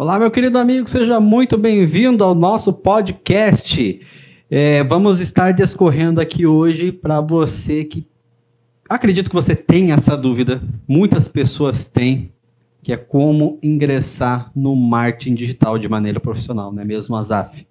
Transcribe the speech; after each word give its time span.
Olá, 0.00 0.16
meu 0.16 0.30
querido 0.30 0.56
amigo, 0.58 0.88
seja 0.88 1.18
muito 1.18 1.58
bem-vindo 1.58 2.22
ao 2.22 2.32
nosso 2.32 2.72
podcast. 2.72 4.00
É, 4.48 4.84
vamos 4.84 5.18
estar 5.18 5.50
discorrendo 5.50 6.20
aqui 6.20 6.46
hoje 6.46 6.92
para 6.92 7.20
você 7.20 7.82
que 7.82 8.06
acredito 8.88 9.28
que 9.28 9.34
você 9.34 9.56
tem 9.56 9.90
essa 9.90 10.16
dúvida, 10.16 10.62
muitas 10.86 11.26
pessoas 11.26 11.84
têm, 11.84 12.32
que 12.80 12.92
é 12.92 12.96
como 12.96 13.58
ingressar 13.60 14.52
no 14.54 14.76
marketing 14.76 15.34
digital 15.34 15.76
de 15.80 15.88
maneira 15.88 16.20
profissional, 16.20 16.72
não 16.72 16.80
é 16.80 16.84
mesmo, 16.84 17.16
Azaf? 17.16 17.66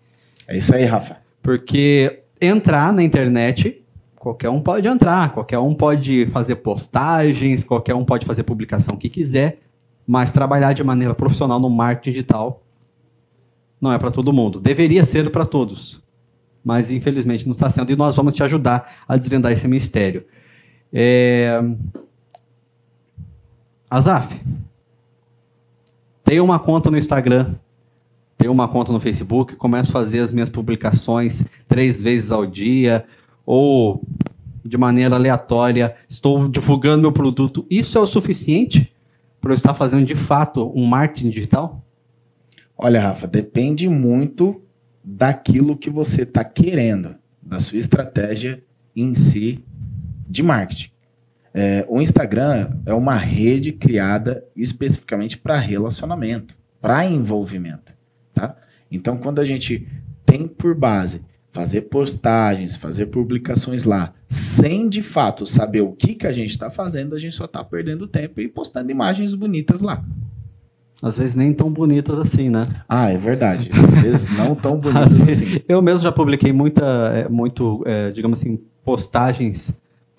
É 0.49 0.57
isso 0.57 0.75
aí, 0.75 0.83
Rafa. 0.83 1.19
Porque 1.41 2.23
entrar 2.41 2.91
na 2.91 3.03
internet, 3.03 3.81
qualquer 4.19 4.49
um 4.49 4.59
pode 4.59 4.85
entrar, 4.85 5.31
qualquer 5.31 5.59
um 5.59 5.73
pode 5.73 6.25
fazer 6.25 6.57
postagens, 6.57 7.63
qualquer 7.63 7.95
um 7.95 8.03
pode 8.03 8.25
fazer 8.25 8.43
publicação 8.43 8.97
que 8.97 9.07
quiser, 9.07 9.59
mas 10.07 10.31
trabalhar 10.31 10.71
de 10.71 10.83
maneira 10.83 11.13
profissional 11.13 11.59
no 11.59 11.69
marketing 11.69 12.11
digital 12.11 12.63
não 13.79 13.91
é 13.91 13.99
para 13.99 14.09
todo 14.09 14.31
mundo. 14.31 14.59
Deveria 14.59 15.03
ser 15.03 15.29
para 15.29 15.45
todos, 15.45 16.01
mas 16.63 16.89
infelizmente 16.89 17.45
não 17.45 17.53
está 17.53 17.69
sendo. 17.69 17.91
E 17.91 17.95
nós 17.95 18.15
vamos 18.15 18.33
te 18.33 18.41
ajudar 18.41 19.03
a 19.07 19.17
desvendar 19.17 19.51
esse 19.51 19.67
mistério. 19.67 20.25
É... 20.91 21.61
Azaf, 23.89 24.41
tenho 26.23 26.43
uma 26.43 26.59
conta 26.59 26.89
no 26.89 26.97
Instagram, 26.97 27.55
tenho 28.37 28.51
uma 28.51 28.67
conta 28.67 28.91
no 28.91 28.99
Facebook, 28.99 29.55
começo 29.55 29.91
a 29.91 29.93
fazer 29.93 30.19
as 30.19 30.33
minhas 30.33 30.49
publicações 30.49 31.43
três 31.67 32.01
vezes 32.01 32.31
ao 32.31 32.45
dia, 32.45 33.05
ou 33.45 34.01
de 34.63 34.77
maneira 34.77 35.15
aleatória, 35.15 35.95
estou 36.09 36.49
divulgando 36.49 37.01
meu 37.01 37.11
produto. 37.11 37.65
Isso 37.69 37.97
é 37.97 38.01
o 38.01 38.07
suficiente 38.07 38.93
para 39.47 39.53
eu 39.53 39.55
estar 39.55 39.73
fazendo 39.73 40.05
de 40.05 40.13
fato 40.13 40.73
um 40.75 40.85
marketing 40.85 41.29
digital? 41.29 41.81
Olha, 42.77 42.99
Rafa, 42.99 43.25
depende 43.25 43.87
muito 43.87 44.61
daquilo 45.01 45.77
que 45.77 45.89
você 45.89 46.23
está 46.23 46.43
querendo, 46.43 47.15
da 47.41 47.57
sua 47.57 47.77
estratégia 47.77 48.61
em 48.93 49.13
si 49.13 49.63
de 50.27 50.43
marketing. 50.43 50.91
É, 51.53 51.85
o 51.87 52.01
Instagram 52.01 52.71
é 52.85 52.93
uma 52.93 53.15
rede 53.15 53.71
criada 53.71 54.43
especificamente 54.53 55.37
para 55.37 55.57
relacionamento, 55.57 56.57
para 56.81 57.05
envolvimento, 57.05 57.95
tá? 58.33 58.53
Então, 58.91 59.15
quando 59.15 59.39
a 59.39 59.45
gente 59.45 59.87
tem 60.25 60.45
por 60.45 60.75
base 60.75 61.23
fazer 61.51 61.81
postagens, 61.83 62.75
fazer 62.75 63.07
publicações 63.07 63.83
lá, 63.83 64.13
sem 64.27 64.87
de 64.87 65.01
fato 65.01 65.45
saber 65.45 65.81
o 65.81 65.91
que, 65.91 66.13
que 66.13 66.27
a 66.27 66.31
gente 66.31 66.51
está 66.51 66.69
fazendo, 66.69 67.15
a 67.15 67.19
gente 67.19 67.35
só 67.35 67.45
está 67.45 67.63
perdendo 67.63 68.07
tempo 68.07 68.39
e 68.39 68.47
postando 68.47 68.91
imagens 68.91 69.33
bonitas 69.33 69.81
lá. 69.81 70.03
Às 71.01 71.17
vezes 71.17 71.35
nem 71.35 71.53
tão 71.53 71.71
bonitas 71.71 72.17
assim, 72.19 72.49
né? 72.49 72.65
Ah, 72.89 73.09
é 73.09 73.17
verdade. 73.17 73.69
Às 73.71 74.01
vezes 74.01 74.27
não 74.35 74.55
tão 74.55 74.77
bonitas 74.79 75.21
assim. 75.21 75.61
Eu 75.67 75.81
mesmo 75.81 76.01
já 76.01 76.11
publiquei 76.11 76.51
muita, 76.51 76.83
é, 77.13 77.29
muito, 77.29 77.83
é, 77.85 78.11
digamos 78.11 78.39
assim, 78.39 78.59
postagens 78.83 79.71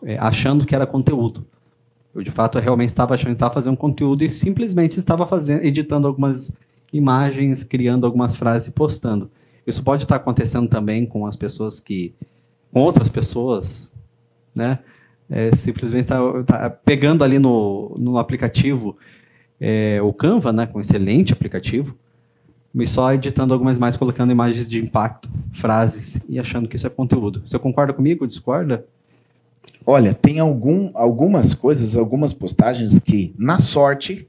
é, 0.05 0.17
achando 0.19 0.65
que 0.65 0.75
era 0.75 0.87
conteúdo. 0.87 1.45
Eu, 2.15 2.23
de 2.23 2.31
fato, 2.31 2.59
realmente 2.59 2.91
estava 2.91 3.15
achando 3.15 3.29
que 3.29 3.35
estava 3.35 3.55
fazendo 3.55 3.77
conteúdo 3.77 4.23
e 4.23 4.31
simplesmente 4.31 4.99
estava 4.99 5.27
fazendo, 5.27 5.65
editando 5.65 6.07
algumas 6.07 6.51
imagens, 6.93 7.65
criando 7.65 8.07
algumas 8.07 8.37
frases 8.37 8.69
e 8.69 8.71
postando. 8.71 9.31
Isso 9.69 9.83
pode 9.83 10.05
estar 10.05 10.17
acontecendo 10.17 10.67
também 10.67 11.05
com 11.05 11.27
as 11.27 11.37
pessoas 11.37 11.79
que. 11.79 12.15
com 12.73 12.81
outras 12.81 13.11
pessoas, 13.11 13.93
né? 14.57 14.79
É, 15.29 15.55
simplesmente 15.55 16.05
está 16.05 16.43
tá 16.43 16.71
pegando 16.71 17.23
ali 17.23 17.39
no, 17.39 17.95
no 17.99 18.17
aplicativo 18.17 18.97
é, 19.61 20.01
o 20.03 20.11
Canva, 20.11 20.55
né? 20.55 20.67
Com 20.67 20.79
um 20.79 20.81
excelente 20.81 21.35
aplicativo, 21.35 21.95
e 22.75 22.87
só 22.87 23.13
editando 23.13 23.53
algumas 23.53 23.79
mais, 23.79 23.95
colocando 23.95 24.33
imagens 24.33 24.67
de 24.67 24.83
impacto, 24.83 25.29
frases 25.53 26.19
e 26.27 26.39
achando 26.39 26.67
que 26.67 26.77
isso 26.77 26.87
é 26.87 26.91
conteúdo. 26.91 27.43
Você 27.45 27.59
concorda 27.59 27.93
comigo? 27.93 28.27
Discorda? 28.27 28.87
Olha, 29.85 30.15
tem 30.15 30.39
algum, 30.39 30.91
algumas 30.95 31.53
coisas, 31.53 31.95
algumas 31.95 32.33
postagens 32.33 32.99
que, 32.99 33.35
na 33.39 33.59
sorte, 33.59 34.27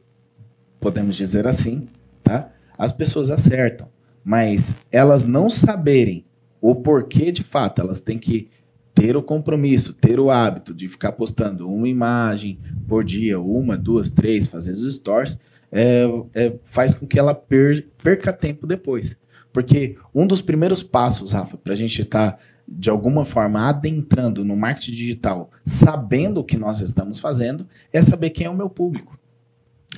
podemos 0.81 1.15
dizer 1.15 1.47
assim, 1.47 1.87
tá? 2.23 2.51
As 2.77 2.91
pessoas 2.91 3.31
acertam. 3.31 3.87
Mas 4.29 4.75
elas 4.91 5.25
não 5.25 5.49
saberem 5.49 6.23
o 6.61 6.75
porquê 6.75 7.31
de 7.31 7.43
fato, 7.43 7.81
elas 7.81 7.99
têm 7.99 8.19
que 8.19 8.47
ter 8.93 9.17
o 9.17 9.23
compromisso, 9.23 9.91
ter 9.91 10.19
o 10.19 10.29
hábito 10.29 10.71
de 10.71 10.87
ficar 10.87 11.13
postando 11.13 11.67
uma 11.67 11.89
imagem 11.89 12.59
por 12.87 13.03
dia, 13.03 13.39
uma, 13.39 13.75
duas, 13.75 14.11
três, 14.11 14.45
fazer 14.45 14.69
os 14.69 14.95
stories, 14.97 15.39
é, 15.71 16.05
é, 16.35 16.53
faz 16.63 16.93
com 16.93 17.07
que 17.07 17.17
ela 17.17 17.33
per, 17.33 17.87
perca 18.03 18.31
tempo 18.31 18.67
depois. 18.67 19.17
Porque 19.51 19.97
um 20.13 20.27
dos 20.27 20.43
primeiros 20.43 20.83
passos, 20.83 21.31
Rafa, 21.31 21.57
para 21.57 21.73
a 21.73 21.75
gente 21.75 21.99
estar 21.99 22.33
tá 22.33 22.39
de 22.67 22.91
alguma 22.91 23.25
forma 23.25 23.67
adentrando 23.67 24.45
no 24.45 24.55
marketing 24.55 24.91
digital, 24.91 25.49
sabendo 25.65 26.41
o 26.41 26.43
que 26.43 26.55
nós 26.55 26.81
estamos 26.81 27.17
fazendo, 27.17 27.65
é 27.91 27.99
saber 27.99 28.29
quem 28.29 28.45
é 28.45 28.49
o 28.51 28.55
meu 28.55 28.69
público. 28.69 29.17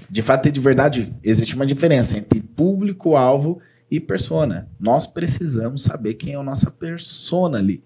De 0.10 0.22
fato 0.22 0.48
e 0.48 0.52
de 0.54 0.62
verdade, 0.62 1.14
existe 1.22 1.54
uma 1.54 1.66
diferença 1.66 2.18
entre 2.18 2.40
público-alvo 2.40 3.60
e 3.92 4.00
persona. 4.00 4.70
Nós 4.80 5.06
precisamos 5.06 5.84
saber 5.84 6.14
quem 6.14 6.34
é 6.34 6.38
a 6.38 6.44
nossa 6.44 6.72
persona 6.72 7.58
ali. 7.58 7.84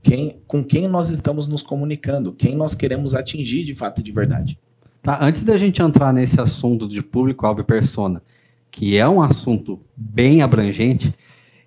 Quem, 0.00 0.40
com 0.46 0.62
quem 0.62 0.86
nós 0.86 1.10
estamos 1.10 1.48
nos 1.48 1.60
comunicando, 1.60 2.32
quem 2.32 2.54
nós 2.54 2.76
queremos 2.76 3.16
atingir 3.16 3.64
de 3.64 3.74
fato 3.74 4.00
e 4.00 4.04
de 4.04 4.12
verdade. 4.12 4.56
Tá, 5.02 5.18
antes 5.20 5.42
da 5.42 5.58
gente 5.58 5.82
entrar 5.82 6.12
nesse 6.12 6.40
assunto 6.40 6.86
de 6.86 7.02
público-alvo 7.02 7.60
e 7.60 7.64
persona, 7.64 8.22
que 8.70 8.96
é 8.96 9.08
um 9.08 9.20
assunto 9.20 9.80
bem 9.96 10.40
abrangente, 10.40 11.12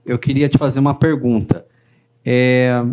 eu 0.06 0.18
queria 0.18 0.48
te 0.48 0.58
fazer 0.58 0.80
uma 0.80 0.94
pergunta. 0.94 1.66
É, 2.26 2.86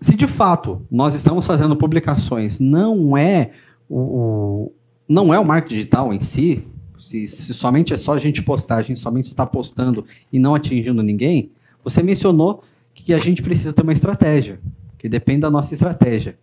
se 0.00 0.16
de 0.16 0.26
fato 0.26 0.84
nós 0.90 1.14
estamos 1.14 1.46
fazendo 1.46 1.76
publicações, 1.76 2.58
não 2.58 3.16
é 3.16 3.52
o, 3.88 3.98
o 3.98 4.72
não 5.08 5.32
é 5.32 5.38
o 5.38 5.44
marketing 5.44 5.74
digital 5.74 6.12
em 6.12 6.20
si, 6.20 6.66
se, 6.98 7.26
se, 7.26 7.52
somente 7.54 7.92
é 7.92 7.96
só 7.96 8.12
a 8.14 8.18
gente 8.18 8.42
postar, 8.42 8.76
a 8.76 8.82
gente 8.82 9.00
somente 9.00 9.26
está 9.26 9.44
postando 9.44 10.04
e 10.32 10.38
não 10.38 10.54
atingindo 10.54 11.02
ninguém, 11.02 11.50
você 11.82 12.02
mencionou 12.02 12.62
que 12.94 13.12
a 13.12 13.18
gente 13.18 13.42
precisa 13.42 13.72
ter 13.72 13.82
uma 13.82 13.92
estratégia, 13.92 14.60
que 14.98 15.08
depende 15.08 15.40
da 15.40 15.50
nossa 15.50 15.74
estratégia. 15.74 16.38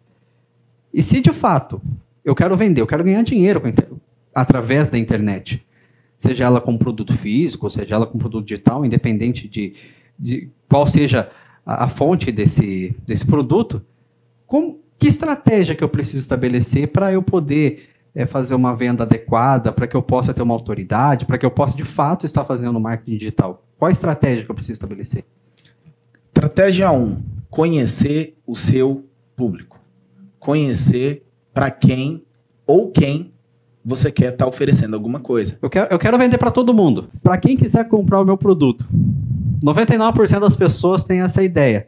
E 0.94 1.02
se 1.02 1.22
de 1.22 1.32
fato 1.32 1.82
eu 2.24 2.36
quero 2.36 2.56
vender, 2.56 2.82
eu 2.82 2.88
quero 2.88 3.04
ganhar 3.04 3.24
dinheiro 3.24 3.62
através 4.34 4.90
da 4.90 4.98
internet, 4.98 5.66
seja 6.18 6.46
ela 6.46 6.62
com 6.62 6.78
produto 6.78 7.18
físico, 7.18 7.70
seja 7.70 7.96
ela 7.96 8.06
com 8.06 8.20
produto 8.20 8.46
digital, 8.46 8.86
independente 8.86 9.48
de, 9.48 9.74
de 10.20 10.50
qual 10.70 10.86
seja 10.86 11.32
a, 11.66 11.86
a 11.86 11.90
fonte 11.90 12.32
desse, 12.32 12.96
desse 13.06 13.26
produto, 13.26 13.84
com, 14.46 14.80
que 15.00 15.08
estratégia 15.08 15.74
que 15.74 15.84
eu 15.84 15.90
preciso 15.90 16.20
estabelecer 16.20 16.90
para 16.90 17.12
eu 17.12 17.24
poder 17.24 17.91
é, 18.14 18.26
fazer 18.26 18.56
uma 18.56 18.76
venda 18.76 19.04
adequada, 19.04 19.72
para 19.72 19.88
que 19.88 19.96
eu 19.96 20.02
possa 20.02 20.34
ter 20.34 20.42
uma 20.42 20.54
autoridade, 20.54 21.26
para 21.26 21.38
que 21.38 21.46
eu 21.46 21.52
possa 21.52 21.76
de 21.76 21.84
fato 21.84 22.26
estar 22.26 22.44
fazendo 22.44 22.80
marketing 22.80 23.18
digital? 23.18 23.64
Qual 23.78 23.90
a 23.90 23.92
estratégia 23.92 24.46
que 24.46 24.52
eu 24.52 24.56
preciso 24.56 24.74
estabelecer? 24.74 25.26
Estratégia 26.24 26.92
1: 26.92 27.04
um, 27.04 27.22
conhecer 27.50 28.38
o 28.46 28.56
seu 28.56 29.06
público. 29.36 29.80
Conhecer 30.40 31.26
para 31.54 31.70
quem 31.70 32.24
ou 32.66 32.92
quem 32.92 33.34
você 33.84 34.12
quer 34.12 34.34
estar 34.34 34.46
tá 34.46 34.48
oferecendo 34.48 34.96
alguma 34.96 35.20
coisa. 35.20 35.58
Eu 35.62 35.70
quero, 35.70 35.88
eu 35.92 36.00
quero 36.00 36.18
vender 36.18 36.38
para 36.38 36.52
todo 36.52 36.74
mundo. 36.74 37.10
Para 37.22 37.38
quem 37.38 37.58
quiser 37.58 37.88
comprar 37.88 38.22
o 38.22 38.26
meu 38.26 38.38
produto. 38.38 38.88
99% 39.64 40.40
das 40.40 40.56
pessoas 40.56 41.04
têm 41.04 41.22
essa 41.22 41.44
ideia. 41.44 41.88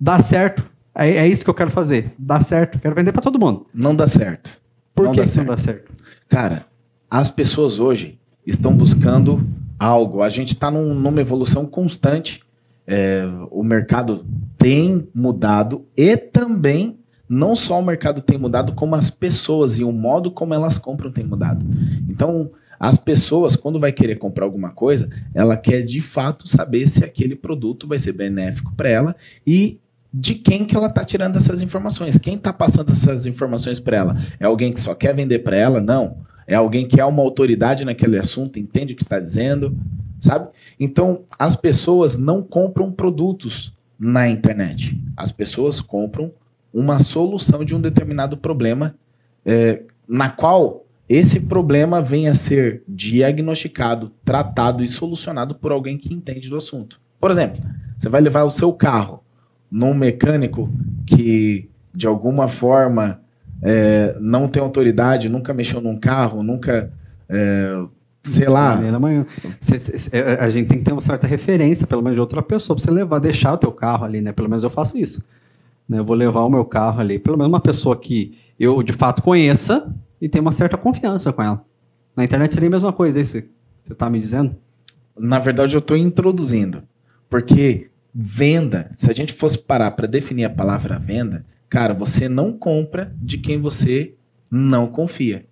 Dá 0.00 0.22
certo. 0.22 0.68
É, 0.94 1.08
é 1.08 1.28
isso 1.28 1.44
que 1.44 1.50
eu 1.50 1.54
quero 1.54 1.70
fazer. 1.70 2.14
Dá 2.18 2.40
certo. 2.40 2.78
Quero 2.78 2.94
vender 2.94 3.12
para 3.12 3.22
todo 3.22 3.38
mundo. 3.38 3.66
Não 3.74 3.94
dá 3.94 4.06
certo. 4.06 4.61
Por 5.02 5.06
não 5.06 5.12
que, 5.12 5.20
dá 5.20 5.26
que 5.26 5.38
não 5.38 5.44
dá 5.44 5.58
certo? 5.58 5.92
Cara, 6.28 6.66
as 7.10 7.28
pessoas 7.28 7.78
hoje 7.78 8.18
estão 8.46 8.74
buscando 8.74 9.46
algo. 9.78 10.22
A 10.22 10.28
gente 10.28 10.54
está 10.54 10.70
num, 10.70 10.94
numa 10.94 11.20
evolução 11.20 11.66
constante. 11.66 12.42
É, 12.86 13.24
o 13.50 13.62
mercado 13.62 14.24
tem 14.58 15.08
mudado 15.14 15.86
e 15.96 16.16
também 16.16 16.98
não 17.28 17.56
só 17.56 17.80
o 17.80 17.84
mercado 17.84 18.20
tem 18.20 18.36
mudado, 18.36 18.74
como 18.74 18.94
as 18.94 19.08
pessoas 19.08 19.78
e 19.78 19.84
o 19.84 19.92
modo 19.92 20.30
como 20.30 20.52
elas 20.52 20.76
compram 20.76 21.10
tem 21.10 21.24
mudado. 21.24 21.64
Então, 22.08 22.50
as 22.78 22.98
pessoas, 22.98 23.56
quando 23.56 23.78
vai 23.78 23.92
querer 23.92 24.16
comprar 24.16 24.44
alguma 24.44 24.72
coisa, 24.72 25.08
ela 25.32 25.56
quer 25.56 25.82
de 25.82 26.00
fato 26.00 26.48
saber 26.48 26.86
se 26.86 27.04
aquele 27.04 27.36
produto 27.36 27.86
vai 27.86 27.98
ser 27.98 28.12
benéfico 28.12 28.74
para 28.76 28.88
ela 28.88 29.16
e 29.46 29.80
de 30.12 30.34
quem 30.34 30.64
que 30.64 30.76
ela 30.76 30.88
está 30.88 31.04
tirando 31.04 31.36
essas 31.36 31.62
informações. 31.62 32.18
Quem 32.18 32.34
está 32.34 32.52
passando 32.52 32.90
essas 32.90 33.24
informações 33.24 33.80
para 33.80 33.96
ela? 33.96 34.16
É 34.38 34.44
alguém 34.44 34.70
que 34.70 34.80
só 34.80 34.94
quer 34.94 35.14
vender 35.14 35.38
para 35.40 35.56
ela? 35.56 35.80
Não. 35.80 36.18
É 36.46 36.54
alguém 36.54 36.86
que 36.86 37.00
é 37.00 37.04
uma 37.04 37.22
autoridade 37.22 37.84
naquele 37.84 38.18
assunto, 38.18 38.58
entende 38.58 38.92
o 38.92 38.96
que 38.96 39.04
está 39.04 39.18
dizendo, 39.18 39.76
sabe? 40.20 40.48
Então, 40.78 41.22
as 41.38 41.56
pessoas 41.56 42.18
não 42.18 42.42
compram 42.42 42.92
produtos 42.92 43.72
na 43.98 44.28
internet. 44.28 45.00
As 45.16 45.30
pessoas 45.30 45.80
compram 45.80 46.32
uma 46.74 47.00
solução 47.00 47.64
de 47.64 47.74
um 47.74 47.80
determinado 47.80 48.36
problema 48.36 48.94
é, 49.46 49.82
na 50.08 50.30
qual 50.30 50.84
esse 51.08 51.40
problema 51.40 52.02
venha 52.02 52.32
a 52.32 52.34
ser 52.34 52.82
diagnosticado, 52.88 54.12
tratado 54.24 54.82
e 54.82 54.86
solucionado 54.86 55.54
por 55.54 55.72
alguém 55.72 55.96
que 55.96 56.12
entende 56.12 56.48
do 56.48 56.56
assunto. 56.56 57.00
Por 57.20 57.30
exemplo, 57.30 57.62
você 57.96 58.08
vai 58.08 58.20
levar 58.20 58.44
o 58.44 58.50
seu 58.50 58.72
carro 58.72 59.21
num 59.72 59.94
mecânico 59.94 60.68
que, 61.06 61.70
de 61.94 62.06
alguma 62.06 62.46
forma, 62.46 63.22
é, 63.62 64.14
não 64.20 64.46
tem 64.46 64.62
autoridade, 64.62 65.30
nunca 65.30 65.54
mexeu 65.54 65.80
num 65.80 65.96
carro, 65.96 66.42
nunca. 66.42 66.92
É, 67.26 67.82
sei 68.22 68.48
lá. 68.48 68.78
É, 70.12 70.44
a 70.44 70.50
gente 70.50 70.68
tem 70.68 70.78
que 70.78 70.84
ter 70.84 70.92
uma 70.92 71.00
certa 71.00 71.26
referência, 71.26 71.86
pelo 71.86 72.02
menos 72.02 72.16
de 72.16 72.20
outra 72.20 72.42
pessoa, 72.42 72.76
para 72.76 72.84
você 72.84 72.90
levar, 72.90 73.18
deixar 73.18 73.54
o 73.54 73.56
teu 73.56 73.72
carro 73.72 74.04
ali, 74.04 74.20
né? 74.20 74.30
Pelo 74.30 74.48
menos 74.48 74.62
eu 74.62 74.68
faço 74.68 74.98
isso. 74.98 75.24
Né? 75.88 75.98
Eu 75.98 76.04
vou 76.04 76.14
levar 76.14 76.42
o 76.42 76.50
meu 76.50 76.66
carro 76.66 77.00
ali, 77.00 77.18
pelo 77.18 77.38
menos 77.38 77.50
uma 77.50 77.60
pessoa 77.60 77.96
que 77.96 78.36
eu 78.60 78.82
de 78.82 78.92
fato 78.92 79.22
conheça 79.22 79.90
e 80.20 80.28
tenha 80.28 80.42
uma 80.42 80.52
certa 80.52 80.76
confiança 80.76 81.32
com 81.32 81.42
ela. 81.42 81.64
Na 82.14 82.24
internet 82.24 82.52
seria 82.52 82.68
a 82.68 82.70
mesma 82.70 82.92
coisa, 82.92 83.18
é 83.18 83.22
isso 83.22 83.42
você 83.82 83.92
está 83.94 84.08
me 84.08 84.20
dizendo? 84.20 84.54
Na 85.18 85.38
verdade, 85.38 85.74
eu 85.74 85.80
estou 85.80 85.96
introduzindo. 85.96 86.82
Porque 87.28 87.90
venda, 88.14 88.90
se 88.94 89.10
a 89.10 89.14
gente 89.14 89.32
fosse 89.32 89.58
parar 89.58 89.92
para 89.92 90.06
definir 90.06 90.44
a 90.44 90.50
palavra 90.50 90.98
venda, 90.98 91.44
cara, 91.68 91.94
você 91.94 92.28
não 92.28 92.52
compra 92.52 93.14
de 93.20 93.38
quem 93.38 93.58
você 93.58 94.14
não 94.50 94.86
confia. 94.86 95.46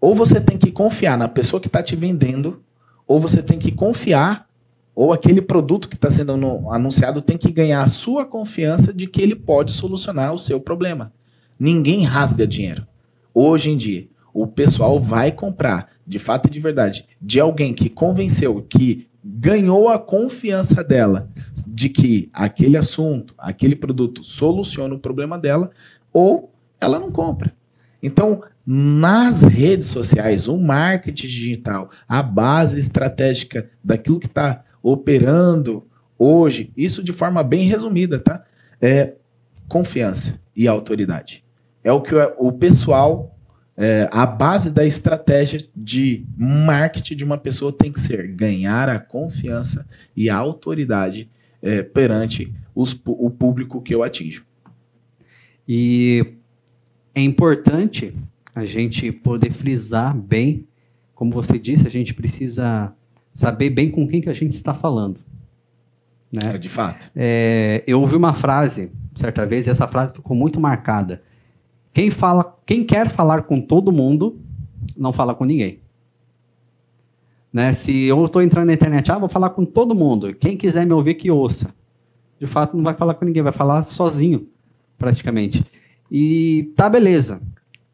Ou 0.00 0.14
você 0.14 0.40
tem 0.40 0.58
que 0.58 0.72
confiar 0.72 1.16
na 1.16 1.28
pessoa 1.28 1.60
que 1.60 1.68
está 1.68 1.82
te 1.82 1.94
vendendo, 1.94 2.62
ou 3.06 3.20
você 3.20 3.42
tem 3.42 3.58
que 3.58 3.70
confiar, 3.70 4.48
ou 4.94 5.12
aquele 5.12 5.40
produto 5.40 5.88
que 5.88 5.94
está 5.94 6.10
sendo 6.10 6.32
anunciado 6.70 7.22
tem 7.22 7.38
que 7.38 7.52
ganhar 7.52 7.82
a 7.82 7.86
sua 7.86 8.24
confiança 8.24 8.92
de 8.92 9.06
que 9.06 9.22
ele 9.22 9.36
pode 9.36 9.72
solucionar 9.72 10.34
o 10.34 10.38
seu 10.38 10.60
problema. 10.60 11.12
Ninguém 11.58 12.02
rasga 12.02 12.46
dinheiro. 12.46 12.86
Hoje 13.32 13.70
em 13.70 13.76
dia, 13.76 14.08
o 14.32 14.46
pessoal 14.46 15.00
vai 15.00 15.30
comprar, 15.30 15.88
de 16.06 16.18
fato 16.18 16.46
e 16.46 16.50
de 16.50 16.58
verdade, 16.58 17.04
de 17.20 17.38
alguém 17.38 17.72
que 17.72 17.88
convenceu, 17.88 18.60
que 18.68 19.06
ganhou 19.22 19.88
a 19.88 19.98
confiança 19.98 20.82
dela 20.82 21.28
de 21.66 21.88
que 21.88 22.30
aquele 22.32 22.76
assunto, 22.76 23.34
aquele 23.36 23.76
produto 23.76 24.22
soluciona 24.22 24.94
o 24.94 24.98
problema 24.98 25.38
dela, 25.38 25.70
ou 26.12 26.52
ela 26.80 26.98
não 26.98 27.10
compra. 27.10 27.52
Então, 28.02 28.42
nas 28.66 29.42
redes 29.42 29.88
sociais, 29.88 30.48
o 30.48 30.56
marketing 30.56 31.26
digital, 31.26 31.90
a 32.08 32.22
base 32.22 32.78
estratégica 32.78 33.70
daquilo 33.82 34.20
que 34.20 34.26
está 34.26 34.64
operando 34.82 35.86
hoje, 36.18 36.72
isso 36.76 37.02
de 37.02 37.12
forma 37.12 37.42
bem 37.42 37.66
resumida, 37.66 38.18
tá? 38.18 38.44
É 38.80 39.14
confiança 39.68 40.40
e 40.56 40.66
autoridade. 40.66 41.44
É 41.82 41.92
o 41.92 42.00
que 42.00 42.14
o 42.38 42.52
pessoal 42.52 43.36
é, 43.82 44.06
a 44.12 44.26
base 44.26 44.70
da 44.70 44.84
estratégia 44.84 45.66
de 45.74 46.26
marketing 46.36 47.16
de 47.16 47.24
uma 47.24 47.38
pessoa 47.38 47.72
tem 47.72 47.90
que 47.90 47.98
ser 47.98 48.28
ganhar 48.28 48.90
a 48.90 48.98
confiança 48.98 49.88
e 50.14 50.28
a 50.28 50.36
autoridade 50.36 51.30
é, 51.62 51.82
perante 51.82 52.52
os, 52.74 52.92
o 53.06 53.30
público 53.30 53.80
que 53.80 53.94
eu 53.94 54.02
atinjo. 54.02 54.44
E 55.66 56.34
é 57.14 57.22
importante 57.22 58.14
a 58.54 58.66
gente 58.66 59.10
poder 59.10 59.50
frisar 59.50 60.14
bem, 60.14 60.68
como 61.14 61.32
você 61.32 61.58
disse, 61.58 61.86
a 61.86 61.90
gente 61.90 62.12
precisa 62.12 62.94
saber 63.32 63.70
bem 63.70 63.90
com 63.90 64.06
quem 64.06 64.20
que 64.20 64.28
a 64.28 64.34
gente 64.34 64.52
está 64.52 64.74
falando. 64.74 65.20
Né? 66.30 66.54
É, 66.54 66.58
de 66.58 66.68
fato. 66.68 67.10
É, 67.16 67.82
eu 67.86 67.98
ouvi 67.98 68.14
uma 68.14 68.34
frase 68.34 68.92
certa 69.16 69.46
vez 69.46 69.66
e 69.66 69.70
essa 69.70 69.88
frase 69.88 70.12
ficou 70.12 70.36
muito 70.36 70.60
marcada 70.60 71.22
quem 71.92 72.10
fala, 72.10 72.58
quem 72.64 72.84
quer 72.84 73.10
falar 73.10 73.42
com 73.42 73.60
todo 73.60 73.92
mundo, 73.92 74.38
não 74.96 75.12
fala 75.12 75.34
com 75.34 75.44
ninguém. 75.44 75.80
Né? 77.52 77.72
Se 77.72 78.04
eu 78.04 78.24
estou 78.24 78.42
entrando 78.42 78.66
na 78.66 78.74
internet, 78.74 79.10
ah, 79.10 79.18
vou 79.18 79.28
falar 79.28 79.50
com 79.50 79.64
todo 79.64 79.94
mundo. 79.94 80.34
Quem 80.34 80.56
quiser 80.56 80.86
me 80.86 80.92
ouvir, 80.92 81.14
que 81.14 81.30
ouça. 81.30 81.74
De 82.38 82.46
fato, 82.46 82.76
não 82.76 82.84
vai 82.84 82.94
falar 82.94 83.14
com 83.14 83.24
ninguém, 83.24 83.42
vai 83.42 83.52
falar 83.52 83.82
sozinho, 83.82 84.48
praticamente. 84.96 85.64
E 86.10 86.72
tá, 86.76 86.88
beleza. 86.88 87.40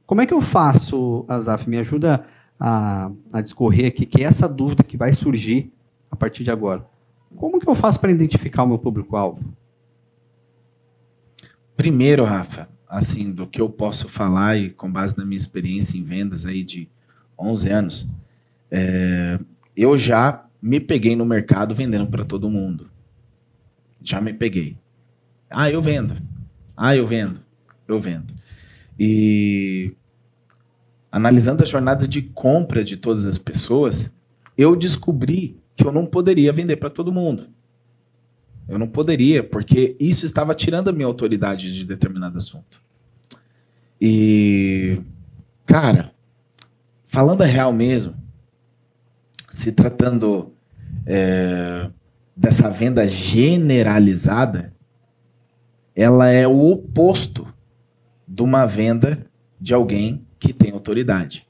Como 0.06 0.20
é 0.20 0.26
que 0.26 0.34
eu 0.34 0.40
faço, 0.40 1.25
Azaf? 1.26 1.69
Me 1.69 1.78
ajuda 1.78 2.25
a, 2.60 3.10
a 3.32 3.40
discorrer 3.40 3.88
aqui, 3.88 4.06
que 4.06 4.22
é 4.22 4.26
essa 4.26 4.49
dúvida 4.49 4.84
que 4.84 4.96
vai 4.96 5.12
surgir 5.12 5.72
a 6.10 6.14
partir 6.14 6.44
de 6.44 6.50
agora. 6.50 6.87
Como 7.34 7.58
que 7.58 7.69
eu 7.69 7.75
faço 7.75 7.99
para 7.99 8.12
identificar 8.12 8.62
o 8.62 8.69
meu 8.69 8.78
público-alvo? 8.78 9.40
Primeiro, 11.76 12.25
Rafa, 12.25 12.69
assim, 12.88 13.33
do 13.33 13.47
que 13.47 13.61
eu 13.61 13.69
posso 13.69 14.09
falar 14.09 14.56
e 14.56 14.71
com 14.71 14.91
base 14.91 15.17
na 15.17 15.25
minha 15.25 15.37
experiência 15.37 15.99
em 15.99 16.03
vendas 16.03 16.47
aí 16.47 16.65
de 16.65 16.88
11 17.38 17.71
anos, 17.71 18.09
é, 18.71 19.38
eu 19.77 19.97
já 19.97 20.47
me 20.61 20.81
peguei 20.81 21.15
no 21.15 21.25
mercado 21.25 21.75
vendendo 21.75 22.06
para 22.06 22.25
todo 22.25 22.50
mundo. 22.50 22.91
Já 24.03 24.21
me 24.21 24.33
peguei. 24.33 24.77
Ah, 25.50 25.71
eu 25.71 25.83
vendo. 25.83 26.17
Ah, 26.77 26.97
eu 26.97 27.06
vendo. 27.06 27.41
Eu 27.87 28.00
vendo. 28.00 28.33
E 28.99 29.94
analisando 31.11 31.62
a 31.62 31.67
jornada 31.67 32.06
de 32.06 32.23
compra 32.23 32.83
de 32.85 32.97
todas 32.97 33.27
as 33.27 33.38
pessoas, 33.38 34.12
eu 34.56 34.75
descobri 34.75 35.61
que 35.77 35.87
eu 35.87 35.93
não 35.93 36.06
poderia 36.06 36.53
vender 36.53 36.77
para 36.77 36.91
todo 36.91 37.12
mundo. 37.12 37.49
Eu 38.68 38.78
não 38.78 38.88
poderia, 38.88 39.44
porque 39.44 39.96
isso 40.00 40.24
estava 40.24 40.54
tirando 40.54 40.88
a 40.88 40.92
minha 40.92 41.06
autoridade 41.06 41.72
de 41.72 41.84
determinado 41.84 42.36
assunto. 42.36 42.82
E, 44.00 45.00
cara, 45.64 46.12
falando 47.04 47.42
a 47.42 47.46
real 47.46 47.72
mesmo, 47.72 48.14
se 49.50 49.72
tratando 49.72 50.52
é, 51.06 51.88
dessa 52.36 52.68
venda 52.68 53.06
generalizada, 53.06 54.72
ela 55.94 56.28
é 56.28 56.46
o 56.46 56.70
oposto 56.70 57.46
de 58.28 58.42
uma 58.42 58.66
venda 58.66 59.24
de 59.60 59.72
alguém 59.72 60.26
que 60.38 60.52
tem 60.52 60.72
autoridade. 60.72 61.46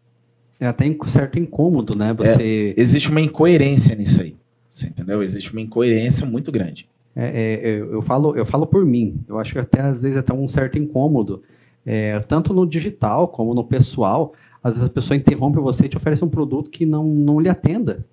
É 0.60 0.66
até 0.66 0.86
um 0.86 1.08
certo 1.08 1.38
incômodo, 1.38 1.96
né? 1.96 2.14
Você... 2.14 2.74
É, 2.76 2.80
existe 2.80 3.10
uma 3.10 3.20
incoerência 3.20 3.94
nisso 3.94 4.20
aí. 4.20 4.36
Você 4.68 4.86
entendeu? 4.86 5.22
Existe 5.22 5.52
uma 5.52 5.60
incoerência 5.60 6.26
muito 6.26 6.52
grande. 6.52 6.88
É, 7.16 7.26
é, 7.64 7.76
eu, 7.80 8.02
falo, 8.02 8.37
eu 8.37 8.44
falo 8.44 8.66
por 8.66 8.85
mim. 8.85 9.25
Eu 9.26 9.38
acho 9.38 9.54
que 9.54 9.58
até 9.58 9.80
às 9.80 10.02
vezes 10.02 10.18
até 10.18 10.35
um 10.35 10.46
certo 10.46 10.78
incômodo, 10.78 11.42
é, 11.85 12.20
tanto 12.20 12.52
no 12.52 12.66
digital 12.66 13.28
como 13.28 13.54
no 13.54 13.64
pessoal. 13.64 14.35
Às 14.62 14.75
vezes 14.76 14.88
a 14.88 14.92
pessoa 14.92 15.16
interrompe 15.16 15.58
você 15.58 15.87
e 15.87 15.88
te 15.88 15.96
oferece 15.96 16.25
um 16.25 16.28
produto 16.28 16.70
que 16.70 16.85
não, 16.85 17.04
não 17.04 17.40
lhe 17.40 17.49
atenda. 17.49 18.04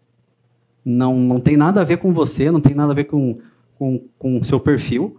Não, 0.86 1.20
não 1.20 1.40
tem 1.40 1.58
nada 1.58 1.82
a 1.82 1.84
ver 1.84 1.98
com 1.98 2.14
você, 2.14 2.50
não 2.50 2.62
tem 2.62 2.74
nada 2.74 2.92
a 2.92 2.96
ver 2.96 3.06
com 3.06 3.38
com, 3.84 4.02
com 4.18 4.40
o 4.40 4.44
seu 4.44 4.60
perfil. 4.60 5.18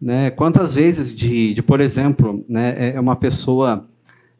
Né? 0.00 0.30
Quantas 0.30 0.74
vezes 0.74 1.14
de, 1.14 1.52
de 1.52 1.62
por 1.62 1.80
exemplo, 1.80 2.44
né, 2.48 2.74
é, 2.78 2.96
é 2.96 3.00
uma 3.00 3.16
pessoa 3.16 3.86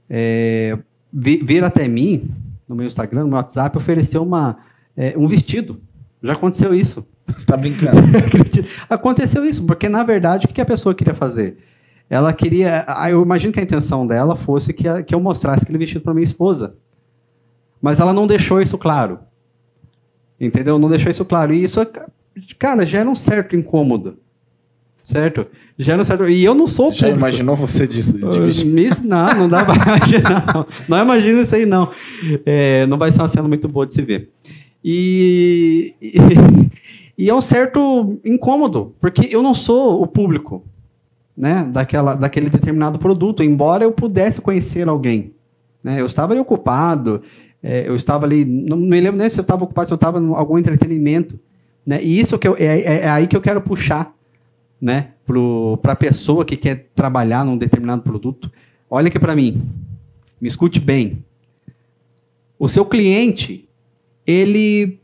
é, 0.08 0.78
vir 1.12 1.62
até 1.62 1.86
mim 1.86 2.30
no 2.66 2.74
meu 2.74 2.86
Instagram, 2.86 3.22
no 3.22 3.28
meu 3.28 3.36
WhatsApp, 3.36 3.76
oferecer 3.76 4.18
uma, 4.18 4.58
é, 4.96 5.14
um 5.18 5.26
vestido. 5.26 5.80
Já 6.22 6.32
aconteceu 6.32 6.74
isso. 6.74 7.06
Você 7.32 7.38
está 7.38 7.56
brincando. 7.56 7.98
Aconteceu 8.88 9.44
isso, 9.44 9.64
porque 9.64 9.88
na 9.88 10.02
verdade 10.02 10.46
o 10.46 10.48
que 10.48 10.60
a 10.60 10.64
pessoa 10.64 10.94
queria 10.94 11.14
fazer? 11.14 11.58
Ela 12.08 12.32
queria. 12.32 12.84
Eu 13.08 13.22
imagino 13.22 13.52
que 13.52 13.60
a 13.60 13.62
intenção 13.62 14.06
dela 14.06 14.34
fosse 14.34 14.72
que, 14.72 15.02
que 15.04 15.14
eu 15.14 15.20
mostrasse 15.20 15.62
aquele 15.62 15.78
vestido 15.78 16.02
para 16.02 16.12
minha 16.12 16.24
esposa. 16.24 16.74
Mas 17.80 18.00
ela 18.00 18.12
não 18.12 18.26
deixou 18.26 18.60
isso 18.60 18.76
claro. 18.76 19.20
Entendeu? 20.38 20.78
Não 20.78 20.88
deixou 20.88 21.10
isso 21.10 21.24
claro. 21.24 21.52
E 21.52 21.62
isso, 21.62 21.80
cara, 22.58 22.84
gera 22.84 23.08
um 23.08 23.14
certo 23.14 23.54
incômodo. 23.54 24.18
Certo? 25.04 25.46
Gera 25.78 26.02
um 26.02 26.04
certo. 26.04 26.28
E 26.28 26.44
eu 26.44 26.54
não 26.54 26.66
sou. 26.66 26.90
Já 26.90 27.06
público. 27.06 27.18
imaginou 27.18 27.56
você 27.56 27.86
disso? 27.86 28.18
Não, 29.04 29.34
não 29.34 29.48
dá 29.48 29.64
pra 29.64 29.74
imaginar. 29.96 30.46
Não, 30.54 30.66
não 30.88 31.04
imagina 31.04 31.42
isso 31.42 31.54
aí, 31.54 31.64
não. 31.64 31.90
É, 32.44 32.86
não 32.86 32.98
vai 32.98 33.12
ser 33.12 33.20
uma 33.20 33.28
cena 33.28 33.46
muito 33.46 33.68
boa 33.68 33.86
de 33.86 33.94
se 33.94 34.02
ver. 34.02 34.30
E, 34.84 35.94
e, 36.00 36.16
e 37.20 37.28
é 37.28 37.34
um 37.34 37.40
certo 37.42 38.18
incômodo, 38.24 38.94
porque 38.98 39.28
eu 39.30 39.42
não 39.42 39.52
sou 39.52 40.02
o 40.02 40.06
público 40.06 40.64
né, 41.36 41.70
daquela, 41.70 42.14
daquele 42.14 42.48
determinado 42.48 42.98
produto, 42.98 43.42
embora 43.42 43.84
eu 43.84 43.92
pudesse 43.92 44.40
conhecer 44.40 44.88
alguém. 44.88 45.34
Né? 45.84 46.00
Eu 46.00 46.06
estava 46.06 46.32
ali 46.32 46.40
ocupado, 46.40 47.20
é, 47.62 47.86
eu 47.86 47.94
estava 47.94 48.24
ali, 48.24 48.46
não 48.46 48.78
me 48.78 48.98
lembro 48.98 49.18
nem 49.18 49.28
se 49.28 49.38
eu 49.38 49.42
estava 49.42 49.64
ocupado, 49.64 49.88
se 49.88 49.92
eu 49.92 49.96
estava 49.96 50.18
em 50.18 50.32
algum 50.34 50.56
entretenimento. 50.56 51.38
Né? 51.84 52.02
E 52.02 52.18
isso 52.18 52.38
que 52.38 52.48
eu, 52.48 52.56
é, 52.58 52.80
é, 52.80 53.00
é 53.02 53.10
aí 53.10 53.26
que 53.26 53.36
eu 53.36 53.42
quero 53.42 53.60
puxar 53.60 54.14
né, 54.80 55.08
para 55.82 55.92
a 55.92 55.96
pessoa 55.96 56.42
que 56.42 56.56
quer 56.56 56.88
trabalhar 56.94 57.44
num 57.44 57.58
determinado 57.58 58.00
produto. 58.00 58.50
Olha 58.88 59.08
aqui 59.08 59.18
para 59.18 59.36
mim, 59.36 59.60
me 60.40 60.48
escute 60.48 60.80
bem. 60.80 61.22
O 62.58 62.66
seu 62.66 62.86
cliente, 62.86 63.68
ele 64.26 64.99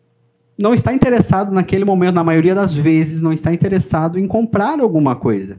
não 0.59 0.73
está 0.73 0.93
interessado 0.93 1.53
naquele 1.53 1.85
momento, 1.85 2.15
na 2.15 2.25
maioria 2.25 2.55
das 2.55 2.75
vezes, 2.75 3.21
não 3.21 3.33
está 3.33 3.53
interessado 3.53 4.19
em 4.19 4.27
comprar 4.27 4.81
alguma 4.81 5.15
coisa. 5.15 5.59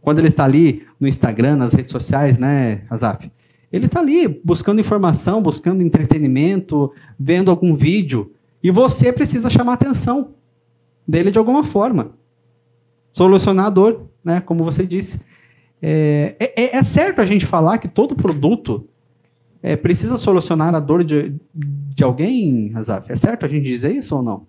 Quando 0.00 0.18
ele 0.18 0.28
está 0.28 0.44
ali 0.44 0.86
no 0.98 1.06
Instagram, 1.06 1.56
nas 1.56 1.72
redes 1.72 1.92
sociais, 1.92 2.38
né, 2.38 2.82
Azaf? 2.90 3.30
Ele 3.72 3.86
está 3.86 4.00
ali 4.00 4.28
buscando 4.44 4.80
informação, 4.80 5.42
buscando 5.42 5.82
entretenimento, 5.82 6.92
vendo 7.18 7.50
algum 7.50 7.74
vídeo. 7.74 8.32
E 8.62 8.70
você 8.70 9.12
precisa 9.12 9.48
chamar 9.48 9.72
a 9.72 9.74
atenção 9.74 10.34
dele 11.06 11.30
de 11.30 11.38
alguma 11.38 11.64
forma. 11.64 12.12
Solucionar 13.12 13.66
a 13.66 13.70
dor, 13.70 14.08
né? 14.24 14.40
Como 14.40 14.64
você 14.64 14.86
disse. 14.86 15.20
É, 15.80 16.36
é, 16.38 16.76
é 16.76 16.82
certo 16.82 17.20
a 17.20 17.26
gente 17.26 17.46
falar 17.46 17.78
que 17.78 17.88
todo 17.88 18.14
produto 18.14 18.86
é, 19.62 19.76
precisa 19.76 20.16
solucionar 20.16 20.74
a 20.74 20.80
dor 20.80 21.04
de, 21.04 21.34
de 21.54 22.02
alguém, 22.02 22.70
Razaf? 22.72 23.10
É 23.10 23.16
certo 23.16 23.46
a 23.46 23.48
gente 23.48 23.64
dizer 23.64 23.94
isso 23.94 24.16
ou 24.16 24.22
não? 24.22 24.46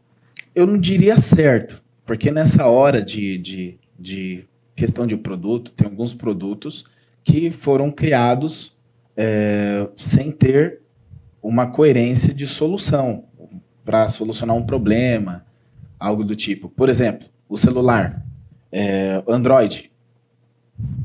Eu 0.55 0.65
não 0.65 0.77
diria 0.77 1.17
certo, 1.17 1.84
porque 2.05 2.32
nessa 2.32 2.65
hora 2.67 3.01
de, 3.01 3.38
de, 3.38 3.77
de 4.00 4.46
questão 4.75 5.05
de 5.05 5.15
produto, 5.15 5.72
tem 5.72 5.88
alguns 5.88 6.13
produtos 6.13 6.86
que 7.24 7.51
foram 7.51 7.91
criados 7.91 8.75
é, 9.15 9.88
sem 9.96 10.32
ter 10.32 10.82
uma 11.41 11.67
coerência 11.67 12.34
de 12.34 12.48
solução 12.48 13.25
para 13.86 14.08
solucionar 14.08 14.55
um 14.55 14.65
problema, 14.65 15.46
algo 16.00 16.24
do 16.24 16.36
tipo. 16.36 16.70
Por 16.70 16.89
exemplo, 16.89 17.27
o 17.48 17.58
celular, 17.58 18.25
é, 18.72 19.22
Android, 19.27 19.91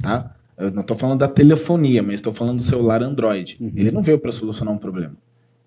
tá? 0.00 0.34
Eu 0.58 0.72
não 0.72 0.80
estou 0.80 0.96
falando 0.96 1.20
da 1.20 1.28
telefonia, 1.28 2.02
mas 2.02 2.14
estou 2.14 2.32
falando 2.32 2.56
do 2.56 2.62
celular 2.62 3.02
Android. 3.02 3.56
Uhum. 3.60 3.72
Ele 3.76 3.90
não 3.90 4.02
veio 4.02 4.18
para 4.18 4.32
solucionar 4.32 4.74
um 4.74 4.78
problema. 4.78 5.16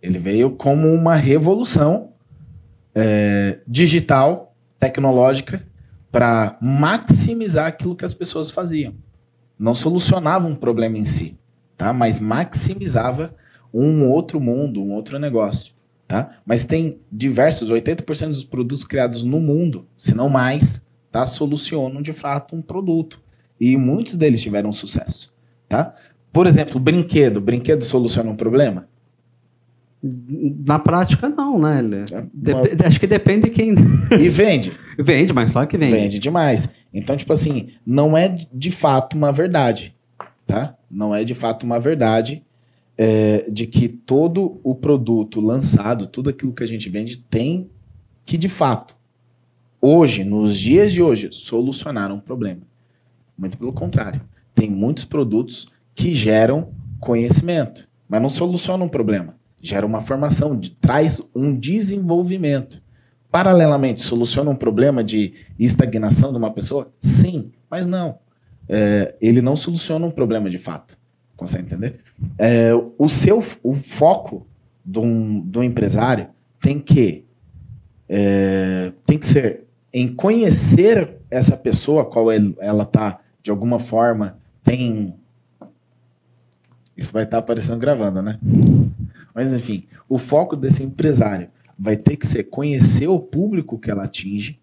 Ele 0.01 0.19
veio 0.19 0.51
como 0.51 0.91
uma 0.91 1.15
revolução 1.15 2.10
é, 2.93 3.60
digital, 3.67 4.53
tecnológica, 4.79 5.65
para 6.12 6.57
maximizar 6.62 7.67
aquilo 7.67 7.95
que 7.95 8.03
as 8.03 8.13
pessoas 8.13 8.51
faziam. 8.51 8.93
Não 9.57 9.74
solucionava 9.74 10.48
um 10.48 10.55
problema 10.55 10.98
em 10.98 11.05
si, 11.05 11.38
tá? 11.77 11.93
mas 11.93 12.19
maximizava 12.19 13.33
um 13.74 14.10
outro 14.10 14.39
mundo, 14.41 14.83
um 14.83 14.91
outro 14.91 15.17
negócio. 15.17 15.74
Tá? 16.07 16.31
Mas 16.45 16.65
tem 16.65 17.00
diversos, 17.10 17.69
80% 17.69 18.27
dos 18.27 18.43
produtos 18.43 18.83
criados 18.83 19.24
no 19.24 19.39
mundo, 19.39 19.88
se 19.95 20.13
não 20.13 20.27
mais, 20.27 20.86
tá? 21.10 21.25
solucionam 21.25 22.01
de 22.01 22.12
fato 22.12 22.55
um 22.55 22.62
produto. 22.62 23.21
E 23.62 23.77
muitos 23.77 24.15
deles 24.15 24.41
tiveram 24.41 24.72
sucesso. 24.72 25.32
Tá? 25.70 25.94
Por 26.34 26.48
exemplo, 26.48 26.80
brinquedo. 26.80 27.39
Brinquedo 27.39 27.84
soluciona 27.84 28.32
um 28.32 28.36
problema? 28.36 28.89
Na 30.01 30.80
prática, 30.80 31.30
não, 31.30 31.60
né? 31.60 31.80
É, 32.82 32.88
acho 32.88 33.00
que 33.00 33.06
depende 33.06 33.44
de 33.44 33.50
quem. 33.51 33.75
E 34.20 34.30
vende. 34.30 34.74
vende, 34.98 35.32
mas 35.32 35.51
claro 35.51 35.68
que 35.68 35.77
vende. 35.77 35.91
Vende 35.91 36.18
demais. 36.18 36.70
Então, 36.91 37.15
tipo 37.15 37.32
assim, 37.32 37.70
não 37.86 38.18
é 38.18 38.48
de 38.51 38.72
fato 38.72 39.15
uma 39.15 39.32
verdade. 39.32 39.96
Tá? 40.48 40.75
Não 40.89 41.13
é 41.13 41.24
de 41.24 41.36
fato 41.36 41.63
uma 41.63 41.80
verdade 41.80 42.44
é, 42.98 43.46
de 43.48 43.68
que 43.68 43.88
todo 43.88 44.60
o 44.63 44.74
produto 44.74 45.39
lançado, 45.39 46.08
tudo 46.08 46.32
aquilo 46.32 46.51
que 46.51 46.63
a 46.63 46.68
gente 46.68 46.89
vende, 46.89 47.18
tem 47.18 47.70
que, 48.25 48.39
de 48.39 48.50
fato, 48.50 48.96
hoje, 49.80 50.24
nos 50.24 50.58
dias 50.58 50.91
de 50.91 51.03
hoje, 51.03 51.30
solucionar 51.32 52.12
um 52.12 52.20
problema. 52.20 52.71
Muito 53.41 53.57
pelo 53.57 53.74
contrário. 53.74 54.21
Tem 54.53 54.69
muitos 54.69 55.03
produtos 55.03 55.65
que 55.95 56.13
geram 56.13 56.69
conhecimento, 57.00 57.89
mas 58.07 58.21
não 58.21 58.29
solucionam 58.29 58.86
um 58.86 58.89
problema. 58.89 59.36
Gera 59.60 59.83
uma 59.83 60.00
formação, 60.00 60.55
de, 60.55 60.69
traz 60.69 61.27
um 61.33 61.57
desenvolvimento. 61.57 62.83
Paralelamente, 63.31 64.01
soluciona 64.01 64.51
um 64.51 64.55
problema 64.55 65.03
de 65.03 65.33
estagnação 65.57 66.31
de 66.31 66.38
uma 66.38 66.51
pessoa? 66.51 66.93
Sim, 67.00 67.51
mas 67.67 67.88
não. 67.88 68.19
É, 68.69 69.15
ele 69.19 69.41
não 69.41 69.55
soluciona 69.55 70.05
um 70.05 70.12
problema 70.12 70.48
de 70.48 70.60
fato. 70.60 70.95
Consegue 71.36 71.63
entender? 71.63 72.00
É, 72.38 72.71
o 72.95 73.10
seu 73.10 73.43
o 73.63 73.74
foco 73.74 74.45
do, 74.86 75.41
do 75.41 75.63
empresário 75.63 76.27
tem 76.60 76.79
que 76.79 77.25
é, 78.07 78.93
tem 79.07 79.17
que 79.17 79.25
ser 79.25 79.63
em 79.91 80.07
conhecer 80.07 81.17
essa 81.31 81.57
pessoa, 81.57 82.05
qual 82.05 82.27
ela 82.31 82.83
está 82.83 83.21
de 83.41 83.51
alguma 83.51 83.79
forma 83.79 84.38
tem. 84.63 85.15
Isso 86.95 87.12
vai 87.12 87.24
estar 87.24 87.38
tá 87.38 87.39
aparecendo 87.39 87.79
gravando, 87.79 88.21
né? 88.21 88.39
Mas 89.33 89.53
enfim, 89.53 89.88
o 90.07 90.17
foco 90.17 90.55
desse 90.55 90.83
empresário 90.83 91.50
vai 91.77 91.95
ter 91.98 92.15
que 92.15 92.27
ser 92.27 92.43
conhecer 92.43 93.07
o 93.07 93.19
público 93.19 93.79
que 93.79 93.89
ela 93.89 94.03
atinge, 94.03 94.60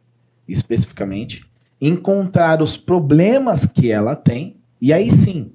especificamente, 0.46 1.44
encontrar 1.80 2.62
os 2.62 2.76
problemas 2.76 3.66
que 3.66 3.90
ela 3.90 4.14
tem, 4.14 4.56
e 4.80 4.92
aí 4.92 5.10
sim, 5.10 5.52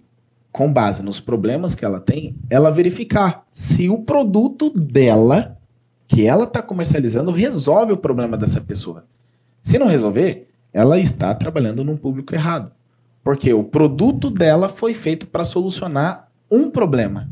com 0.52 0.72
base 0.72 1.02
nos 1.02 1.20
problemas 1.20 1.74
que 1.74 1.86
ela 1.86 2.00
tem, 2.00 2.36
ela 2.50 2.72
verificar 2.72 3.46
se 3.52 3.90
o 3.90 4.00
produto 4.00 4.70
dela, 4.70 5.58
que 6.08 6.26
ela 6.26 6.44
está 6.44 6.62
comercializando, 6.62 7.32
resolve 7.32 7.94
o 7.94 7.98
problema 7.98 8.38
dessa 8.38 8.62
pessoa. 8.62 9.06
Se 9.62 9.80
não 9.80 9.88
resolver, 9.88 10.50
ela 10.72 11.00
está 11.00 11.34
trabalhando 11.34 11.84
num 11.84 11.98
público 11.98 12.36
errado. 12.36 12.72
Porque 13.24 13.54
o 13.54 13.64
produto 13.64 14.30
dela 14.30 14.68
foi 14.68 14.94
feito 14.94 15.26
para 15.28 15.44
solucionar 15.44 16.28
um 16.52 16.70
problema. 16.70 17.30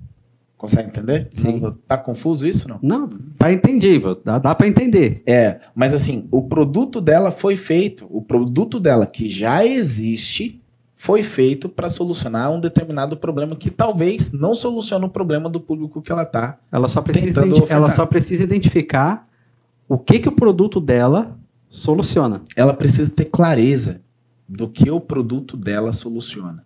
Consegue 0.57 0.89
entender? 0.89 1.27
Sim. 1.33 1.59
Não, 1.59 1.71
tá 1.87 1.97
confuso 1.97 2.45
isso, 2.45 2.69
não? 2.69 2.79
Não, 2.83 3.09
tá 3.35 3.51
entendível. 3.51 4.15
Dá, 4.23 4.37
dá 4.37 4.53
para 4.53 4.67
entender. 4.67 5.23
É, 5.25 5.59
mas 5.73 5.91
assim, 5.91 6.27
o 6.31 6.43
produto 6.43 7.01
dela 7.01 7.31
foi 7.31 7.57
feito, 7.57 8.07
o 8.09 8.21
produto 8.21 8.79
dela 8.79 9.07
que 9.07 9.27
já 9.27 9.65
existe 9.65 10.61
foi 10.95 11.23
feito 11.23 11.67
para 11.67 11.89
solucionar 11.89 12.51
um 12.51 12.59
determinado 12.59 13.17
problema 13.17 13.55
que 13.55 13.71
talvez 13.71 14.31
não 14.31 14.53
solucione 14.53 15.05
o 15.05 15.09
problema 15.09 15.49
do 15.49 15.59
público 15.59 15.99
que 15.99 16.11
ela 16.11 16.25
tá. 16.25 16.59
Ela 16.71 16.87
só 16.87 17.01
precisa, 17.01 17.41
ela 17.67 17.89
só 17.89 18.05
precisa 18.05 18.43
identificar 18.43 19.27
o 19.89 19.97
que 19.97 20.19
que 20.19 20.29
o 20.29 20.31
produto 20.31 20.79
dela 20.79 21.35
soluciona. 21.71 22.43
Ela 22.55 22.75
precisa 22.75 23.09
ter 23.09 23.25
clareza 23.25 23.99
do 24.51 24.67
que 24.67 24.91
o 24.91 24.99
produto 24.99 25.55
dela 25.55 25.93
soluciona. 25.93 26.65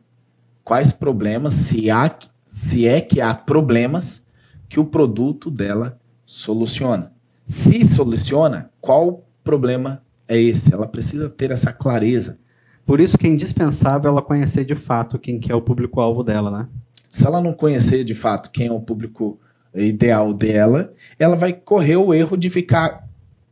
Quais 0.63 0.91
problemas, 0.91 1.53
se, 1.53 1.91
há, 1.91 2.17
se 2.43 2.87
é 2.87 2.99
que 2.99 3.21
há 3.21 3.35
problemas 3.35 4.25
que 4.67 4.79
o 4.79 4.85
produto 4.85 5.51
dela 5.51 5.99
soluciona. 6.23 7.13
Se 7.45 7.85
soluciona, 7.85 8.71
qual 8.81 9.23
problema 9.43 10.01
é 10.27 10.35
esse? 10.41 10.73
Ela 10.73 10.87
precisa 10.87 11.29
ter 11.29 11.51
essa 11.51 11.71
clareza. 11.71 12.39
Por 12.87 12.99
isso 12.99 13.19
que 13.19 13.27
é 13.27 13.29
indispensável 13.29 14.09
ela 14.09 14.21
conhecer 14.21 14.65
de 14.65 14.73
fato 14.73 15.19
quem 15.19 15.39
que 15.39 15.51
é 15.51 15.55
o 15.55 15.61
público-alvo 15.61 16.23
dela, 16.23 16.49
né? 16.49 16.67
Se 17.07 17.27
ela 17.27 17.39
não 17.39 17.53
conhecer 17.53 18.03
de 18.03 18.15
fato 18.15 18.49
quem 18.49 18.65
é 18.65 18.71
o 18.71 18.81
público 18.81 19.39
ideal 19.75 20.33
dela, 20.33 20.91
ela 21.19 21.35
vai 21.35 21.53
correr 21.53 21.97
o 21.97 22.13
erro 22.15 22.35
de 22.35 22.49
ficar 22.49 23.04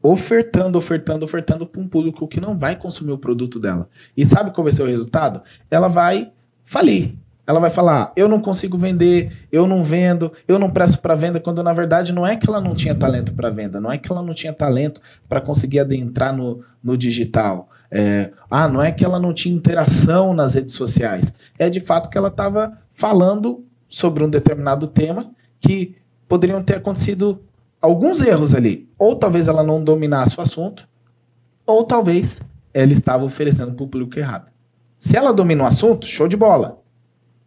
ofertando, 0.03 0.77
ofertando, 0.77 1.23
ofertando 1.23 1.65
para 1.65 1.81
um 1.81 1.87
público 1.87 2.27
que 2.27 2.41
não 2.41 2.57
vai 2.57 2.75
consumir 2.75 3.13
o 3.13 3.17
produto 3.17 3.57
dela. 3.57 3.87
E 4.15 4.25
sabe 4.25 4.51
qual 4.51 4.65
vai 4.65 4.73
ser 4.73 4.83
o 4.83 4.87
resultado? 4.87 5.41
Ela 5.71 5.87
vai 5.87 6.33
falir. 6.61 7.15
Ela 7.47 7.59
vai 7.59 7.69
falar: 7.69 8.11
eu 8.15 8.27
não 8.27 8.41
consigo 8.41 8.77
vender, 8.77 9.47
eu 9.51 9.65
não 9.65 9.81
vendo, 9.81 10.31
eu 10.45 10.59
não 10.59 10.69
presto 10.69 10.99
para 10.99 11.15
venda, 11.15 11.39
quando 11.39 11.63
na 11.63 11.73
verdade 11.73 12.11
não 12.11 12.27
é 12.27 12.35
que 12.35 12.47
ela 12.47 12.59
não 12.59 12.75
tinha 12.75 12.93
talento 12.93 13.33
para 13.33 13.49
venda, 13.49 13.79
não 13.79 13.91
é 13.91 13.97
que 13.97 14.11
ela 14.11 14.21
não 14.21 14.33
tinha 14.33 14.53
talento 14.53 15.01
para 15.27 15.41
conseguir 15.41 15.79
adentrar 15.79 16.35
no, 16.35 16.61
no 16.83 16.97
digital. 16.97 17.69
É, 17.89 18.31
ah, 18.49 18.67
não 18.67 18.81
é 18.81 18.91
que 18.91 19.05
ela 19.05 19.19
não 19.19 19.33
tinha 19.33 19.55
interação 19.55 20.33
nas 20.33 20.55
redes 20.55 20.73
sociais. 20.73 21.33
É 21.59 21.69
de 21.69 21.79
fato 21.79 22.09
que 22.09 22.17
ela 22.17 22.29
estava 22.29 22.77
falando 22.91 23.63
sobre 23.87 24.23
um 24.23 24.29
determinado 24.29 24.87
tema 24.87 25.29
que 25.59 25.95
poderiam 26.27 26.63
ter 26.63 26.75
acontecido 26.75 27.39
alguns 27.83 28.21
erros 28.21 28.55
ali. 28.55 28.89
Ou 28.97 29.15
talvez 29.17 29.49
ela 29.49 29.61
não 29.61 29.83
dominasse 29.83 30.39
o 30.39 30.41
assunto, 30.41 30.87
ou 31.67 31.83
talvez 31.83 32.41
ela 32.73 32.93
estava 32.93 33.25
oferecendo 33.25 33.73
para 33.73 33.83
o 33.83 33.87
público 33.87 34.17
errado. 34.17 34.49
Se 34.97 35.17
ela 35.17 35.33
domina 35.33 35.65
o 35.65 35.67
assunto, 35.67 36.05
show 36.05 36.29
de 36.29 36.37
bola. 36.37 36.81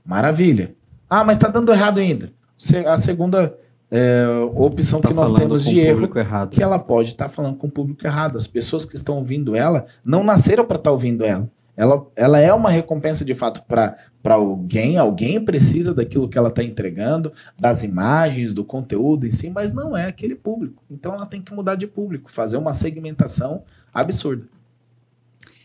Maravilha. 0.05 0.75
Ah, 1.09 1.25
mas 1.25 1.39
está 1.39 1.49
dando 1.49 1.73
errado 1.73 1.99
ainda. 1.99 2.31
A 2.87 2.99
segunda 2.99 3.57
é, 3.91 4.27
opção 4.55 5.01
tá 5.01 5.09
que 5.09 5.15
nós 5.15 5.33
temos 5.33 5.65
de 5.65 5.81
erro 5.81 6.07
errado. 6.19 6.51
que 6.51 6.63
ela 6.63 6.79
pode 6.79 7.09
estar 7.09 7.27
tá 7.27 7.31
falando 7.31 7.57
com 7.57 7.67
o 7.67 7.71
público 7.71 8.07
errado. 8.07 8.37
As 8.37 8.47
pessoas 8.47 8.85
que 8.85 8.95
estão 8.95 9.17
ouvindo 9.17 9.57
ela 9.57 9.87
não 10.05 10.23
nasceram 10.23 10.67
para 10.67 10.77
estar 10.77 10.91
tá 10.91 10.93
ouvindo 10.93 11.25
ela. 11.25 11.49
Ela, 11.75 12.07
ela 12.15 12.39
é 12.39 12.53
uma 12.53 12.71
recompensa 12.71 13.25
de 13.25 13.35
fato 13.35 13.63
para 13.67 13.97
alguém, 14.35 14.97
alguém 14.97 15.43
precisa 15.45 15.95
daquilo 15.95 16.29
que 16.29 16.37
ela 16.37 16.49
está 16.49 16.63
entregando, 16.63 17.33
das 17.59 17.83
imagens, 17.83 18.53
do 18.53 18.65
conteúdo 18.65 19.27
em 19.27 19.31
si, 19.31 19.51
mas 19.51 19.73
não 19.73 19.97
é 19.97 20.07
aquele 20.07 20.35
público. 20.35 20.83
Então 20.91 21.15
ela 21.15 21.27
tem 21.27 21.41
que 21.41 21.55
mudar 21.55 21.77
de 21.77 21.87
público, 21.87 22.31
fazer 22.31 22.57
uma 22.57 22.73
segmentação 22.73 23.63
absurda. 23.93 24.45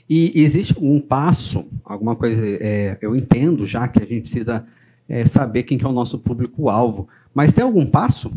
E 0.09 0.31
existe 0.35 0.75
um 0.79 0.99
passo, 0.99 1.65
alguma 1.85 2.15
coisa, 2.15 2.41
é, 2.45 2.97
eu 3.01 3.15
entendo 3.15 3.65
já 3.65 3.87
que 3.87 4.03
a 4.03 4.05
gente 4.05 4.23
precisa 4.23 4.65
é, 5.07 5.25
saber 5.25 5.63
quem 5.63 5.77
que 5.77 5.85
é 5.85 5.87
o 5.87 5.93
nosso 5.93 6.19
público-alvo, 6.19 7.07
mas 7.33 7.53
tem 7.53 7.63
algum 7.63 7.85
passo? 7.85 8.31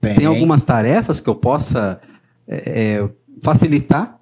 Tem. 0.00 0.14
tem 0.14 0.26
algumas 0.26 0.64
tarefas 0.64 1.20
que 1.20 1.28
eu 1.28 1.34
possa 1.34 2.00
é, 2.46 2.98
é 3.00 3.10
facilitar 3.42 4.18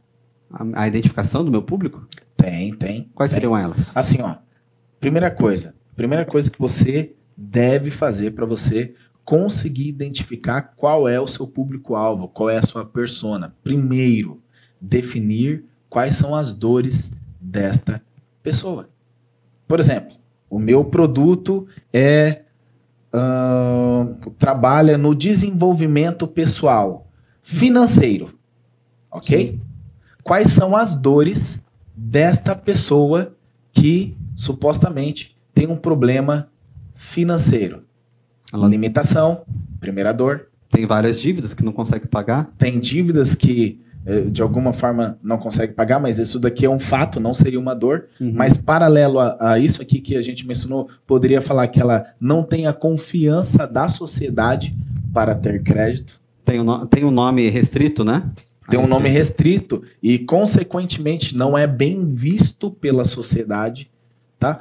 a, 0.50 0.82
a 0.82 0.88
identificação 0.88 1.44
do 1.44 1.50
meu 1.50 1.62
público? 1.62 2.06
Tem, 2.36 2.72
tem. 2.74 3.10
Quais 3.14 3.30
tem. 3.30 3.36
seriam 3.36 3.56
elas? 3.56 3.96
Assim, 3.96 4.18
ó. 4.22 4.36
Primeira 5.00 5.30
coisa. 5.30 5.74
Primeira 5.96 6.24
coisa 6.24 6.50
que 6.50 6.58
você 6.58 7.14
deve 7.36 7.90
fazer 7.90 8.32
para 8.32 8.46
você 8.46 8.94
conseguir 9.24 9.88
identificar 9.88 10.74
qual 10.76 11.08
é 11.08 11.20
o 11.20 11.26
seu 11.26 11.46
público-alvo, 11.46 12.28
qual 12.28 12.48
é 12.48 12.56
a 12.56 12.62
sua 12.62 12.84
persona. 12.84 13.54
Primeiro, 13.62 14.40
definir 14.80 15.64
quais 15.88 16.14
são 16.14 16.34
as 16.34 16.52
dores 16.52 17.12
desta 17.40 18.02
pessoa. 18.42 18.88
Por 19.66 19.78
exemplo, 19.78 20.16
o 20.48 20.58
meu 20.58 20.84
produto 20.84 21.66
é 21.92 22.42
uh, 23.12 24.30
trabalha 24.38 24.96
no 24.96 25.14
desenvolvimento 25.14 26.26
pessoal 26.26 27.06
financeiro, 27.42 28.34
ok? 29.10 29.52
Sim. 29.52 29.60
Quais 30.22 30.50
são 30.50 30.74
as 30.74 30.94
dores 30.94 31.64
desta 31.94 32.54
pessoa 32.56 33.36
que 33.72 34.16
supostamente 34.38 35.36
tem 35.52 35.66
um 35.66 35.76
problema 35.76 36.48
financeiro? 36.94 37.82
Ela... 38.52 38.68
Limitação, 38.68 39.42
primeira 39.80 40.12
dor. 40.12 40.46
Tem 40.70 40.86
várias 40.86 41.20
dívidas 41.20 41.52
que 41.52 41.64
não 41.64 41.72
consegue 41.72 42.06
pagar. 42.06 42.48
Tem 42.56 42.78
dívidas 42.78 43.34
que 43.34 43.80
eh, 44.06 44.22
de 44.30 44.40
alguma 44.40 44.72
forma 44.72 45.18
não 45.22 45.38
consegue 45.38 45.72
pagar, 45.72 45.98
mas 45.98 46.20
isso 46.20 46.38
daqui 46.38 46.64
é 46.64 46.70
um 46.70 46.78
fato, 46.78 47.18
não 47.18 47.34
seria 47.34 47.58
uma 47.58 47.74
dor. 47.74 48.06
Uhum. 48.20 48.32
Mas 48.32 48.56
paralelo 48.56 49.18
a, 49.18 49.36
a, 49.40 49.58
isso 49.58 49.82
aqui 49.82 50.00
que 50.00 50.16
a 50.16 50.22
gente 50.22 50.46
mencionou, 50.46 50.88
poderia 51.04 51.42
falar 51.42 51.66
que 51.66 51.80
ela 51.80 52.06
não 52.20 52.44
tem 52.44 52.66
a 52.66 52.72
confiança 52.72 53.66
da 53.66 53.88
sociedade 53.88 54.76
para 55.12 55.34
ter 55.34 55.62
crédito. 55.64 56.20
Tem 56.44 56.60
um, 56.60 56.86
tem 56.86 57.04
um 57.04 57.10
nome 57.10 57.48
restrito, 57.48 58.04
né? 58.04 58.30
Tem 58.70 58.78
um 58.78 58.86
nome 58.86 59.08
restrito 59.08 59.82
e, 60.02 60.18
consequentemente, 60.18 61.34
não 61.34 61.56
é 61.56 61.66
bem 61.66 62.04
visto 62.04 62.70
pela 62.70 63.04
sociedade, 63.04 63.90
tá? 64.38 64.58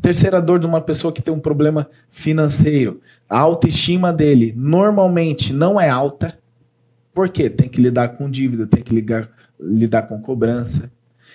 Terceira 0.00 0.40
dor 0.40 0.58
de 0.58 0.66
uma 0.66 0.80
pessoa 0.80 1.12
que 1.12 1.20
tem 1.20 1.32
um 1.32 1.40
problema 1.40 1.88
financeiro. 2.08 3.00
A 3.28 3.38
autoestima 3.38 4.12
dele 4.12 4.54
normalmente 4.56 5.52
não 5.52 5.80
é 5.80 5.88
alta, 5.88 6.38
por 7.12 7.28
quê? 7.28 7.50
Tem 7.50 7.68
que 7.68 7.80
lidar 7.80 8.10
com 8.10 8.30
dívida, 8.30 8.66
tem 8.66 8.82
que 8.82 8.94
ligar, 8.94 9.28
lidar 9.58 10.02
com 10.02 10.20
cobrança. 10.20 10.90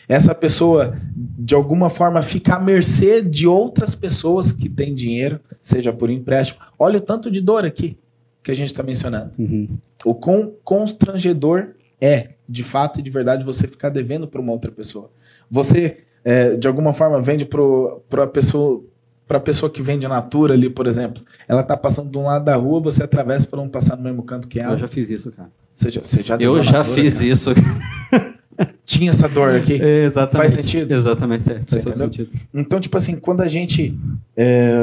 Essa 0.08 0.34
pessoa, 0.34 0.98
de 1.16 1.54
alguma 1.56 1.90
forma, 1.90 2.22
fica 2.22 2.56
à 2.56 2.60
mercê 2.60 3.22
de 3.22 3.48
outras 3.48 3.96
pessoas 3.96 4.52
que 4.52 4.70
têm 4.70 4.94
dinheiro, 4.94 5.40
seja 5.62 5.92
por 5.92 6.10
empréstimo. 6.10 6.60
Olha 6.78 6.98
o 6.98 7.02
tanto 7.02 7.30
de 7.30 7.42
dor 7.42 7.66
aqui 7.66 7.98
que 8.42 8.52
a 8.52 8.56
gente 8.56 8.68
está 8.68 8.84
mencionando. 8.84 9.32
Uhum. 9.38 9.68
O 10.04 10.14
quão 10.14 10.54
constrangedor 10.64 11.76
é, 12.00 12.30
de 12.48 12.64
fato 12.64 13.00
e 13.00 13.04
de 13.04 13.10
verdade, 13.10 13.44
você 13.44 13.68
ficar 13.68 13.90
devendo 13.90 14.28
para 14.28 14.42
uma 14.42 14.52
outra 14.52 14.72
pessoa. 14.72 15.10
Você, 15.50 16.05
é, 16.26 16.58
de 16.58 16.68
alguma 16.68 16.92
forma, 16.92 17.22
vende 17.22 17.46
para 17.46 18.24
a 18.24 18.28
pessoa 18.28 18.84
para 19.28 19.38
a 19.38 19.42
pessoa 19.42 19.72
que 19.72 19.82
vende 19.82 20.08
natura 20.08 20.54
ali, 20.54 20.70
por 20.70 20.86
exemplo, 20.86 21.24
ela 21.48 21.64
tá 21.64 21.76
passando 21.76 22.12
de 22.12 22.18
um 22.18 22.24
lado 22.26 22.46
da 22.46 22.56
rua, 22.56 22.80
você 22.80 23.02
atravessa 23.02 23.48
para 23.48 23.58
não 23.58 23.68
passar 23.68 23.98
no 23.98 24.04
mesmo 24.04 24.22
canto 24.22 24.48
que 24.48 24.60
ela. 24.60 24.74
Eu 24.74 24.78
já 24.78 24.88
fiz 24.88 25.10
isso, 25.10 25.32
cara. 25.32 25.50
Você 25.74 25.90
já, 25.90 26.02
você 26.02 26.22
já 26.22 26.38
Eu 26.38 26.62
já 26.62 26.80
natura, 26.80 26.96
fiz 26.96 27.16
cara? 27.16 27.26
isso. 27.26 27.50
Tinha 28.86 29.10
essa 29.10 29.28
dor 29.28 29.56
aqui. 29.56 29.82
É, 29.82 30.06
exatamente. 30.06 30.38
Faz 30.38 30.54
sentido? 30.54 30.92
Exatamente. 30.92 31.52
É, 31.52 31.82
faz 31.82 31.98
sentido. 31.98 32.30
Então, 32.54 32.80
tipo 32.80 32.96
assim, 32.96 33.18
quando 33.18 33.42
a 33.42 33.48
gente, 33.48 33.98
é, 34.38 34.76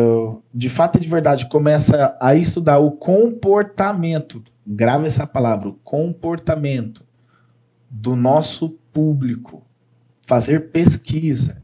de 0.53 0.69
fato 0.69 0.99
e 0.99 1.01
de 1.01 1.09
verdade, 1.09 1.49
começa 1.49 2.17
a 2.21 2.35
estudar 2.35 2.79
o 2.79 2.91
comportamento, 2.91 4.43
grava 4.67 5.07
essa 5.07 5.27
palavra, 5.27 5.69
o 5.69 5.75
comportamento 5.85 7.05
do 7.89 8.17
nosso 8.17 8.77
público, 8.93 9.63
fazer 10.33 10.71
pesquisa, 10.71 11.63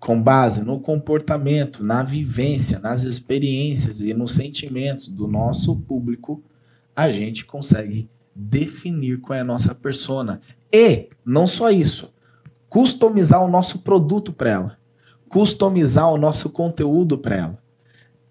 com 0.00 0.20
base 0.20 0.64
no 0.64 0.80
comportamento, 0.80 1.84
na 1.84 2.02
vivência, 2.02 2.80
nas 2.80 3.04
experiências 3.04 4.00
e 4.00 4.12
nos 4.12 4.32
sentimentos 4.32 5.06
do 5.06 5.28
nosso 5.28 5.76
público, 5.76 6.42
a 6.96 7.08
gente 7.08 7.44
consegue 7.44 8.10
definir 8.34 9.20
qual 9.20 9.36
é 9.36 9.42
a 9.42 9.44
nossa 9.44 9.72
persona. 9.72 10.40
E, 10.72 11.10
não 11.24 11.46
só 11.46 11.70
isso, 11.70 12.12
customizar 12.68 13.40
o 13.40 13.48
nosso 13.48 13.82
produto 13.82 14.32
para 14.32 14.50
ela, 14.50 14.78
customizar 15.28 16.12
o 16.12 16.18
nosso 16.18 16.50
conteúdo 16.50 17.16
para 17.16 17.36
ela. 17.36 17.58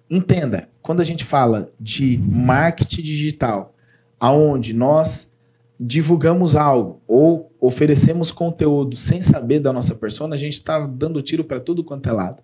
Entenda, 0.09 0.67
quando 0.81 0.99
a 0.99 1.05
gente 1.05 1.23
fala 1.23 1.71
de 1.79 2.17
marketing 2.17 3.03
digital, 3.03 3.73
aonde 4.19 4.73
nós 4.73 5.31
divulgamos 5.79 6.57
algo 6.57 7.01
ou 7.07 7.52
oferecemos 7.65 8.29
conteúdo 8.29 8.97
sem 8.97 9.21
saber 9.21 9.61
da 9.61 9.71
nossa 9.71 9.95
persona, 9.95 10.35
a 10.35 10.37
gente 10.37 10.51
está 10.51 10.85
dando 10.85 11.21
tiro 11.21 11.45
para 11.45 11.61
tudo 11.61 11.81
quanto 11.81 12.09
é 12.09 12.11
lado. 12.11 12.43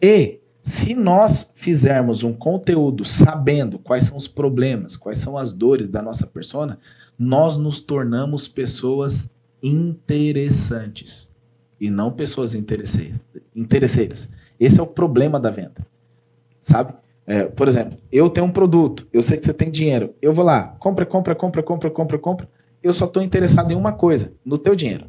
E 0.00 0.40
se 0.62 0.94
nós 0.94 1.52
fizermos 1.54 2.22
um 2.22 2.34
conteúdo 2.34 3.02
sabendo 3.02 3.78
quais 3.78 4.04
são 4.04 4.16
os 4.18 4.28
problemas, 4.28 4.94
quais 4.94 5.18
são 5.20 5.38
as 5.38 5.54
dores 5.54 5.88
da 5.88 6.02
nossa 6.02 6.26
persona, 6.26 6.78
nós 7.18 7.56
nos 7.56 7.80
tornamos 7.80 8.46
pessoas 8.46 9.34
interessantes 9.62 11.30
e 11.80 11.88
não 11.90 12.12
pessoas 12.12 12.54
interesseiras. 12.54 14.28
Esse 14.60 14.78
é 14.78 14.82
o 14.82 14.86
problema 14.86 15.40
da 15.40 15.50
venda, 15.50 15.86
sabe? 16.60 16.92
É, 17.26 17.44
por 17.44 17.68
exemplo, 17.68 17.98
eu 18.12 18.28
tenho 18.28 18.48
um 18.48 18.52
produto, 18.52 19.08
eu 19.14 19.22
sei 19.22 19.38
que 19.38 19.46
você 19.46 19.54
tem 19.54 19.70
dinheiro, 19.70 20.14
eu 20.20 20.34
vou 20.34 20.44
lá, 20.44 20.76
compra, 20.78 21.06
compra, 21.06 21.34
compra, 21.34 21.62
compra, 21.62 21.90
compra, 21.90 22.18
compra 22.18 22.48
eu 22.82 22.92
só 22.92 23.04
estou 23.04 23.22
interessado 23.22 23.70
em 23.72 23.76
uma 23.76 23.92
coisa, 23.92 24.32
no 24.44 24.58
teu 24.58 24.74
dinheiro. 24.74 25.06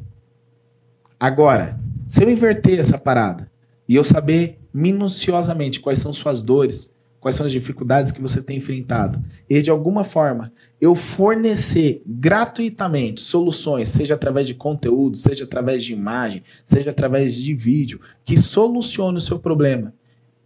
Agora, 1.18 1.78
se 2.06 2.22
eu 2.22 2.30
inverter 2.30 2.78
essa 2.78 2.98
parada 2.98 3.50
e 3.88 3.94
eu 3.94 4.04
saber 4.04 4.58
minuciosamente 4.72 5.80
quais 5.80 5.98
são 5.98 6.12
suas 6.12 6.42
dores, 6.42 6.94
quais 7.20 7.36
são 7.36 7.46
as 7.46 7.52
dificuldades 7.52 8.12
que 8.12 8.20
você 8.20 8.42
tem 8.42 8.58
enfrentado, 8.58 9.22
e 9.48 9.62
de 9.62 9.70
alguma 9.70 10.04
forma 10.04 10.52
eu 10.80 10.94
fornecer 10.94 12.02
gratuitamente 12.06 13.22
soluções, 13.22 13.88
seja 13.88 14.14
através 14.14 14.46
de 14.46 14.54
conteúdo, 14.54 15.16
seja 15.16 15.44
através 15.44 15.82
de 15.82 15.94
imagem, 15.94 16.42
seja 16.66 16.90
através 16.90 17.34
de 17.36 17.54
vídeo, 17.54 18.00
que 18.24 18.38
solucione 18.38 19.16
o 19.16 19.22
seu 19.22 19.38
problema, 19.38 19.94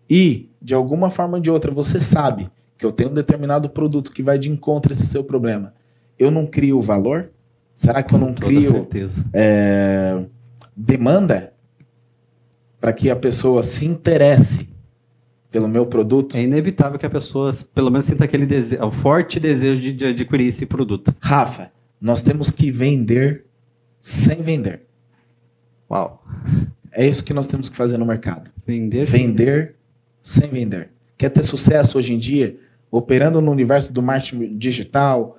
e 0.08 0.48
de 0.62 0.74
alguma 0.74 1.10
forma 1.10 1.38
ou 1.38 1.42
de 1.42 1.50
outra 1.50 1.72
você 1.72 2.00
sabe 2.00 2.48
que 2.78 2.86
eu 2.86 2.92
tenho 2.92 3.10
um 3.10 3.14
determinado 3.14 3.68
produto 3.68 4.12
que 4.12 4.22
vai 4.22 4.38
de 4.38 4.48
encontro 4.48 4.92
a 4.92 4.94
esse 4.94 5.06
seu 5.06 5.24
problema, 5.24 5.74
eu 6.18 6.31
não 6.31 6.46
crio 6.46 6.81
valor? 6.81 7.31
Será 7.74 8.02
que 8.02 8.12
eu 8.12 8.18
não 8.18 8.35
crio 8.35 8.88
é, 9.33 10.24
demanda 10.76 11.52
para 12.81 12.92
que 12.92 13.09
a 13.09 13.14
pessoa 13.14 13.62
se 13.62 13.87
interesse 13.87 14.68
pelo 15.50 15.68
meu 15.68 15.87
produto? 15.87 16.37
É 16.37 16.42
inevitável 16.42 16.98
que 16.98 17.07
a 17.07 17.11
pessoa, 17.11 17.52
pelo 17.72 17.90
menos, 17.90 18.07
sinta 18.07 18.24
aquele 18.24 18.46
desejo, 18.46 18.83
o 18.85 18.90
forte 18.90 19.38
desejo 19.38 19.81
de, 19.81 19.92
de 19.92 20.07
adquirir 20.07 20.48
esse 20.48 20.66
produto. 20.66 21.14
Rafa, 21.20 21.70
nós 22.00 22.20
temos 22.20 22.50
que 22.50 22.70
vender 22.70 23.44
sem 24.00 24.42
vender. 24.42 24.83
Uau. 25.88 26.24
É 26.90 27.07
isso 27.07 27.22
que 27.22 27.33
nós 27.33 27.46
temos 27.46 27.68
que 27.68 27.76
fazer 27.76 27.96
no 27.96 28.04
mercado. 28.04 28.50
Vender, 28.66 29.04
vender 29.04 29.76
sem... 30.20 30.42
sem 30.42 30.50
vender. 30.50 30.90
Quer 31.16 31.31
ter 31.31 31.44
sucesso 31.44 31.96
hoje 31.96 32.12
em 32.12 32.18
dia, 32.18 32.59
operando 32.90 33.40
no 33.40 33.52
universo 33.52 33.92
do 33.92 34.02
marketing 34.02 34.59
digital, 34.59 35.38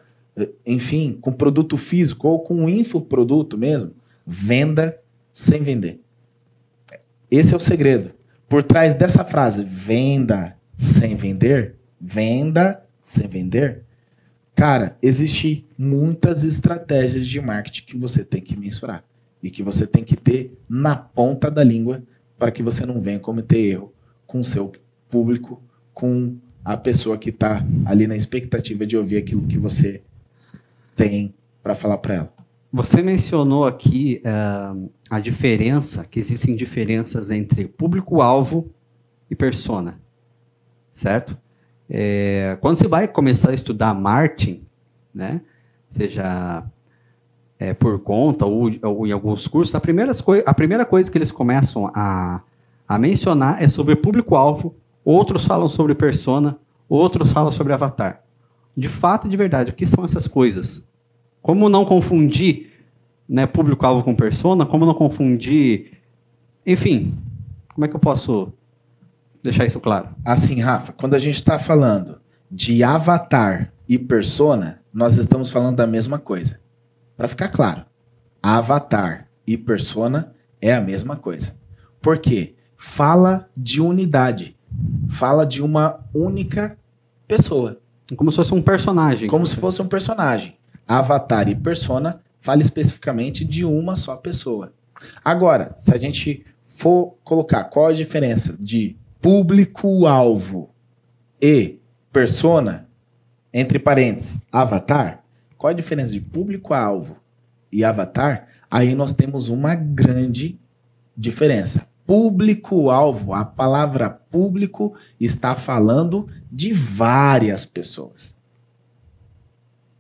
enfim, 0.66 1.18
com 1.20 1.32
produto 1.32 1.78
físico 1.78 2.28
ou 2.28 2.40
com 2.40 2.56
um 2.56 2.70
infoproduto 2.70 3.58
mesmo, 3.58 3.94
venda 4.26 5.00
sem 5.34 5.62
vender. 5.62 6.00
Esse 7.30 7.54
é 7.54 7.58
o 7.58 7.60
segredo. 7.60 8.12
Por 8.48 8.64
trás 8.64 8.94
dessa 8.94 9.24
frase, 9.24 9.64
venda 9.64 10.56
sem 10.76 11.16
vender, 11.16 11.76
venda 12.00 12.84
sem 13.04 13.28
vender, 13.28 13.84
cara, 14.56 14.98
existe 15.02 15.66
muitas 15.78 16.44
estratégias 16.44 17.28
de 17.28 17.40
marketing 17.40 17.86
que 17.86 17.98
você 17.98 18.24
tem 18.24 18.42
que 18.42 18.58
mensurar 18.58 19.04
e 19.42 19.50
que 19.50 19.64
você 19.64 19.86
tem 19.86 20.04
que 20.04 20.16
ter 20.16 20.58
na 20.68 20.96
ponta 20.96 21.50
da 21.50 21.64
língua 21.64 22.04
para 22.38 22.52
que 22.52 22.64
você 22.64 22.86
não 22.86 23.00
venha 23.02 23.20
cometer 23.20 23.58
erro 23.58 23.94
com 24.26 24.40
o 24.40 24.44
seu 24.44 24.72
público, 25.10 25.62
com 25.94 26.38
a 26.64 26.78
pessoa 26.78 27.18
que 27.18 27.30
está 27.30 27.66
ali 27.86 28.08
na 28.08 28.16
expectativa 28.16 28.86
de 28.86 28.98
ouvir 28.98 29.18
aquilo 29.18 29.48
que 29.48 29.58
você 29.58 30.02
tem 31.00 31.34
para 31.64 31.74
falar 31.74 31.98
para 32.00 32.16
ela. 32.16 32.34
Você 32.74 33.02
mencionou 33.02 33.66
aqui 33.66 34.22
uh, 34.26 34.92
a 35.10 35.20
diferença, 35.22 36.06
que 36.06 36.20
existem 36.20 36.56
diferenças 36.56 37.32
entre 37.32 37.68
público-alvo 37.68 38.70
e 39.32 39.36
persona, 39.36 40.00
certo? 40.92 41.38
É, 41.90 42.58
quando 42.62 42.76
você 42.76 42.88
vai 42.88 43.08
começar 43.08 43.52
a 43.52 43.54
estudar 43.54 43.96
marketing, 43.96 44.62
né, 45.12 45.42
seja 45.90 46.64
é, 47.58 47.74
por 47.74 48.00
conta 48.02 48.46
ou, 48.46 48.70
ou, 48.84 49.08
em 49.08 49.12
alguns 49.12 49.48
cursos, 49.48 49.74
a, 49.74 49.80
a 50.46 50.54
primeira 50.54 50.86
coisa 50.86 51.10
que 51.10 51.18
eles 51.18 51.32
começam 51.32 51.90
a, 51.96 52.44
a 52.88 53.00
mencionar 53.00 53.64
é 53.64 53.68
sobre 53.68 53.96
público-alvo, 53.96 54.76
outros 55.04 55.46
falam 55.46 55.70
sobre 55.70 55.96
persona, 55.96 56.60
outros 56.88 57.32
falam 57.32 57.52
sobre 57.52 57.74
avatar. 57.74 58.22
De 58.78 58.90
fato, 58.90 59.28
de 59.28 59.36
verdade, 59.36 59.72
o 59.72 59.74
que 59.74 59.88
são 59.88 60.06
essas 60.06 60.28
coisas? 60.28 60.84
Como 61.42 61.70
não 61.70 61.86
confundir 61.86 62.72
né, 63.28 63.46
público-alvo 63.46 64.04
com 64.04 64.16
persona? 64.16 64.66
Como 64.66 64.86
não 64.86 64.94
confundir. 64.94 66.00
Enfim, 66.66 67.18
como 67.74 67.86
é 67.86 67.88
que 67.88 67.96
eu 67.96 68.00
posso 68.00 68.54
deixar 69.42 69.66
isso 69.66 69.80
claro. 69.80 70.10
Assim, 70.26 70.60
Rafa, 70.60 70.94
quando 70.94 71.14
a 71.14 71.20
gente 71.20 71.36
está 71.36 71.58
falando 71.58 72.20
de 72.52 72.84
avatar 72.84 73.72
e 73.88 73.98
persona, 73.98 74.82
nós 74.94 75.18
estamos 75.18 75.50
falando 75.50 75.78
da 75.78 75.88
mesma 75.88 76.20
coisa. 76.20 76.60
Para 77.16 77.28
ficar 77.28 77.50
claro, 77.50 77.86
avatar 78.42 79.28
e 79.46 79.58
persona 79.58 80.34
é 80.62 80.74
a 80.74 80.82
mesma 80.82 81.16
coisa. 81.16 81.56
Por 82.02 82.18
quê? 82.18 82.56
Fala 82.76 83.50
de 83.56 83.82
unidade. 83.82 84.56
Fala 85.10 85.46
de 85.46 85.62
uma 85.62 86.00
única 86.14 86.78
pessoa. 87.28 87.80
Como 88.16 88.32
se 88.32 88.38
fosse 88.38 88.54
um 88.54 88.62
personagem. 88.62 89.30
Como 89.30 89.46
se 89.46 89.56
fosse 89.56 89.82
um 89.82 89.88
personagem. 89.88 90.59
Avatar 90.90 91.48
e 91.48 91.54
persona 91.54 92.20
fala 92.40 92.64
especificamente 92.64 93.46
de 93.46 93.64
uma 93.64 93.96
só 93.96 94.16
pessoa. 94.16 94.74
Agora, 95.24 95.72
se 95.76 95.94
a 95.94 95.98
gente 96.00 96.44
for 96.66 97.16
colocar 97.24 97.66
qual 97.66 97.88
a 97.88 97.94
diferença 97.94 98.58
de 98.60 98.98
público-alvo 99.22 100.74
e 101.40 101.78
persona, 102.12 102.90
entre 103.54 103.78
parênteses, 103.78 104.48
avatar, 104.52 105.24
qual 105.56 105.70
a 105.70 105.76
diferença 105.76 106.12
de 106.12 106.22
público-alvo 106.22 107.18
e 107.72 107.84
avatar? 107.84 108.48
Aí 108.72 108.96
nós 108.96 109.12
temos 109.12 109.48
uma 109.48 109.76
grande 109.76 110.60
diferença. 111.16 111.88
Público-alvo, 112.04 113.32
a 113.36 113.46
palavra 113.46 114.10
público 114.10 114.96
está 115.20 115.54
falando 115.54 116.28
de 116.52 116.74
várias 116.74 117.64
pessoas. 117.64 118.39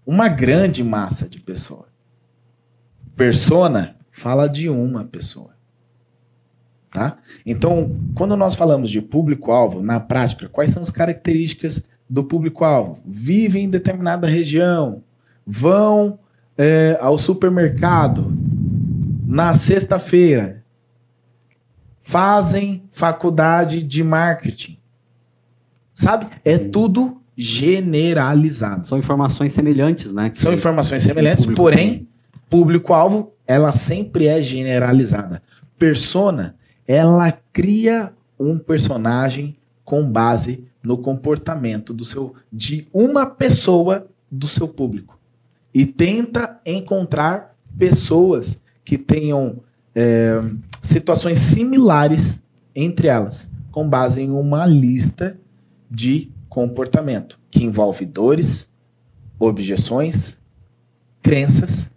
Uma 0.10 0.28
grande 0.28 0.84
massa 0.84 1.30
de 1.30 1.39
pessoas. 1.39 1.86
Persona 3.15 3.95
fala 4.10 4.48
de 4.48 4.67
uma 4.67 5.06
pessoa. 5.06 5.52
Tá? 6.89 7.19
Então, 7.45 7.95
quando 8.15 8.36
nós 8.36 8.56
falamos 8.56 8.89
de 8.89 9.04
público-alvo, 9.04 9.84
na 9.84 10.00
prática, 10.00 10.50
quais 10.50 10.72
são 10.72 10.82
as 10.82 10.89
características 10.89 11.88
do 12.10 12.24
público-alvo? 12.24 13.00
Vivem 13.06 13.65
em 13.65 13.69
determinada 13.69 14.26
região, 14.26 15.04
vão 15.45 16.17
é, 16.58 16.98
ao 17.00 17.19
supermercado 17.19 18.36
na 19.28 19.54
sexta-feira, 19.54 20.63
fazem 22.02 22.84
faculdade 22.89 23.84
de 23.84 24.04
marketing. 24.04 24.80
Sabe? 25.93 26.30
É 26.43 26.58
tudo 26.58 27.19
generalizado. 27.41 28.86
São 28.86 28.97
informações 28.97 29.54
semelhantes, 29.54 30.12
né? 30.12 30.30
São 30.34 30.54
informações 30.54 31.04
semelhantes, 31.04 31.45
porém, 31.45 32.08
público-alvo, 32.49 33.32
ela 33.47 33.71
sempre 33.71 34.28
é 34.28 34.41
generalizada. 34.41 35.41
Persona 35.78 36.56
ela 36.89 37.32
cria 37.54 38.12
um 38.39 38.58
personagem 38.58 39.56
com 39.86 40.04
base 40.04 40.65
no 40.82 40.97
comportamento 40.97 41.93
do 41.93 42.04
seu 42.04 42.34
de 42.52 42.88
uma 42.91 43.28
pessoa 43.28 44.08
do 44.32 44.47
seu 44.47 44.67
público 44.67 45.19
e 45.71 45.86
tenta 45.86 46.60
encontrar 46.65 47.56
pessoas 47.78 48.60
que 48.84 48.97
tenham 48.97 49.60
é, 49.93 50.41
situações 50.82 51.38
similares 51.38 52.43
entre 52.75 53.08
elas, 53.08 53.52
com 53.71 53.88
base 53.88 54.23
em 54.23 54.32
uma 54.32 54.65
lista 54.65 55.38
de 55.91 56.32
comportamento 56.50 57.40
que 57.50 57.64
envolve 57.64 58.06
dores, 58.06 58.74
objeções, 59.38 60.38
crenças 61.22 61.90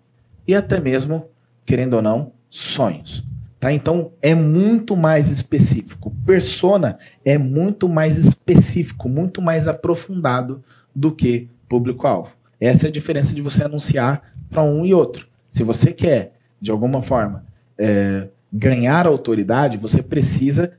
e 0.46 0.54
até 0.54 0.78
mesmo, 0.78 1.26
querendo 1.64 1.94
ou 1.94 2.02
não, 2.02 2.32
sonhos. 2.48 3.24
Tá? 3.58 3.72
Então 3.72 4.12
é 4.20 4.34
muito 4.34 4.96
mais 4.96 5.30
específico. 5.30 6.12
Persona 6.26 6.98
é 7.24 7.38
muito 7.38 7.88
mais 7.88 8.18
específico, 8.18 9.08
muito 9.08 9.40
mais 9.40 9.66
aprofundado 9.66 10.62
do 10.94 11.12
que 11.12 11.48
público-alvo. 11.68 12.36
Essa 12.60 12.86
é 12.86 12.88
a 12.88 12.92
diferença 12.92 13.34
de 13.34 13.40
você 13.40 13.64
anunciar 13.64 14.22
para 14.50 14.62
um 14.62 14.84
e 14.84 14.92
outro. 14.92 15.26
Se 15.48 15.62
você 15.62 15.92
quer, 15.92 16.34
de 16.60 16.70
alguma 16.70 17.00
forma, 17.02 17.44
é, 17.78 18.28
ganhar 18.52 19.06
autoridade, 19.06 19.78
você 19.78 20.02
precisa 20.02 20.72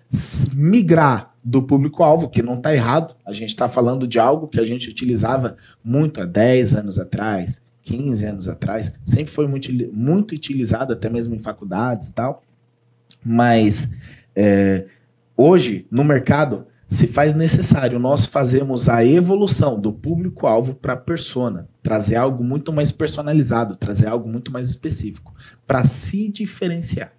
migrar 0.53 1.32
do 1.43 1.61
público-alvo, 1.61 2.29
que 2.29 2.41
não 2.41 2.55
está 2.55 2.73
errado. 2.73 3.15
A 3.25 3.33
gente 3.33 3.49
está 3.49 3.67
falando 3.67 4.07
de 4.07 4.19
algo 4.19 4.47
que 4.47 4.59
a 4.59 4.65
gente 4.65 4.89
utilizava 4.89 5.57
muito 5.83 6.21
há 6.21 6.25
10 6.25 6.75
anos 6.75 6.97
atrás, 6.97 7.61
15 7.83 8.25
anos 8.25 8.47
atrás, 8.47 8.93
sempre 9.03 9.31
foi 9.31 9.45
muito, 9.45 9.69
muito 9.93 10.33
utilizado, 10.33 10.93
até 10.93 11.09
mesmo 11.09 11.35
em 11.35 11.39
faculdades 11.39 12.07
e 12.07 12.13
tal. 12.13 12.41
Mas 13.23 13.91
é, 14.35 14.85
hoje, 15.35 15.85
no 15.91 16.03
mercado, 16.03 16.65
se 16.87 17.07
faz 17.07 17.33
necessário 17.33 17.99
nós 17.99 18.25
fazermos 18.25 18.87
a 18.87 19.03
evolução 19.03 19.79
do 19.79 19.91
público-alvo 19.91 20.75
para 20.75 20.93
a 20.93 20.97
persona, 20.97 21.67
trazer 21.81 22.15
algo 22.15 22.43
muito 22.43 22.71
mais 22.71 22.91
personalizado, 22.91 23.75
trazer 23.75 24.07
algo 24.07 24.29
muito 24.29 24.51
mais 24.51 24.69
específico, 24.69 25.33
para 25.67 25.83
se 25.83 26.29
diferenciar. 26.29 27.11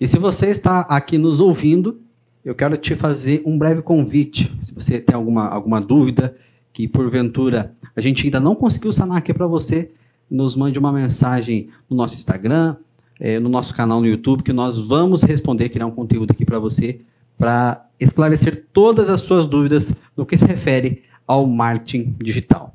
E 0.00 0.08
se 0.08 0.18
você 0.18 0.46
está 0.46 0.80
aqui 0.80 1.16
nos 1.16 1.40
ouvindo, 1.40 2.00
eu 2.44 2.54
quero 2.54 2.76
te 2.76 2.94
fazer 2.94 3.42
um 3.44 3.58
breve 3.58 3.82
convite. 3.82 4.52
Se 4.62 4.72
você 4.72 4.98
tem 4.98 5.14
alguma, 5.14 5.46
alguma 5.48 5.80
dúvida 5.80 6.34
que 6.72 6.88
porventura 6.88 7.74
a 7.94 8.00
gente 8.00 8.24
ainda 8.24 8.40
não 8.40 8.54
conseguiu 8.54 8.92
sanar 8.92 9.18
aqui 9.18 9.34
para 9.34 9.46
você, 9.46 9.90
nos 10.30 10.54
mande 10.54 10.78
uma 10.78 10.92
mensagem 10.92 11.68
no 11.88 11.96
nosso 11.96 12.14
Instagram, 12.14 12.76
é, 13.18 13.38
no 13.38 13.48
nosso 13.48 13.74
canal 13.74 14.00
no 14.00 14.06
YouTube, 14.06 14.42
que 14.42 14.52
nós 14.52 14.78
vamos 14.78 15.22
responder, 15.22 15.68
criar 15.68 15.86
um 15.86 15.90
conteúdo 15.90 16.30
aqui 16.30 16.44
para 16.44 16.58
você, 16.58 17.00
para 17.36 17.86
esclarecer 17.98 18.66
todas 18.72 19.10
as 19.10 19.20
suas 19.20 19.46
dúvidas 19.46 19.92
no 20.16 20.24
que 20.24 20.38
se 20.38 20.46
refere 20.46 21.02
ao 21.26 21.46
marketing 21.46 22.14
digital. 22.22 22.72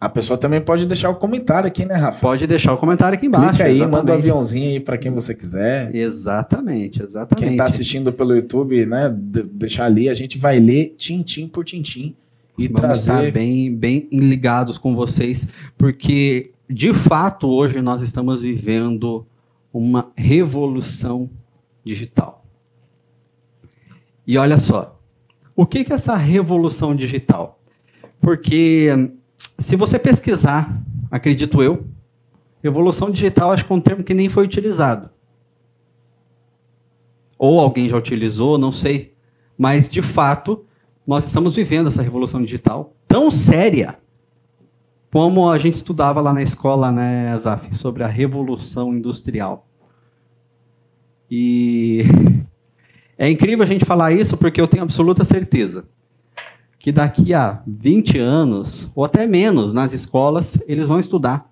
A 0.00 0.08
pessoa 0.08 0.38
também 0.38 0.60
pode 0.60 0.86
deixar 0.86 1.10
o 1.10 1.16
comentário 1.16 1.66
aqui, 1.66 1.84
né, 1.84 1.94
Rafa? 1.94 2.20
Pode 2.20 2.46
deixar 2.46 2.72
o 2.72 2.76
comentário 2.76 3.16
aqui 3.18 3.26
embaixo. 3.26 3.48
Clica 3.48 3.64
aí, 3.64 3.76
exatamente. 3.76 3.96
manda 3.96 4.12
um 4.12 4.14
aviãozinho 4.14 4.70
aí 4.70 4.80
para 4.80 4.96
quem 4.96 5.10
você 5.10 5.34
quiser. 5.34 5.92
Exatamente, 5.94 7.02
exatamente. 7.02 7.44
Quem 7.44 7.52
está 7.52 7.64
assistindo 7.64 8.12
pelo 8.12 8.34
YouTube, 8.34 8.86
né, 8.86 9.12
deixar 9.12 9.86
ali, 9.86 10.08
a 10.08 10.14
gente 10.14 10.38
vai 10.38 10.60
ler 10.60 10.94
tintim 10.96 11.48
por 11.48 11.64
tintim 11.64 12.14
e 12.56 12.68
Vamos 12.68 12.80
trazer... 12.80 13.12
estar 13.12 13.32
bem, 13.32 13.74
bem 13.74 14.08
ligados 14.12 14.78
com 14.78 14.94
vocês, 14.94 15.48
porque 15.76 16.52
de 16.70 16.94
fato 16.94 17.48
hoje 17.48 17.82
nós 17.82 18.00
estamos 18.00 18.42
vivendo 18.42 19.26
uma 19.72 20.12
revolução 20.16 21.28
digital. 21.84 22.44
E 24.24 24.38
olha 24.38 24.58
só, 24.58 25.00
o 25.56 25.66
que 25.66 25.78
é 25.78 25.94
essa 25.94 26.16
revolução 26.16 26.94
digital? 26.94 27.58
Porque 28.20 29.10
se 29.58 29.74
você 29.74 29.98
pesquisar, 29.98 30.80
acredito 31.10 31.62
eu, 31.62 31.84
revolução 32.62 33.10
digital 33.10 33.50
acho 33.50 33.64
que 33.64 33.72
é 33.72 33.76
um 33.76 33.80
termo 33.80 34.04
que 34.04 34.14
nem 34.14 34.28
foi 34.28 34.44
utilizado. 34.44 35.10
Ou 37.36 37.58
alguém 37.58 37.88
já 37.88 37.96
utilizou, 37.96 38.56
não 38.56 38.72
sei. 38.72 39.14
Mas, 39.56 39.88
de 39.88 40.00
fato, 40.00 40.64
nós 41.06 41.26
estamos 41.26 41.56
vivendo 41.56 41.88
essa 41.88 42.02
revolução 42.02 42.42
digital 42.42 42.94
tão 43.06 43.30
séria 43.30 43.98
como 45.10 45.50
a 45.50 45.58
gente 45.58 45.74
estudava 45.74 46.20
lá 46.20 46.32
na 46.32 46.42
escola, 46.42 46.92
né, 46.92 47.36
Zaf, 47.38 47.74
sobre 47.76 48.04
a 48.04 48.06
revolução 48.06 48.94
industrial. 48.94 49.66
E 51.30 52.04
é 53.16 53.28
incrível 53.28 53.64
a 53.64 53.68
gente 53.68 53.84
falar 53.84 54.12
isso 54.12 54.36
porque 54.36 54.60
eu 54.60 54.68
tenho 54.68 54.82
absoluta 54.82 55.24
certeza 55.24 55.88
que 56.78 56.92
daqui 56.92 57.34
a 57.34 57.62
20 57.66 58.18
anos, 58.18 58.90
ou 58.94 59.04
até 59.04 59.26
menos, 59.26 59.72
nas 59.72 59.92
escolas, 59.92 60.56
eles 60.66 60.86
vão 60.86 61.00
estudar 61.00 61.50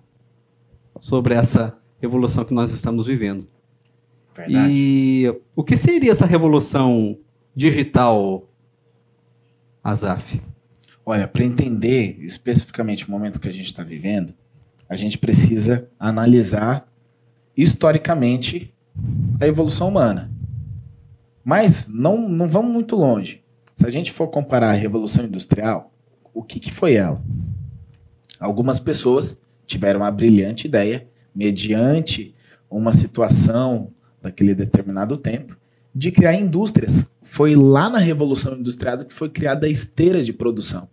sobre 1.01 1.33
essa 1.33 1.77
revolução 1.99 2.45
que 2.45 2.53
nós 2.53 2.71
estamos 2.71 3.07
vivendo. 3.07 3.47
Verdade. 4.35 4.71
E 4.71 5.41
o 5.55 5.63
que 5.63 5.75
seria 5.75 6.11
essa 6.11 6.25
revolução 6.25 7.17
digital, 7.55 8.47
Azaf? 9.83 10.41
Olha, 11.05 11.27
para 11.27 11.43
entender 11.43 12.17
especificamente 12.19 13.07
o 13.07 13.11
momento 13.11 13.39
que 13.39 13.47
a 13.47 13.53
gente 13.53 13.65
está 13.65 13.83
vivendo, 13.83 14.33
a 14.89 14.95
gente 14.95 15.17
precisa 15.17 15.89
analisar 15.99 16.87
historicamente 17.55 18.73
a 19.39 19.47
evolução 19.47 19.89
humana. 19.89 20.31
Mas 21.43 21.87
não, 21.87 22.29
não 22.29 22.47
vamos 22.47 22.71
muito 22.71 22.95
longe. 22.95 23.41
Se 23.77 23.85
a 23.85 23.91
gente 23.91 24.11
for 24.11 24.27
comparar 24.29 24.71
a 24.71 24.73
Revolução 24.73 25.23
Industrial, 25.23 25.93
o 26.33 26.41
que, 26.41 26.59
que 26.59 26.71
foi 26.71 26.95
ela? 26.95 27.21
Algumas 28.39 28.79
pessoas 28.79 29.39
tiveram 29.67 30.03
a 30.03 30.09
brilhante 30.09 30.65
ideia, 30.65 31.07
mediante 31.33 32.33
uma 32.71 32.91
situação 32.91 33.91
daquele 34.19 34.55
determinado 34.55 35.15
tempo, 35.15 35.55
de 35.93 36.09
criar 36.09 36.33
indústrias. 36.33 37.05
Foi 37.21 37.55
lá 37.55 37.87
na 37.87 37.99
Revolução 37.99 38.57
Industrial 38.57 39.05
que 39.05 39.13
foi 39.13 39.29
criada 39.29 39.67
a 39.67 39.69
esteira 39.69 40.23
de 40.23 40.33
produção. 40.33 40.89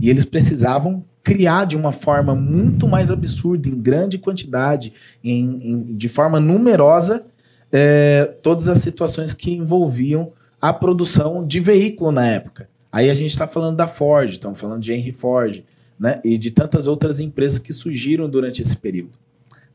E 0.00 0.10
eles 0.10 0.24
precisavam 0.24 1.04
criar 1.22 1.66
de 1.66 1.76
uma 1.76 1.92
forma 1.92 2.34
muito 2.34 2.88
mais 2.88 3.12
absurda, 3.12 3.68
em 3.68 3.80
grande 3.80 4.18
quantidade, 4.18 4.92
em, 5.22 5.70
em 5.70 5.96
de 5.96 6.08
forma 6.08 6.40
numerosa, 6.40 7.24
é, 7.70 8.24
todas 8.42 8.66
as 8.66 8.78
situações 8.78 9.32
que 9.32 9.52
envolviam 9.52 10.32
a 10.64 10.72
produção 10.72 11.46
de 11.46 11.60
veículo 11.60 12.10
na 12.10 12.26
época. 12.26 12.70
Aí 12.90 13.10
a 13.10 13.14
gente 13.14 13.28
está 13.28 13.46
falando 13.46 13.76
da 13.76 13.86
Ford, 13.86 14.30
estamos 14.30 14.58
falando 14.58 14.80
de 14.80 14.94
Henry 14.94 15.12
Ford, 15.12 15.62
né? 16.00 16.18
E 16.24 16.38
de 16.38 16.50
tantas 16.50 16.86
outras 16.86 17.20
empresas 17.20 17.58
que 17.58 17.70
surgiram 17.70 18.30
durante 18.30 18.62
esse 18.62 18.74
período, 18.74 19.18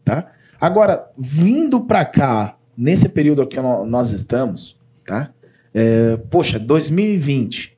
tá? 0.03 0.31
Agora, 0.59 1.07
vindo 1.15 1.81
para 1.81 2.03
cá, 2.05 2.57
nesse 2.75 3.07
período 3.07 3.45
que 3.45 3.59
nós 3.59 4.13
estamos, 4.13 4.79
tá? 5.05 5.31
É, 5.75 6.17
poxa, 6.27 6.57
2020, 6.57 7.77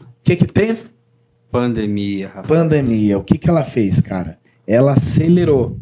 o 0.00 0.06
que 0.24 0.34
que 0.34 0.46
teve? 0.46 0.86
Pandemia. 1.52 2.28
Pandemia. 2.48 3.18
O 3.18 3.22
que 3.22 3.38
que 3.38 3.48
ela 3.48 3.62
fez, 3.62 4.00
cara? 4.00 4.36
Ela 4.66 4.94
acelerou, 4.94 5.78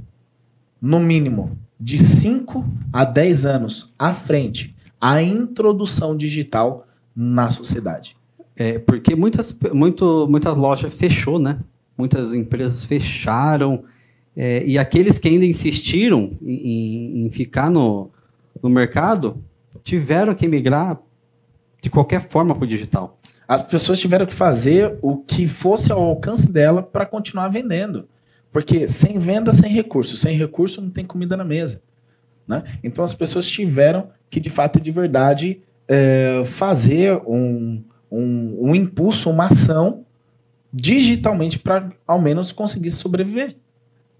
no 0.78 1.00
mínimo, 1.00 1.58
de 1.80 1.98
5 1.98 2.66
a 2.92 3.02
10 3.02 3.46
anos 3.46 3.94
à 3.98 4.12
frente, 4.12 4.75
a 5.06 5.22
introdução 5.22 6.16
digital 6.16 6.84
na 7.14 7.48
sociedade. 7.48 8.16
É, 8.56 8.76
porque 8.80 9.14
muitas, 9.14 9.56
muito, 9.72 10.26
muitas 10.28 10.56
lojas 10.56 10.92
fechou, 10.92 11.38
né? 11.38 11.60
Muitas 11.96 12.34
empresas 12.34 12.84
fecharam. 12.84 13.84
É, 14.36 14.64
e 14.66 14.76
aqueles 14.76 15.16
que 15.16 15.28
ainda 15.28 15.46
insistiram 15.46 16.36
em, 16.42 17.24
em 17.24 17.30
ficar 17.30 17.70
no, 17.70 18.10
no 18.60 18.68
mercado 18.68 19.40
tiveram 19.84 20.34
que 20.34 20.48
migrar 20.48 21.00
de 21.80 21.88
qualquer 21.88 22.28
forma 22.28 22.52
para 22.52 22.64
o 22.64 22.66
digital. 22.66 23.16
As 23.46 23.62
pessoas 23.62 24.00
tiveram 24.00 24.26
que 24.26 24.34
fazer 24.34 24.98
o 25.02 25.18
que 25.18 25.46
fosse 25.46 25.92
ao 25.92 26.02
alcance 26.02 26.52
dela 26.52 26.82
para 26.82 27.06
continuar 27.06 27.46
vendendo. 27.46 28.08
Porque 28.50 28.88
sem 28.88 29.20
venda, 29.20 29.52
sem 29.52 29.70
recurso. 29.70 30.16
Sem 30.16 30.36
recurso, 30.36 30.82
não 30.82 30.90
tem 30.90 31.04
comida 31.04 31.36
na 31.36 31.44
mesa. 31.44 31.80
Né? 32.48 32.64
Então 32.82 33.04
as 33.04 33.14
pessoas 33.14 33.48
tiveram 33.48 34.10
que, 34.30 34.40
de 34.40 34.50
fato 34.50 34.78
e 34.78 34.82
de 34.82 34.90
verdade, 34.90 35.60
é, 35.88 36.42
fazer 36.44 37.20
um, 37.26 37.82
um, 38.10 38.68
um 38.68 38.74
impulso, 38.74 39.30
uma 39.30 39.46
ação 39.46 40.04
digitalmente 40.72 41.58
para 41.58 41.90
ao 42.06 42.20
menos 42.20 42.52
conseguir 42.52 42.90
sobreviver. 42.90 43.56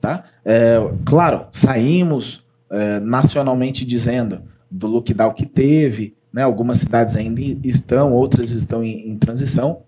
Tá? 0.01 0.25
É, 0.45 0.77
claro, 1.05 1.47
saímos 1.51 2.45
é, 2.71 3.01
nacionalmente 3.01 3.85
dizendo 3.85 4.43
do 4.71 4.87
lockdown 4.87 5.33
que 5.33 5.47
teve, 5.47 6.15
né? 6.33 6.43
algumas 6.43 6.79
cidades 6.79 7.17
ainda 7.17 7.41
estão, 7.65 8.13
outras 8.13 8.51
estão 8.51 8.83
em, 8.85 9.11
em 9.11 9.17
transição. 9.17 9.83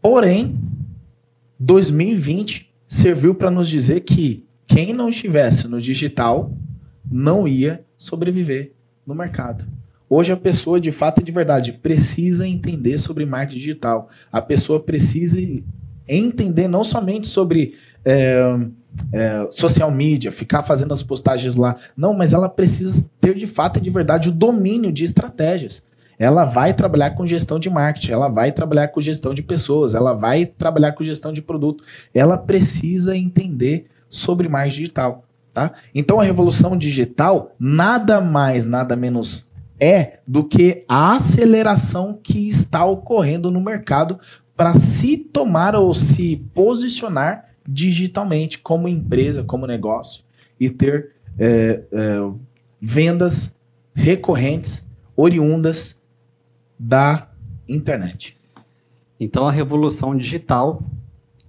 Porém, 0.00 0.58
2020 1.58 2.72
serviu 2.86 3.34
para 3.34 3.50
nos 3.50 3.68
dizer 3.68 4.00
que 4.00 4.44
quem 4.66 4.92
não 4.92 5.08
estivesse 5.08 5.68
no 5.68 5.80
digital 5.80 6.52
não 7.10 7.46
ia 7.46 7.84
sobreviver 7.96 8.71
no 9.06 9.14
mercado. 9.14 9.64
Hoje 10.08 10.30
a 10.30 10.36
pessoa, 10.36 10.80
de 10.80 10.92
fato 10.92 11.20
e 11.20 11.24
de 11.24 11.32
verdade, 11.32 11.72
precisa 11.72 12.46
entender 12.46 12.98
sobre 12.98 13.24
marketing 13.24 13.58
digital. 13.58 14.10
A 14.30 14.42
pessoa 14.42 14.78
precisa 14.78 15.40
entender 16.06 16.68
não 16.68 16.84
somente 16.84 17.26
sobre 17.26 17.74
é, 18.04 18.58
é, 19.12 19.46
social 19.50 19.90
media, 19.90 20.30
ficar 20.30 20.62
fazendo 20.62 20.92
as 20.92 21.02
postagens 21.02 21.54
lá. 21.54 21.76
Não, 21.96 22.12
mas 22.12 22.32
ela 22.32 22.48
precisa 22.48 23.10
ter 23.20 23.34
de 23.34 23.46
fato 23.46 23.78
e 23.78 23.82
de 23.82 23.90
verdade 23.90 24.28
o 24.28 24.32
domínio 24.32 24.92
de 24.92 25.04
estratégias. 25.04 25.84
Ela 26.18 26.44
vai 26.44 26.74
trabalhar 26.74 27.12
com 27.12 27.26
gestão 27.26 27.58
de 27.58 27.70
marketing, 27.70 28.12
ela 28.12 28.28
vai 28.28 28.52
trabalhar 28.52 28.88
com 28.88 29.00
gestão 29.00 29.32
de 29.32 29.42
pessoas, 29.42 29.94
ela 29.94 30.12
vai 30.12 30.44
trabalhar 30.46 30.92
com 30.92 31.02
gestão 31.02 31.32
de 31.32 31.42
produto. 31.42 31.82
Ela 32.14 32.36
precisa 32.36 33.16
entender 33.16 33.86
sobre 34.08 34.48
marketing 34.48 34.80
digital. 34.80 35.24
Tá? 35.52 35.72
Então 35.94 36.18
a 36.18 36.24
revolução 36.24 36.76
digital 36.76 37.54
nada 37.58 38.20
mais, 38.20 38.66
nada 38.66 38.96
menos 38.96 39.52
é 39.78 40.20
do 40.26 40.44
que 40.44 40.84
a 40.88 41.16
aceleração 41.16 42.18
que 42.22 42.48
está 42.48 42.84
ocorrendo 42.86 43.50
no 43.50 43.60
mercado 43.60 44.18
para 44.56 44.74
se 44.74 45.16
tomar 45.16 45.74
ou 45.74 45.92
se 45.92 46.36
posicionar 46.54 47.50
digitalmente 47.68 48.58
como 48.58 48.88
empresa, 48.88 49.42
como 49.42 49.66
negócio 49.66 50.24
e 50.58 50.70
ter 50.70 51.10
é, 51.38 51.82
é, 51.92 52.30
vendas 52.80 53.56
recorrentes 53.94 54.90
oriundas 55.16 55.96
da 56.78 57.28
internet. 57.68 58.38
Então 59.18 59.46
a 59.46 59.52
revolução 59.52 60.16
digital 60.16 60.82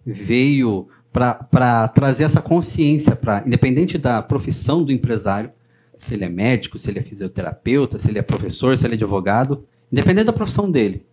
veio 0.05 0.87
para 1.13 1.87
trazer 1.89 2.23
essa 2.23 2.41
consciência 2.41 3.15
para, 3.15 3.43
independente 3.45 3.99
da 3.99 4.19
profissão 4.21 4.83
do 4.83 4.91
empresário, 4.91 5.51
se 5.95 6.15
ele 6.15 6.25
é 6.25 6.29
médico, 6.29 6.77
se 6.77 6.89
ele 6.89 6.99
é 6.99 7.03
fisioterapeuta, 7.03 7.99
se 7.99 8.09
ele 8.09 8.17
é 8.17 8.23
professor, 8.23 8.75
se 8.75 8.85
ele 8.85 8.95
é 8.95 8.97
advogado, 8.97 9.63
independente 9.91 10.25
da 10.25 10.33
profissão 10.33 10.69
dele. 10.69 11.05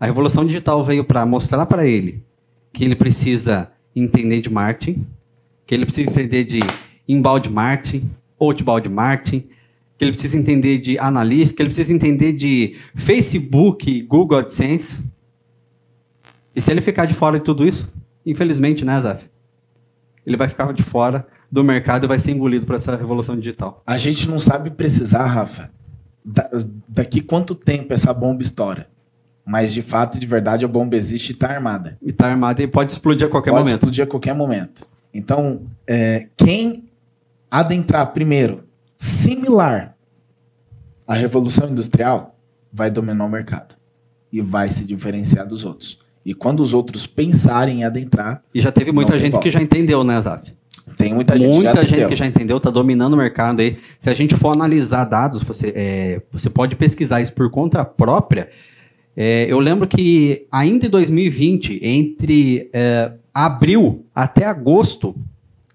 A 0.00 0.06
revolução 0.06 0.46
digital 0.46 0.82
veio 0.82 1.04
para 1.04 1.26
mostrar 1.26 1.66
para 1.66 1.86
ele 1.86 2.24
que 2.72 2.84
ele 2.84 2.96
precisa 2.96 3.70
entender 3.94 4.40
de 4.40 4.50
marketing, 4.50 5.06
que 5.66 5.74
ele 5.74 5.84
precisa 5.84 6.08
entender 6.08 6.44
de 6.44 6.60
inbound 7.06 7.50
marketing, 7.50 8.10
outbound 8.40 8.88
marketing, 8.88 9.40
que 9.98 10.04
ele 10.04 10.12
precisa 10.12 10.38
entender 10.38 10.78
de 10.78 10.98
analista, 10.98 11.54
que 11.54 11.62
ele 11.62 11.68
precisa 11.68 11.92
entender 11.92 12.32
de 12.32 12.76
Facebook, 12.94 14.02
Google 14.02 14.38
AdSense. 14.38 15.04
E 16.56 16.60
se 16.62 16.70
ele 16.70 16.80
ficar 16.80 17.04
de 17.04 17.14
fora 17.14 17.38
de 17.38 17.44
tudo 17.44 17.66
isso, 17.66 17.92
infelizmente, 18.30 18.84
né, 18.84 19.00
Zaf? 19.00 19.28
Ele 20.26 20.36
vai 20.36 20.48
ficar 20.48 20.72
de 20.72 20.82
fora 20.82 21.26
do 21.50 21.64
mercado 21.64 22.04
e 22.04 22.08
vai 22.08 22.18
ser 22.18 22.32
engolido 22.32 22.66
por 22.66 22.74
essa 22.74 22.94
revolução 22.94 23.36
digital. 23.36 23.82
A 23.86 23.96
gente 23.96 24.28
não 24.28 24.38
sabe 24.38 24.70
precisar, 24.70 25.24
Rafa, 25.24 25.70
da, 26.24 26.48
daqui 26.88 27.22
quanto 27.22 27.54
tempo 27.54 27.92
essa 27.94 28.12
bomba 28.12 28.42
estoura. 28.42 28.88
Mas 29.44 29.72
de 29.72 29.80
fato, 29.80 30.20
de 30.20 30.26
verdade, 30.26 30.66
a 30.66 30.68
bomba 30.68 30.94
existe 30.94 31.30
e 31.30 31.32
está 31.32 31.48
armada. 31.48 31.96
E 32.02 32.10
está 32.10 32.26
armada 32.26 32.62
e 32.62 32.66
pode 32.66 32.90
explodir 32.90 33.26
a 33.26 33.30
qualquer 33.30 33.50
pode 33.50 33.64
momento. 33.64 33.80
Pode 33.80 33.92
explodir 33.92 34.04
a 34.04 34.06
qualquer 34.06 34.34
momento. 34.34 34.86
Então, 35.12 35.62
é, 35.86 36.28
quem 36.36 36.90
adentrar 37.50 38.12
primeiro, 38.12 38.64
similar 38.94 39.96
à 41.06 41.14
Revolução 41.14 41.70
Industrial, 41.70 42.36
vai 42.70 42.90
dominar 42.90 43.24
o 43.24 43.28
mercado. 43.30 43.74
E 44.30 44.42
vai 44.42 44.68
se 44.68 44.84
diferenciar 44.84 45.46
dos 45.46 45.64
outros. 45.64 45.98
E 46.28 46.34
quando 46.34 46.60
os 46.60 46.74
outros 46.74 47.06
pensarem 47.06 47.80
em 47.80 47.84
adentrar. 47.84 48.42
E 48.54 48.60
já 48.60 48.70
teve 48.70 48.92
muita 48.92 49.18
gente 49.18 49.38
que 49.38 49.50
já 49.50 49.62
entendeu, 49.62 50.04
né, 50.04 50.20
Zaf? 50.20 50.52
Tem 50.96 51.14
muita 51.14 51.36
gente, 51.36 51.54
muita 51.54 51.84
gente 51.84 52.08
que 52.08 52.16
já 52.16 52.26
entendeu, 52.26 52.56
está 52.56 52.70
dominando 52.70 53.14
o 53.14 53.16
mercado 53.16 53.60
aí. 53.60 53.78
Se 54.00 54.10
a 54.10 54.14
gente 54.14 54.34
for 54.34 54.50
analisar 54.50 55.04
dados, 55.04 55.42
você, 55.42 55.72
é, 55.74 56.22
você 56.32 56.50
pode 56.50 56.74
pesquisar 56.76 57.20
isso 57.20 57.32
por 57.32 57.50
conta 57.50 57.84
própria 57.84 58.48
é, 59.20 59.48
eu 59.50 59.58
lembro 59.58 59.88
que 59.88 60.46
ainda 60.52 60.86
em 60.86 60.88
2020, 60.88 61.80
entre 61.82 62.70
é, 62.72 63.10
abril 63.34 64.06
até 64.14 64.46
agosto, 64.46 65.12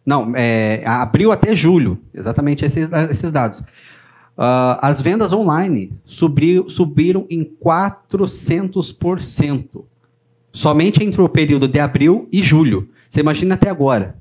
não, 0.06 0.32
é, 0.34 0.82
abril 0.86 1.30
até 1.30 1.54
julho, 1.54 2.00
exatamente 2.14 2.64
esses, 2.64 2.90
esses 3.12 3.34
dados, 3.34 3.60
uh, 3.60 4.80
as 4.82 5.02
vendas 5.02 5.34
online 5.34 5.92
subiu, 6.06 6.70
subiram 6.70 7.28
em 7.30 7.44
400%. 7.44 9.84
Somente 10.54 11.04
entre 11.04 11.22
o 11.22 11.28
período 11.28 11.68
de 11.68 11.80
abril 11.80 12.30
e 12.32 12.42
julho. 12.42 12.88
Você 13.10 13.20
imagina 13.20 13.56
até 13.56 13.70
agora. 13.70 14.16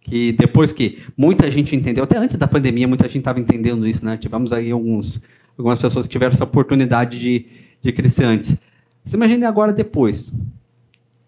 Que 0.00 0.30
depois 0.30 0.72
que 0.72 1.02
muita 1.16 1.50
gente 1.50 1.74
entendeu, 1.74 2.04
até 2.04 2.16
antes 2.16 2.36
da 2.36 2.46
pandemia, 2.46 2.86
muita 2.86 3.06
gente 3.08 3.18
estava 3.18 3.40
entendendo 3.40 3.84
isso, 3.88 4.04
né? 4.04 4.16
Tivemos 4.16 4.52
aí 4.52 4.70
alguns, 4.70 5.20
algumas 5.58 5.80
pessoas 5.80 6.06
que 6.06 6.12
tiveram 6.12 6.32
essa 6.32 6.44
oportunidade 6.44 7.18
de 7.18 7.46
de 7.86 7.92
crescer 7.92 8.24
antes. 8.24 8.56
Você 9.04 9.16
imagine 9.16 9.44
agora 9.44 9.72
depois. 9.72 10.32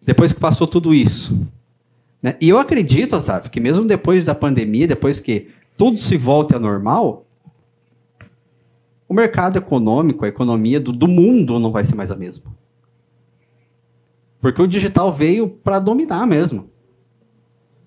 Depois 0.05 0.33
que 0.33 0.41
passou 0.41 0.67
tudo 0.67 0.95
isso. 0.95 1.47
Né? 2.23 2.37
E 2.41 2.49
eu 2.49 2.59
acredito, 2.59 3.15
Asaf, 3.15 3.49
que 3.51 3.61
mesmo 3.61 3.87
depois 3.87 4.25
da 4.25 4.35
pandemia, 4.35 4.89
depois 4.89 5.21
que 5.21 5.49
tudo 5.77 5.97
se 5.97 6.17
volte 6.17 6.55
ao 6.55 6.61
normal, 6.61 7.25
o 9.09 9.15
mercado 9.15 9.57
econômico, 9.57 10.25
a 10.25 10.29
economia 10.29 10.81
do, 10.81 10.93
do 10.93 11.07
mundo 11.07 11.59
não 11.59 11.71
vai 11.71 11.85
ser 11.85 11.95
mais 11.95 12.11
a 12.11 12.17
mesma. 12.17 12.53
Porque 14.41 14.63
o 14.63 14.67
digital 14.67 15.13
veio 15.13 15.49
para 15.49 15.79
dominar 15.79 16.27
mesmo. 16.27 16.71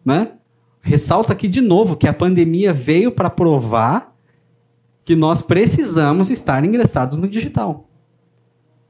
Né? 0.04 0.34
Ressalta 0.82 1.34
aqui 1.34 1.48
de 1.48 1.62
novo 1.62 1.96
que 1.96 2.08
a 2.08 2.14
pandemia 2.14 2.74
veio 2.74 3.12
para 3.12 3.30
provar 3.30 4.16
que 5.06 5.16
nós 5.16 5.42
precisamos 5.42 6.30
estar 6.30 6.64
ingressados 6.64 7.18
no 7.18 7.28
digital. 7.28 7.90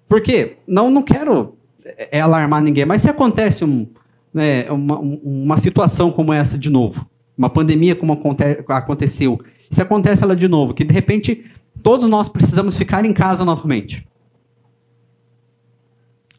Porque 0.07 0.57
não, 0.67 0.89
não 0.89 1.01
quero 1.01 1.57
é, 1.83 2.17
é, 2.17 2.21
alarmar 2.21 2.61
ninguém, 2.61 2.85
mas 2.85 3.01
se 3.01 3.09
acontece 3.09 3.63
um, 3.63 3.87
né, 4.33 4.69
uma, 4.69 4.99
uma 4.99 5.57
situação 5.57 6.11
como 6.11 6.33
essa 6.33 6.57
de 6.57 6.69
novo, 6.69 7.09
uma 7.37 7.49
pandemia 7.49 7.95
como 7.95 8.13
aconte 8.13 8.43
aconteceu, 8.67 9.39
se 9.69 9.81
acontece 9.81 10.23
ela 10.23 10.35
de 10.35 10.47
novo, 10.47 10.73
que 10.73 10.83
de 10.83 10.93
repente 10.93 11.45
todos 11.81 12.09
nós 12.09 12.27
precisamos 12.27 12.75
ficar 12.75 13.05
em 13.05 13.13
casa 13.13 13.45
novamente. 13.45 14.05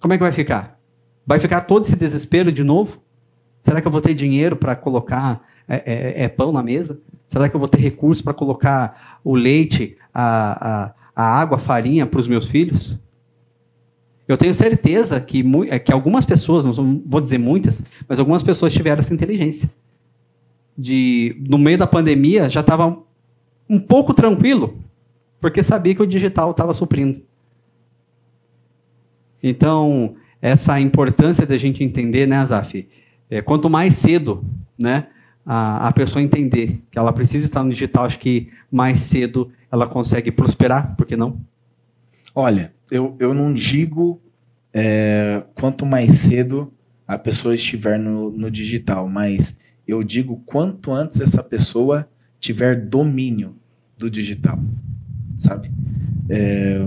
Como 0.00 0.12
é 0.12 0.18
que 0.18 0.22
vai 0.22 0.32
ficar? 0.32 0.78
Vai 1.26 1.38
ficar 1.38 1.62
todo 1.62 1.84
esse 1.84 1.96
desespero 1.96 2.50
de 2.50 2.64
novo? 2.64 3.00
Será 3.62 3.80
que 3.80 3.86
eu 3.86 3.92
vou 3.92 4.00
ter 4.00 4.14
dinheiro 4.14 4.56
para 4.56 4.74
colocar 4.74 5.40
é, 5.68 5.76
é, 5.76 6.24
é, 6.24 6.28
pão 6.28 6.52
na 6.52 6.62
mesa? 6.62 7.00
Será 7.28 7.48
que 7.48 7.54
eu 7.54 7.60
vou 7.60 7.68
ter 7.68 7.78
recurso 7.78 8.22
para 8.22 8.34
colocar 8.34 9.20
o 9.24 9.34
leite, 9.34 9.96
a, 10.12 10.84
a, 10.84 10.94
a 11.14 11.40
água, 11.40 11.56
a 11.56 11.60
farinha 11.60 12.06
para 12.06 12.20
os 12.20 12.26
meus 12.26 12.46
filhos? 12.46 12.98
Eu 14.26 14.36
tenho 14.36 14.54
certeza 14.54 15.20
que, 15.20 15.44
é, 15.68 15.78
que 15.78 15.92
algumas 15.92 16.26
pessoas, 16.26 16.64
não 16.64 17.02
vou 17.06 17.20
dizer 17.20 17.38
muitas, 17.38 17.82
mas 18.08 18.18
algumas 18.18 18.42
pessoas 18.42 18.72
tiveram 18.72 19.00
essa 19.00 19.14
inteligência. 19.14 19.70
De, 20.76 21.36
no 21.48 21.58
meio 21.58 21.78
da 21.78 21.86
pandemia, 21.86 22.48
já 22.48 22.60
estava 22.60 22.98
um 23.68 23.78
pouco 23.78 24.14
tranquilo, 24.14 24.78
porque 25.40 25.62
sabia 25.62 25.94
que 25.94 26.02
o 26.02 26.06
digital 26.06 26.50
estava 26.50 26.74
suprindo. 26.74 27.22
Então, 29.42 30.14
essa 30.42 30.80
importância 30.80 31.46
da 31.46 31.56
gente 31.56 31.84
entender, 31.84 32.26
né, 32.26 32.36
Azaf? 32.36 32.88
É, 33.30 33.40
quanto 33.40 33.70
mais 33.70 33.94
cedo 33.94 34.44
né, 34.78 35.06
a, 35.46 35.88
a 35.88 35.92
pessoa 35.92 36.20
entender 36.20 36.82
que 36.90 36.98
ela 36.98 37.12
precisa 37.12 37.46
estar 37.46 37.62
no 37.62 37.70
digital, 37.70 38.04
acho 38.04 38.18
que 38.18 38.50
mais 38.70 38.98
cedo 39.00 39.50
ela 39.70 39.86
consegue 39.86 40.32
prosperar, 40.32 40.96
por 40.96 41.06
que 41.06 41.16
não? 41.16 41.40
Olha, 42.34 42.74
eu, 42.90 43.16
eu 43.20 43.32
não 43.32 43.54
digo 43.54 44.20
é, 44.74 45.44
quanto 45.54 45.86
mais 45.86 46.16
cedo 46.16 46.72
a 47.06 47.16
pessoa 47.16 47.54
estiver 47.54 47.98
no, 47.98 48.30
no 48.30 48.50
digital, 48.50 49.08
mas 49.08 49.56
eu 49.86 50.02
digo 50.02 50.42
quanto 50.44 50.92
antes 50.92 51.20
essa 51.20 51.42
pessoa 51.42 52.08
tiver 52.40 52.74
domínio 52.74 53.54
do 53.96 54.10
digital, 54.10 54.58
sabe? 55.36 55.70
É, 56.28 56.80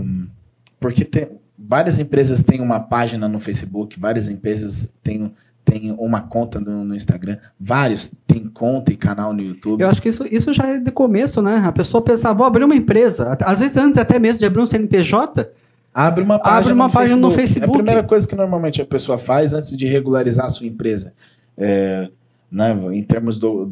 porque 0.80 1.06
tem, 1.06 1.28
várias 1.68 2.00
empresas 2.00 2.42
têm 2.42 2.62
uma 2.62 2.80
página 2.80 3.28
no 3.28 3.40
Facebook, 3.40 4.00
várias 4.00 4.28
empresas 4.28 4.94
têm, 5.04 5.32
têm 5.64 5.96
uma 5.98 6.22
conta 6.22 6.60
no, 6.60 6.84
no, 6.84 6.96
Instagram, 6.96 7.38
vários 7.60 8.12
têm 8.28 8.46
conta 8.46 8.92
e 8.92 8.96
canal 8.96 9.34
no 9.34 9.42
YouTube. 9.42 9.82
Eu 9.82 9.90
acho 9.90 10.02
que 10.02 10.10
isso, 10.10 10.26
isso 10.32 10.54
já 10.54 10.68
é 10.68 10.80
de 10.80 10.92
começo, 10.92 11.42
né? 11.42 11.64
A 11.66 11.72
pessoa 11.72 12.04
pensava, 12.04 12.38
vou 12.38 12.48
abrir 12.48 12.64
uma 12.64 12.76
empresa. 12.76 13.38
Às 13.42 13.60
vezes 13.60 13.78
antes 13.78 13.98
até 13.98 14.20
mesmo 14.20 14.40
de 14.40 14.46
abrir 14.46 14.62
um 14.62 14.66
CNPJ, 14.66 15.50
Abre 15.96 16.22
uma 16.22 16.38
página, 16.38 16.60
Abre 16.60 16.74
uma 16.74 16.88
no, 16.88 16.94
página 16.94 17.16
Facebook. 17.16 17.34
no 17.34 17.40
Facebook. 17.40 17.66
É 17.66 17.70
a 17.70 17.84
primeira 17.84 18.04
coisa 18.04 18.28
que 18.28 18.36
normalmente 18.36 18.82
a 18.82 18.86
pessoa 18.86 19.18
faz 19.18 19.54
antes 19.54 19.78
de 19.78 19.86
regularizar 19.86 20.46
a 20.46 20.50
sua 20.50 20.68
empresa. 20.68 21.14
É, 21.58 22.10
né, 22.52 22.78
em 22.92 23.02
termos 23.02 23.40
do, 23.40 23.66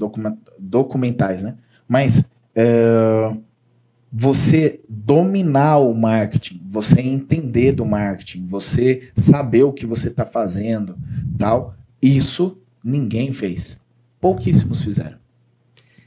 documentais, 0.58 1.44
né? 1.44 1.56
Mas 1.86 2.24
é, 2.56 3.36
você 4.16 4.80
dominar 4.88 5.78
o 5.80 5.92
marketing, 5.96 6.62
você 6.70 7.02
entender 7.02 7.72
do 7.72 7.84
marketing, 7.84 8.46
você 8.46 9.10
saber 9.16 9.64
o 9.64 9.74
que 9.74 9.88
você 9.88 10.10
está 10.10 10.24
fazendo, 10.24 10.96
tal, 11.38 11.76
isso 12.00 12.62
ninguém 12.84 13.32
fez. 13.32 13.80
Pouquíssimos 14.22 14.84
fizeram 14.84 15.23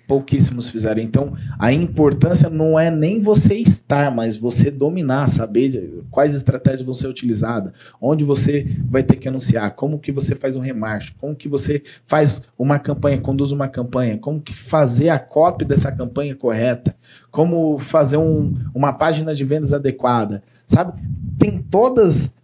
pouquíssimos 0.06 0.68
fizeram. 0.68 1.00
Então, 1.02 1.34
a 1.58 1.72
importância 1.72 2.48
não 2.48 2.78
é 2.78 2.90
nem 2.90 3.20
você 3.20 3.54
estar, 3.54 4.14
mas 4.14 4.36
você 4.36 4.70
dominar, 4.70 5.28
saber 5.28 6.02
quais 6.10 6.34
estratégias 6.34 6.82
vão 6.82 6.94
ser 6.94 7.08
utilizadas, 7.08 7.72
onde 8.00 8.24
você 8.24 8.66
vai 8.88 9.02
ter 9.02 9.16
que 9.16 9.28
anunciar, 9.28 9.74
como 9.74 9.98
que 9.98 10.12
você 10.12 10.34
faz 10.34 10.56
um 10.56 10.60
remarketing, 10.60 11.14
como 11.18 11.34
que 11.34 11.48
você 11.48 11.82
faz 12.06 12.42
uma 12.58 12.78
campanha, 12.78 13.20
conduz 13.20 13.50
uma 13.50 13.68
campanha, 13.68 14.18
como 14.18 14.40
que 14.40 14.54
fazer 14.54 15.08
a 15.08 15.18
copy 15.18 15.64
dessa 15.64 15.90
campanha 15.90 16.34
correta, 16.34 16.96
como 17.30 17.78
fazer 17.78 18.16
um, 18.16 18.54
uma 18.74 18.92
página 18.92 19.34
de 19.34 19.44
vendas 19.44 19.72
adequada, 19.72 20.42
sabe? 20.66 20.92
Tem 21.38 21.58
todas 21.58 22.34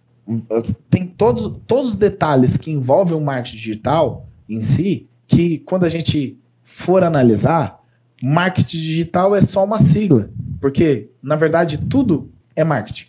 tem 0.88 1.07
todos, 1.07 1.59
todos 1.66 1.90
os 1.90 1.94
detalhes 1.96 2.57
que 2.57 2.70
envolvem 2.70 3.16
o 3.16 3.20
marketing 3.20 3.57
digital 3.57 4.29
em 4.48 4.61
si, 4.61 5.09
que 5.27 5.59
quando 5.59 5.85
a 5.85 5.88
gente 5.88 6.38
for 6.83 7.05
analisar, 7.05 7.81
marketing 8.23 8.77
digital 8.77 9.35
é 9.37 9.40
só 9.40 9.64
uma 9.64 9.81
sigla, 9.81 10.31
porque 10.61 11.11
na 11.23 11.37
verdade 11.37 11.79
tudo 11.79 12.31
é 12.57 12.64
marketing. 12.64 13.07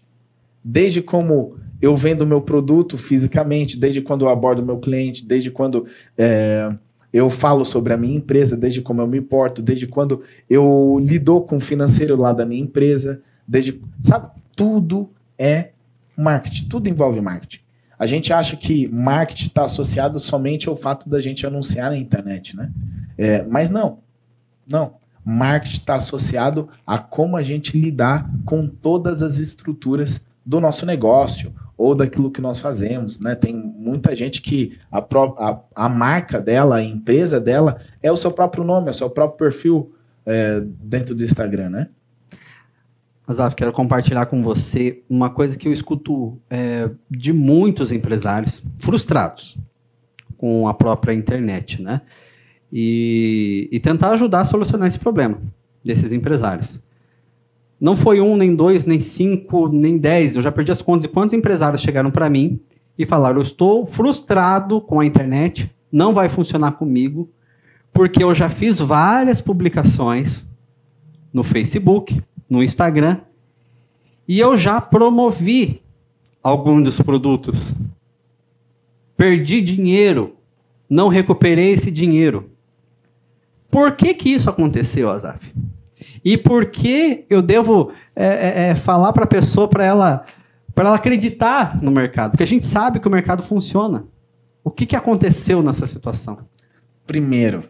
Desde 0.63 1.01
como 1.01 1.57
eu 1.81 1.95
vendo 1.95 2.25
meu 2.25 2.39
produto 2.39 2.97
fisicamente, 2.97 3.77
desde 3.77 4.01
quando 4.01 4.25
eu 4.25 4.29
abordo 4.29 4.65
meu 4.65 4.77
cliente, 4.77 5.25
desde 5.25 5.51
quando 5.51 5.85
é, 6.17 6.73
eu 7.11 7.29
falo 7.29 7.65
sobre 7.65 7.93
a 7.93 7.97
minha 7.97 8.15
empresa, 8.15 8.55
desde 8.55 8.81
como 8.81 9.01
eu 9.01 9.07
me 9.07 9.17
importo, 9.17 9.61
desde 9.61 9.87
quando 9.87 10.21
eu 10.49 10.97
lido 11.01 11.41
com 11.41 11.57
o 11.57 11.59
financeiro 11.59 12.15
lá 12.15 12.31
da 12.31 12.45
minha 12.45 12.61
empresa, 12.61 13.21
desde 13.47 13.81
sabe 14.01 14.29
tudo 14.55 15.09
é 15.37 15.71
marketing, 16.15 16.67
tudo 16.69 16.87
envolve 16.87 17.19
marketing. 17.19 17.59
A 17.99 18.05
gente 18.05 18.31
acha 18.31 18.55
que 18.55 18.87
marketing 18.87 19.47
está 19.47 19.63
associado 19.63 20.19
somente 20.19 20.69
ao 20.69 20.75
fato 20.75 21.09
da 21.09 21.19
gente 21.21 21.45
anunciar 21.45 21.91
na 21.91 21.97
internet, 21.97 22.55
né? 22.55 22.71
É, 23.17 23.43
mas 23.43 23.69
não, 23.69 23.99
não. 24.69 24.95
Marketing 25.25 25.77
está 25.77 25.95
associado 25.95 26.69
a 26.85 26.97
como 26.97 27.37
a 27.37 27.43
gente 27.43 27.79
lidar 27.79 28.29
com 28.45 28.67
todas 28.67 29.21
as 29.21 29.37
estruturas 29.37 30.21
do 30.45 30.59
nosso 30.59 30.85
negócio 30.85 31.53
ou 31.77 31.95
daquilo 31.95 32.31
que 32.31 32.41
nós 32.41 32.59
fazemos, 32.59 33.19
né? 33.19 33.33
Tem 33.35 33.53
muita 33.53 34.15
gente 34.15 34.41
que 34.41 34.77
a, 34.91 34.99
a, 34.99 35.59
a 35.75 35.89
marca 35.89 36.39
dela, 36.39 36.77
a 36.77 36.83
empresa 36.83 37.39
dela 37.39 37.79
é 38.01 38.11
o 38.11 38.17
seu 38.17 38.31
próprio 38.31 38.63
nome, 38.63 38.87
é 38.87 38.91
o 38.91 38.93
seu 38.93 39.09
próprio 39.09 39.37
perfil 39.37 39.93
é, 40.25 40.61
dentro 40.61 41.15
do 41.15 41.23
Instagram, 41.23 41.69
né? 41.69 41.89
Azaf, 43.25 43.55
quero 43.55 43.71
compartilhar 43.71 44.25
com 44.25 44.43
você 44.43 45.01
uma 45.09 45.29
coisa 45.29 45.57
que 45.57 45.67
eu 45.67 45.71
escuto 45.71 46.37
é, 46.49 46.89
de 47.09 47.31
muitos 47.31 47.91
empresários 47.91 48.61
frustrados 48.77 49.57
com 50.37 50.67
a 50.67 50.73
própria 50.73 51.13
internet, 51.13 51.81
né? 51.81 52.01
E, 52.75 53.69
e 53.71 53.79
tentar 53.79 54.13
ajudar 54.13 54.41
a 54.41 54.45
solucionar 54.45 54.87
esse 54.87 54.97
problema 54.97 55.39
desses 55.83 56.11
empresários. 56.11 56.81
Não 57.79 57.95
foi 57.95 58.19
um, 58.19 58.35
nem 58.35 58.55
dois, 58.55 58.85
nem 58.85 58.99
cinco, 58.99 59.67
nem 59.67 59.97
dez. 59.97 60.35
Eu 60.35 60.41
já 60.41 60.51
perdi 60.51 60.71
as 60.71 60.81
contas 60.81 61.03
de 61.03 61.09
quantos 61.09 61.33
empresários 61.33 61.81
chegaram 61.81 62.09
para 62.09 62.29
mim 62.29 62.59
e 62.97 63.05
falaram: 63.05 63.37
Eu 63.37 63.43
estou 63.43 63.85
frustrado 63.85 64.81
com 64.81 64.99
a 65.01 65.05
internet, 65.05 65.69
não 65.91 66.13
vai 66.13 66.29
funcionar 66.29 66.71
comigo, 66.71 67.29
porque 67.91 68.23
eu 68.23 68.33
já 68.33 68.49
fiz 68.49 68.79
várias 68.79 69.39
publicações 69.39 70.43
no 71.31 71.43
Facebook, 71.43 72.21
no 72.49 72.63
Instagram, 72.63 73.19
e 74.27 74.39
eu 74.39 74.57
já 74.57 74.79
promovi 74.79 75.81
alguns 76.41 76.83
dos 76.83 77.01
produtos. 77.01 77.75
Perdi 79.15 79.61
dinheiro, 79.61 80.35
não 80.89 81.07
recuperei 81.07 81.71
esse 81.71 81.91
dinheiro. 81.91 82.49
Por 83.73 83.95
que, 83.95 84.13
que 84.13 84.29
isso 84.29 84.47
aconteceu, 84.47 85.09
Azaf? 85.09 85.51
E 86.23 86.37
por 86.37 86.67
que 86.67 87.25
eu 87.27 87.41
devo 87.41 87.91
é, 88.15 88.25
é, 88.25 88.67
é 88.69 88.75
falar 88.75 89.11
para 89.11 89.23
a 89.23 89.27
pessoa 89.27 89.67
para 89.67 89.83
ela, 89.83 90.23
ela 90.75 90.95
acreditar 90.95 91.81
no 91.81 91.89
mercado? 91.89 92.31
Porque 92.31 92.43
a 92.43 92.47
gente 92.47 92.67
sabe 92.67 92.99
que 92.99 93.07
o 93.07 93.11
mercado 93.11 93.41
funciona. 93.41 94.05
O 94.63 94.69
que, 94.69 94.85
que 94.85 94.95
aconteceu 94.95 95.63
nessa 95.63 95.87
situação? 95.87 96.37
Primeiro, 97.07 97.63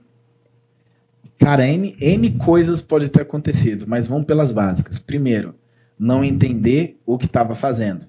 Cara, 1.40 1.66
N, 1.66 1.96
N 2.00 2.32
coisas 2.32 2.82
pode 2.82 3.10
ter 3.10 3.22
acontecido, 3.22 3.86
mas 3.88 4.08
vamos 4.08 4.26
pelas 4.26 4.52
básicas. 4.52 5.00
Primeiro, 5.00 5.56
não 5.98 6.24
entender 6.24 7.00
o 7.06 7.18
que 7.18 7.26
estava 7.26 7.56
fazendo. 7.56 8.06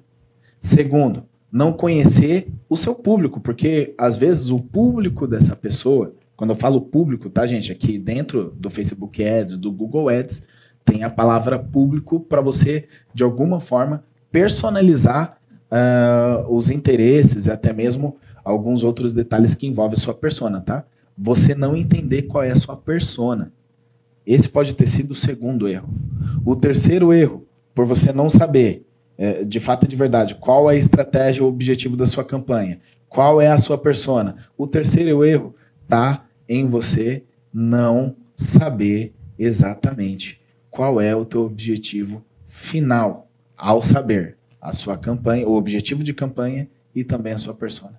Segundo, 0.61 1.25
não 1.51 1.73
conhecer 1.73 2.49
o 2.69 2.77
seu 2.77 2.95
público, 2.95 3.41
porque 3.41 3.95
às 3.97 4.17
vezes 4.17 4.51
o 4.51 4.61
público 4.61 5.27
dessa 5.27 5.55
pessoa, 5.57 6.13
quando 6.45 6.51
eu 6.51 6.57
falo 6.57 6.79
público, 6.83 7.31
tá, 7.31 7.47
gente? 7.47 7.73
Aqui 7.73 7.97
dentro 7.97 8.55
do 8.59 8.69
Facebook 8.69 9.25
Ads, 9.25 9.57
do 9.57 9.73
Google 9.73 10.11
Ads, 10.11 10.47
tem 10.85 11.03
a 11.03 11.09
palavra 11.09 11.59
público 11.59 12.21
para 12.21 12.43
você, 12.43 12.87
de 13.15 13.23
alguma 13.23 13.61
forma, 13.61 14.05
personalizar 14.31 15.39
uh, 15.73 16.55
os 16.55 16.71
interesses 16.71 17.47
e 17.47 17.51
até 17.51 17.73
mesmo 17.73 18.19
alguns 18.45 18.83
outros 18.83 19.15
detalhes 19.15 19.55
que 19.55 19.67
envolvem 19.67 19.97
a 19.97 19.99
sua 19.99 20.13
persona, 20.13 20.61
tá? 20.61 20.85
você 21.17 21.55
não 21.55 21.75
entender 21.75 22.25
qual 22.25 22.45
é 22.45 22.51
a 22.51 22.57
sua 22.57 22.77
persona. 22.77 23.51
Esse 24.27 24.47
pode 24.47 24.75
ter 24.75 24.87
sido 24.87 25.13
o 25.13 25.17
segundo 25.17 25.67
erro. 25.67 25.89
O 26.45 26.55
terceiro 26.55 27.11
erro, 27.11 27.47
por 27.75 27.87
você 27.87 28.13
não 28.13 28.29
saber, 28.29 28.85
é, 29.17 29.45
de 29.45 29.61
fato 29.61 29.87
e 29.87 29.89
de 29.89 29.97
verdade, 29.97 30.35
qual 30.35 30.71
é 30.71 30.75
a 30.75 30.79
estratégia 30.79 31.43
ou 31.43 31.49
objetivo 31.49 31.97
da 31.97 32.05
sua 32.05 32.23
campanha, 32.23 32.81
qual 33.09 33.41
é 33.41 33.49
a 33.49 33.57
sua 33.57 33.79
persona. 33.79 34.37
O 34.59 34.67
terceiro 34.67 35.25
erro 35.25 35.55
está 35.85 36.27
em 36.49 36.67
você 36.67 37.25
não 37.53 38.17
saber 38.35 39.15
exatamente 39.39 40.41
qual 40.71 41.01
é 41.01 41.15
o 41.15 41.25
teu 41.25 41.45
objetivo 41.45 42.25
final 42.47 43.29
ao 43.57 43.83
saber 43.83 44.37
a 44.61 44.73
sua 44.73 44.97
campanha, 44.97 45.47
o 45.47 45.55
objetivo 45.55 46.03
de 46.03 46.13
campanha 46.13 46.69
e 46.95 47.05
também 47.05 47.33
a 47.33 47.39
sua 47.39 47.55
persona. 47.55 47.99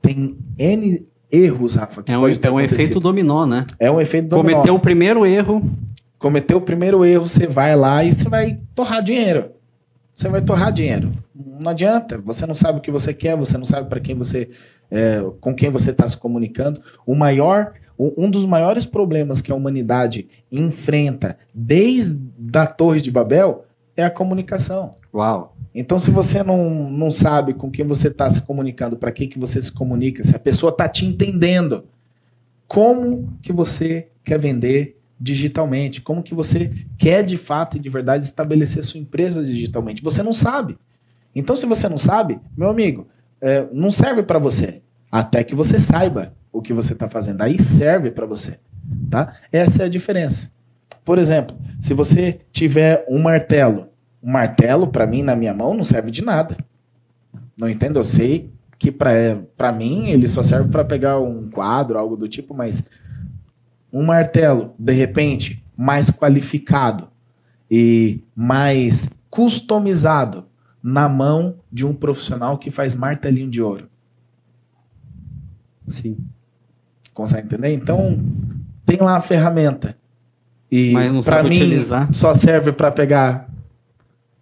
Tem 0.00 0.36
N 0.58 1.06
erros, 1.30 1.76
Rafa. 1.76 2.04
é 2.06 2.18
um, 2.18 2.28
é 2.28 2.50
um 2.50 2.60
efeito 2.60 3.00
dominó, 3.00 3.46
né? 3.46 3.66
É 3.80 3.90
um 3.90 4.00
efeito 4.00 4.28
dominó. 4.28 4.56
Cometeu 4.56 4.74
o 4.74 4.80
primeiro 4.80 5.24
erro. 5.24 5.62
Cometeu 6.18 6.58
o 6.58 6.60
primeiro 6.60 7.04
erro, 7.04 7.26
você 7.26 7.46
vai 7.46 7.74
lá 7.74 8.04
e 8.04 8.12
você 8.12 8.28
vai 8.28 8.58
torrar 8.74 9.02
dinheiro. 9.02 9.50
Você 10.14 10.28
vai 10.28 10.40
torrar 10.42 10.72
dinheiro. 10.72 11.12
Não 11.34 11.70
adianta. 11.70 12.18
Você 12.18 12.46
não 12.46 12.54
sabe 12.54 12.78
o 12.78 12.80
que 12.82 12.90
você 12.90 13.14
quer, 13.14 13.36
você 13.36 13.56
não 13.56 13.64
sabe 13.64 13.88
para 13.88 13.98
quem 13.98 14.14
você, 14.14 14.50
é, 14.90 15.24
com 15.40 15.54
quem 15.54 15.70
você 15.70 15.90
está 15.90 16.06
se 16.06 16.16
comunicando. 16.16 16.80
O 17.06 17.14
maior, 17.14 17.72
um 17.98 18.30
dos 18.30 18.44
maiores 18.44 18.86
problemas 18.86 19.40
que 19.40 19.52
a 19.52 19.54
humanidade 19.54 20.28
enfrenta 20.50 21.38
desde 21.54 22.30
a 22.54 22.66
Torre 22.66 23.00
de 23.00 23.10
Babel 23.10 23.64
é 23.96 24.04
a 24.04 24.10
comunicação. 24.10 24.94
Uau. 25.14 25.56
Então, 25.74 25.98
se 25.98 26.10
você 26.10 26.42
não, 26.42 26.90
não 26.90 27.10
sabe 27.10 27.54
com 27.54 27.70
quem 27.70 27.86
você 27.86 28.08
está 28.08 28.28
se 28.28 28.42
comunicando, 28.42 28.96
para 28.96 29.12
quem 29.12 29.28
que 29.28 29.38
você 29.38 29.60
se 29.60 29.72
comunica, 29.72 30.22
se 30.22 30.36
a 30.36 30.38
pessoa 30.38 30.70
está 30.70 30.88
te 30.88 31.06
entendendo, 31.06 31.84
como 32.66 33.38
que 33.42 33.52
você 33.52 34.08
quer 34.22 34.38
vender 34.38 34.98
digitalmente? 35.18 36.00
Como 36.02 36.22
que 36.22 36.34
você 36.34 36.72
quer 36.98 37.22
de 37.22 37.36
fato 37.36 37.76
e 37.76 37.80
de 37.80 37.88
verdade 37.88 38.24
estabelecer 38.24 38.84
sua 38.84 39.00
empresa 39.00 39.42
digitalmente? 39.44 40.02
Você 40.02 40.22
não 40.22 40.32
sabe. 40.32 40.76
Então, 41.34 41.56
se 41.56 41.64
você 41.64 41.88
não 41.88 41.98
sabe, 41.98 42.38
meu 42.56 42.68
amigo, 42.68 43.08
é, 43.40 43.66
não 43.72 43.90
serve 43.90 44.22
para 44.22 44.38
você. 44.38 44.82
Até 45.10 45.42
que 45.44 45.54
você 45.54 45.78
saiba 45.78 46.34
o 46.52 46.60
que 46.60 46.72
você 46.72 46.92
está 46.92 47.08
fazendo. 47.08 47.42
Aí 47.42 47.58
serve 47.58 48.10
para 48.10 48.26
você. 48.26 48.58
Tá? 49.10 49.34
Essa 49.50 49.84
é 49.84 49.86
a 49.86 49.88
diferença. 49.88 50.52
Por 51.04 51.18
exemplo, 51.18 51.56
se 51.80 51.94
você 51.94 52.40
tiver 52.52 53.04
um 53.08 53.20
martelo, 53.20 53.88
um 54.22 54.30
martelo, 54.30 54.86
para 54.86 55.06
mim, 55.06 55.22
na 55.22 55.34
minha 55.34 55.54
mão, 55.54 55.74
não 55.74 55.82
serve 55.82 56.10
de 56.10 56.22
nada. 56.22 56.56
Não 57.56 57.68
entendo? 57.68 57.98
Eu 57.98 58.04
sei 58.04 58.52
que 58.78 58.90
para 58.90 59.72
mim 59.72 60.08
ele 60.08 60.28
só 60.28 60.42
serve 60.42 60.68
para 60.68 60.84
pegar 60.84 61.18
um 61.18 61.48
quadro, 61.48 61.98
algo 61.98 62.16
do 62.16 62.28
tipo, 62.28 62.54
mas 62.54 62.84
um 63.92 64.04
martelo, 64.04 64.74
de 64.78 64.92
repente, 64.92 65.64
mais 65.76 66.10
qualificado 66.10 67.08
e 67.70 68.22
mais 68.34 69.10
customizado 69.30 70.46
na 70.82 71.08
mão 71.08 71.56
de 71.70 71.86
um 71.86 71.94
profissional 71.94 72.58
que 72.58 72.70
faz 72.70 72.94
martelinho 72.94 73.50
de 73.50 73.62
ouro. 73.62 73.88
Sim. 75.88 76.16
Consegue 77.14 77.46
entender? 77.46 77.72
Então, 77.72 78.18
tem 78.86 78.98
lá 78.98 79.16
a 79.16 79.20
ferramenta. 79.20 79.96
E 80.70 80.94
para 81.24 81.42
mim 81.42 81.56
utilizar. 81.56 82.08
só 82.12 82.34
serve 82.34 82.72
para 82.72 82.90
pegar 82.90 83.46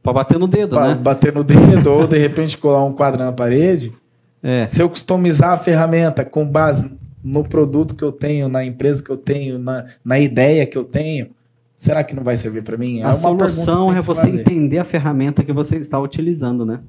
para 0.02 0.12
bater 0.12 0.38
no 0.38 0.46
dedo, 0.46 0.76
pra 0.76 0.88
né? 0.88 0.94
Bater 0.94 1.34
no 1.34 1.44
dedo 1.44 1.92
ou 1.92 2.06
de 2.06 2.16
repente 2.16 2.56
colar 2.56 2.84
um 2.84 2.92
quadro 2.92 3.22
na 3.22 3.32
parede. 3.32 3.92
É. 4.42 4.66
Se 4.68 4.80
eu 4.80 4.88
customizar 4.88 5.50
a 5.50 5.58
ferramenta 5.58 6.24
com 6.24 6.46
base 6.46 6.90
no 7.22 7.44
produto 7.44 7.94
que 7.94 8.02
eu 8.02 8.10
tenho, 8.10 8.48
na 8.48 8.64
empresa 8.64 9.02
que 9.02 9.10
eu 9.10 9.16
tenho, 9.18 9.58
na, 9.58 9.84
na 10.02 10.18
ideia 10.18 10.64
que 10.64 10.78
eu 10.78 10.84
tenho, 10.84 11.28
será 11.76 12.02
que 12.02 12.16
não 12.16 12.24
vai 12.24 12.38
servir 12.38 12.62
para 12.62 12.78
mim? 12.78 13.00
É 13.00 13.04
a 13.04 13.12
solução 13.12 13.92
é 13.92 14.00
você 14.00 14.22
fazer. 14.22 14.40
entender 14.40 14.78
a 14.78 14.84
ferramenta 14.86 15.42
que 15.42 15.52
você 15.52 15.76
está 15.76 16.00
utilizando, 16.00 16.64
né? 16.64 16.80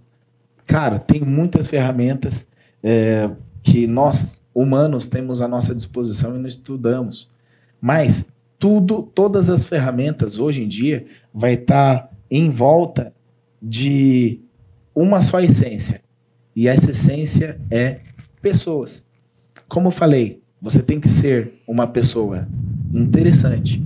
Cara, 0.66 0.98
tem 0.98 1.20
muitas 1.20 1.68
ferramentas 1.68 2.48
é, 2.82 3.30
que 3.64 3.88
nós, 3.88 4.42
humanos, 4.54 5.08
temos 5.08 5.42
à 5.42 5.48
nossa 5.48 5.74
disposição 5.76 6.36
e 6.36 6.40
não 6.40 6.48
estudamos. 6.48 7.30
Mas 7.80 8.32
tudo, 8.58 9.04
todas 9.04 9.50
as 9.50 9.66
ferramentas 9.66 10.40
hoje 10.40 10.64
em 10.64 10.68
dia 10.68 11.06
vai 11.34 11.54
estar 11.54 12.00
tá 12.00 12.10
em 12.30 12.50
volta 12.50 13.14
de 13.62 14.40
uma 14.96 15.22
só 15.22 15.40
essência. 15.40 16.02
E 16.56 16.68
essa 16.68 16.92
essência 16.92 17.60
é 17.70 18.02
pessoas. 18.42 19.06
Como 19.68 19.88
eu 19.88 19.92
falei, 19.92 20.42
você 20.62 20.84
tem 20.84 21.00
que 21.00 21.08
ser 21.08 21.54
uma 21.68 21.88
pessoa 21.88 22.48
interessante, 22.94 23.84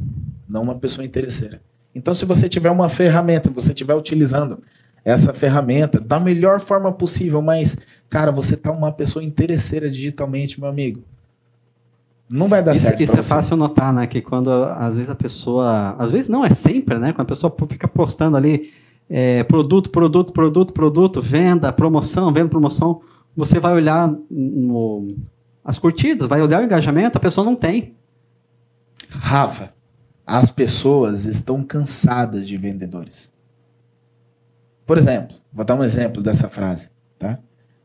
não 0.47 0.63
uma 0.63 0.75
pessoa 0.75 1.05
interesseira. 1.05 1.61
Então, 1.93 2.13
se 2.13 2.25
você 2.25 2.49
tiver 2.49 2.69
uma 2.69 2.89
ferramenta, 2.89 3.49
você 3.49 3.69
estiver 3.69 3.95
utilizando 3.95 4.61
essa 5.05 5.31
ferramenta 5.33 6.01
da 6.01 6.19
melhor 6.19 6.59
forma 6.59 6.91
possível, 6.91 7.39
mas, 7.39 7.77
cara, 8.09 8.31
você 8.31 8.57
tá 8.57 8.71
uma 8.71 8.91
pessoa 8.91 9.23
interesseira 9.23 9.89
digitalmente, 9.89 10.59
meu 10.59 10.67
amigo. 10.67 11.03
Não 12.27 12.49
vai 12.49 12.63
dar 12.63 12.75
isso, 12.75 12.85
certo. 12.85 13.03
Isso 13.03 13.19
é 13.19 13.21
fácil 13.21 13.55
notar, 13.55 13.93
né? 13.93 14.07
Que 14.07 14.19
quando 14.19 14.49
às 14.49 14.95
vezes 14.95 15.11
a 15.11 15.15
pessoa. 15.15 15.95
Às 15.99 16.09
vezes 16.09 16.27
não, 16.27 16.43
é 16.43 16.55
sempre, 16.55 16.97
né? 16.97 17.13
Quando 17.13 17.21
a 17.21 17.29
pessoa 17.29 17.55
fica 17.69 17.87
postando 17.87 18.35
ali 18.35 18.73
é, 19.07 19.43
produto, 19.43 19.91
produto, 19.91 20.33
produto, 20.33 20.73
produto, 20.73 21.21
venda, 21.21 21.71
promoção, 21.71 22.33
venda, 22.33 22.49
promoção, 22.49 23.01
você 23.37 23.59
vai 23.59 23.73
olhar 23.73 24.11
no, 24.31 25.07
as 25.63 25.77
curtidas, 25.77 26.27
vai 26.27 26.41
olhar 26.41 26.61
o 26.61 26.65
engajamento, 26.65 27.17
a 27.17 27.21
pessoa 27.21 27.45
não 27.45 27.55
tem. 27.55 27.93
Rafa, 29.09 29.71
as 30.25 30.49
pessoas 30.49 31.25
estão 31.25 31.63
cansadas 31.63 32.47
de 32.47 32.57
vendedores. 32.57 33.29
Por 34.85 34.97
exemplo, 34.97 35.35
vou 35.51 35.65
dar 35.65 35.75
um 35.75 35.83
exemplo 35.83 36.21
dessa 36.21 36.47
frase, 36.47 36.89
tá? 37.17 37.39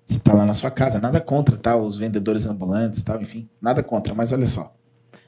Você 0.04 0.16
está 0.16 0.34
lá 0.34 0.44
na 0.44 0.54
sua 0.54 0.70
casa, 0.70 1.00
nada 1.00 1.20
contra, 1.20 1.56
tá? 1.56 1.76
Os 1.76 1.96
vendedores 1.96 2.46
ambulantes, 2.46 3.02
tal, 3.02 3.20
enfim, 3.22 3.48
nada 3.60 3.82
contra, 3.82 4.14
mas 4.14 4.32
olha 4.32 4.46
só. 4.46 4.74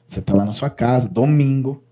Você 0.05 0.19
está 0.19 0.33
lá 0.33 0.43
na 0.45 0.51
sua 0.51 0.69
casa, 0.69 1.07
domingo, 1.09 1.83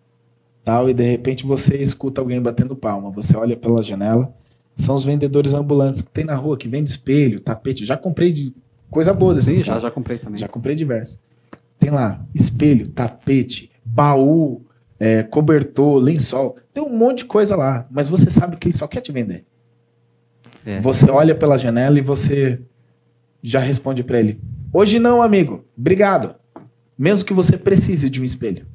tal, 0.64 0.90
e 0.90 0.94
de 0.94 1.10
repente 1.10 1.46
você 1.46 1.78
escuta 1.78 2.22
alguém 2.22 2.42
batendo 2.42 2.76
palma. 2.76 3.10
Você 3.12 3.36
olha 3.36 3.56
pela 3.56 3.82
janela, 3.82 4.34
são 4.76 4.96
os 4.96 5.04
vendedores 5.04 5.54
ambulantes 5.54 6.02
que 6.02 6.12
tem 6.12 6.26
na 6.26 6.36
rua, 6.36 6.58
que 6.58 6.68
vende 6.68 6.90
espelho, 6.90 7.40
tapete. 7.40 7.86
Já 7.86 7.98
comprei 7.98 8.32
de 8.32 8.54
Coisa 8.92 9.14
boa 9.14 9.34
desses 9.34 9.58
Sim, 9.58 9.64
já, 9.64 9.80
já 9.80 9.90
comprei 9.90 10.18
também. 10.18 10.38
Já 10.38 10.50
comprei 10.50 10.76
diversos. 10.76 11.18
Tem 11.80 11.90
lá 11.90 12.24
espelho, 12.36 12.90
tapete, 12.90 13.72
baú, 13.86 14.62
é, 15.00 15.24
cobertor, 15.24 15.98
lençol. 15.98 16.58
Tem 16.74 16.84
um 16.84 16.96
monte 16.96 17.20
de 17.20 17.26
coisa 17.26 17.56
lá. 17.56 17.88
Mas 17.90 18.10
você 18.10 18.30
sabe 18.30 18.58
que 18.58 18.68
ele 18.68 18.78
só 18.78 18.86
quer 18.88 19.00
te 19.00 19.14
vender. 19.14 19.46
É. 20.66 20.80
Você 20.82 21.10
olha 21.10 21.36
pela 21.36 21.58
janela 21.58 21.98
e 21.98 22.02
você 22.02 22.62
já 23.42 23.60
responde 23.60 24.04
para 24.04 24.20
ele: 24.20 24.40
Hoje 24.74 25.00
não, 25.00 25.22
amigo. 25.22 25.66
Obrigado. 25.78 26.36
Mesmo 26.98 27.26
que 27.26 27.34
você 27.34 27.58
precise 27.58 28.10
de 28.10 28.22
um 28.22 28.24
espelho. 28.24 28.68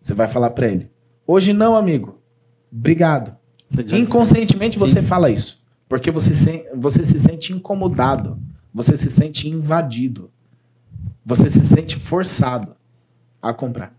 Você 0.00 0.14
vai 0.14 0.28
falar 0.28 0.50
para 0.50 0.68
ele: 0.68 0.90
Hoje 1.26 1.52
não, 1.52 1.74
amigo. 1.74 2.20
Obrigado. 2.70 3.36
Inconscientemente 3.92 4.78
você 4.78 5.00
fala 5.02 5.30
isso. 5.30 5.64
Porque 5.88 6.10
você 6.10 6.34
se, 6.34 6.70
você 6.76 7.04
se 7.04 7.18
sente 7.18 7.52
incomodado 7.52 8.38
você 8.74 8.96
se 8.96 9.08
sente 9.08 9.48
invadido. 9.48 10.32
Você 11.24 11.48
se 11.48 11.60
sente 11.60 11.94
forçado 11.94 12.74
a 13.40 13.54
comprar. 13.54 13.96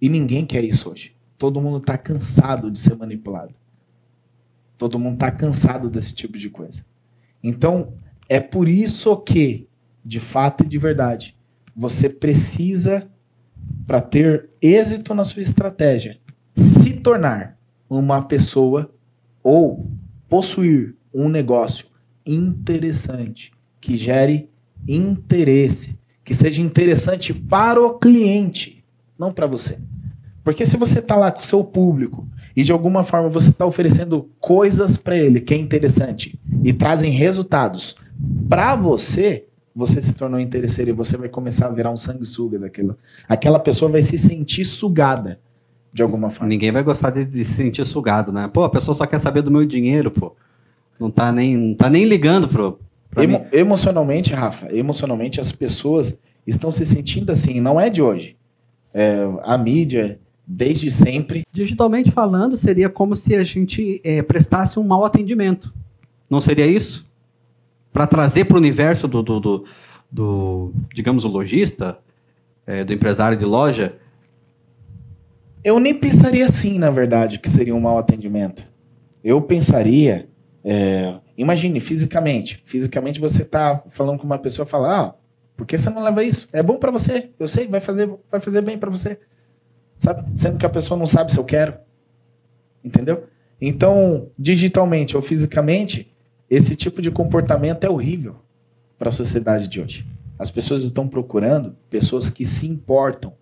E 0.00 0.08
ninguém 0.08 0.46
quer 0.46 0.64
isso 0.64 0.90
hoje. 0.90 1.14
Todo 1.36 1.60
mundo 1.60 1.76
está 1.76 1.98
cansado 1.98 2.70
de 2.70 2.78
ser 2.78 2.96
manipulado. 2.96 3.54
Todo 4.82 4.98
mundo 4.98 5.14
está 5.14 5.30
cansado 5.30 5.88
desse 5.88 6.12
tipo 6.12 6.36
de 6.36 6.50
coisa. 6.50 6.84
Então, 7.40 7.94
é 8.28 8.40
por 8.40 8.68
isso 8.68 9.16
que, 9.18 9.68
de 10.04 10.18
fato 10.18 10.64
e 10.64 10.68
de 10.68 10.76
verdade, 10.76 11.36
você 11.72 12.08
precisa, 12.08 13.08
para 13.86 14.00
ter 14.00 14.50
êxito 14.60 15.14
na 15.14 15.22
sua 15.22 15.40
estratégia, 15.40 16.18
se 16.56 16.94
tornar 16.94 17.56
uma 17.88 18.22
pessoa 18.22 18.92
ou 19.40 19.88
possuir 20.28 20.96
um 21.14 21.28
negócio 21.28 21.86
interessante, 22.26 23.52
que 23.80 23.96
gere 23.96 24.50
interesse, 24.88 25.96
que 26.24 26.34
seja 26.34 26.60
interessante 26.60 27.32
para 27.32 27.80
o 27.80 28.00
cliente, 28.00 28.84
não 29.16 29.32
para 29.32 29.46
você. 29.46 29.78
Porque 30.42 30.66
se 30.66 30.76
você 30.76 30.98
está 30.98 31.14
lá 31.14 31.30
com 31.30 31.38
o 31.38 31.46
seu 31.46 31.62
público 31.62 32.28
e 32.56 32.62
de 32.62 32.72
alguma 32.72 33.02
forma 33.02 33.28
você 33.28 33.50
está 33.50 33.64
oferecendo 33.64 34.28
coisas 34.40 34.96
para 34.96 35.16
ele 35.16 35.40
que 35.40 35.54
é 35.54 35.56
interessante 35.56 36.38
e 36.62 36.72
trazem 36.72 37.10
resultados 37.10 37.96
para 38.48 38.76
você, 38.76 39.46
você 39.74 40.02
se 40.02 40.14
tornou 40.14 40.38
interesseiro 40.38 40.90
e 40.90 40.94
você 40.94 41.16
vai 41.16 41.28
começar 41.28 41.66
a 41.66 41.70
virar 41.70 41.90
um 41.90 41.96
sanguessuga 41.96 42.58
daquilo. 42.58 42.96
Aquela 43.28 43.58
pessoa 43.58 43.90
vai 43.90 44.02
se 44.02 44.18
sentir 44.18 44.64
sugada 44.64 45.40
de 45.92 46.02
alguma 46.02 46.30
forma. 46.30 46.48
Ninguém 46.48 46.70
vai 46.70 46.82
gostar 46.82 47.10
de, 47.10 47.24
de 47.24 47.44
se 47.44 47.54
sentir 47.54 47.86
sugado, 47.86 48.32
né? 48.32 48.48
Pô, 48.52 48.64
a 48.64 48.70
pessoa 48.70 48.94
só 48.94 49.06
quer 49.06 49.18
saber 49.18 49.42
do 49.42 49.50
meu 49.50 49.64
dinheiro, 49.64 50.10
pô. 50.10 50.34
Não 51.00 51.10
tá 51.10 51.32
nem, 51.32 51.56
não 51.56 51.74
tá 51.74 51.90
nem 51.90 52.04
ligando 52.04 52.46
pro, 52.46 52.78
Emo 53.16 53.46
emocionalmente, 53.52 54.32
Rafa, 54.32 54.74
emocionalmente 54.74 55.40
as 55.40 55.52
pessoas 55.52 56.18
estão 56.46 56.70
se 56.70 56.86
sentindo 56.86 57.30
assim, 57.30 57.60
não 57.60 57.78
é 57.78 57.90
de 57.90 58.00
hoje. 58.00 58.36
É, 58.94 59.28
a 59.42 59.58
mídia, 59.58 60.18
desde 60.46 60.90
sempre. 60.90 61.42
Digitalmente 61.52 62.10
falando, 62.10 62.56
seria 62.56 62.88
como 62.88 63.14
se 63.16 63.34
a 63.34 63.44
gente 63.44 64.00
é, 64.04 64.22
prestasse 64.22 64.78
um 64.78 64.82
mau 64.82 65.04
atendimento. 65.04 65.72
Não 66.28 66.40
seria 66.40 66.66
isso? 66.66 67.06
Para 67.92 68.06
trazer 68.06 68.44
para 68.44 68.54
o 68.54 68.58
universo 68.58 69.06
do, 69.06 69.22
do, 69.22 69.40
do, 69.40 69.64
do, 70.10 70.72
digamos, 70.94 71.24
o 71.24 71.28
lojista, 71.28 71.98
é, 72.66 72.84
do 72.84 72.92
empresário 72.92 73.36
de 73.36 73.44
loja. 73.44 73.96
Eu 75.62 75.78
nem 75.78 75.94
pensaria 75.94 76.46
assim, 76.46 76.78
na 76.78 76.90
verdade, 76.90 77.38
que 77.38 77.48
seria 77.48 77.74
um 77.74 77.80
mau 77.80 77.98
atendimento. 77.98 78.64
Eu 79.22 79.40
pensaria 79.40 80.28
é, 80.64 81.14
imagine, 81.36 81.80
fisicamente. 81.80 82.60
Fisicamente 82.64 83.20
você 83.20 83.42
está 83.42 83.76
falando 83.88 84.18
com 84.18 84.24
uma 84.24 84.38
pessoa 84.38 84.66
e 84.66 84.68
fala, 84.68 85.00
ah, 85.00 85.14
por 85.56 85.66
que 85.66 85.76
você 85.76 85.90
não 85.90 86.02
leva 86.02 86.24
isso? 86.24 86.48
É 86.52 86.62
bom 86.62 86.76
para 86.76 86.90
você, 86.90 87.30
eu 87.38 87.48
sei, 87.48 87.66
vai 87.66 87.80
fazer, 87.80 88.10
vai 88.30 88.40
fazer 88.40 88.62
bem 88.62 88.78
para 88.78 88.90
você. 88.90 89.18
Sabe? 90.02 90.36
Sendo 90.36 90.58
que 90.58 90.66
a 90.66 90.68
pessoa 90.68 90.98
não 90.98 91.06
sabe 91.06 91.30
se 91.30 91.38
eu 91.38 91.44
quero. 91.44 91.74
Entendeu? 92.82 93.28
Então, 93.60 94.30
digitalmente 94.36 95.14
ou 95.14 95.22
fisicamente, 95.22 96.12
esse 96.50 96.74
tipo 96.74 97.00
de 97.00 97.08
comportamento 97.08 97.84
é 97.84 97.88
horrível 97.88 98.34
para 98.98 99.10
a 99.10 99.12
sociedade 99.12 99.68
de 99.68 99.80
hoje. 99.80 100.04
As 100.36 100.50
pessoas 100.50 100.82
estão 100.82 101.06
procurando 101.06 101.76
pessoas 101.88 102.28
que 102.28 102.44
se 102.44 102.66
importam 102.66 103.32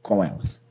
com 0.00 0.24
elas. 0.24 0.62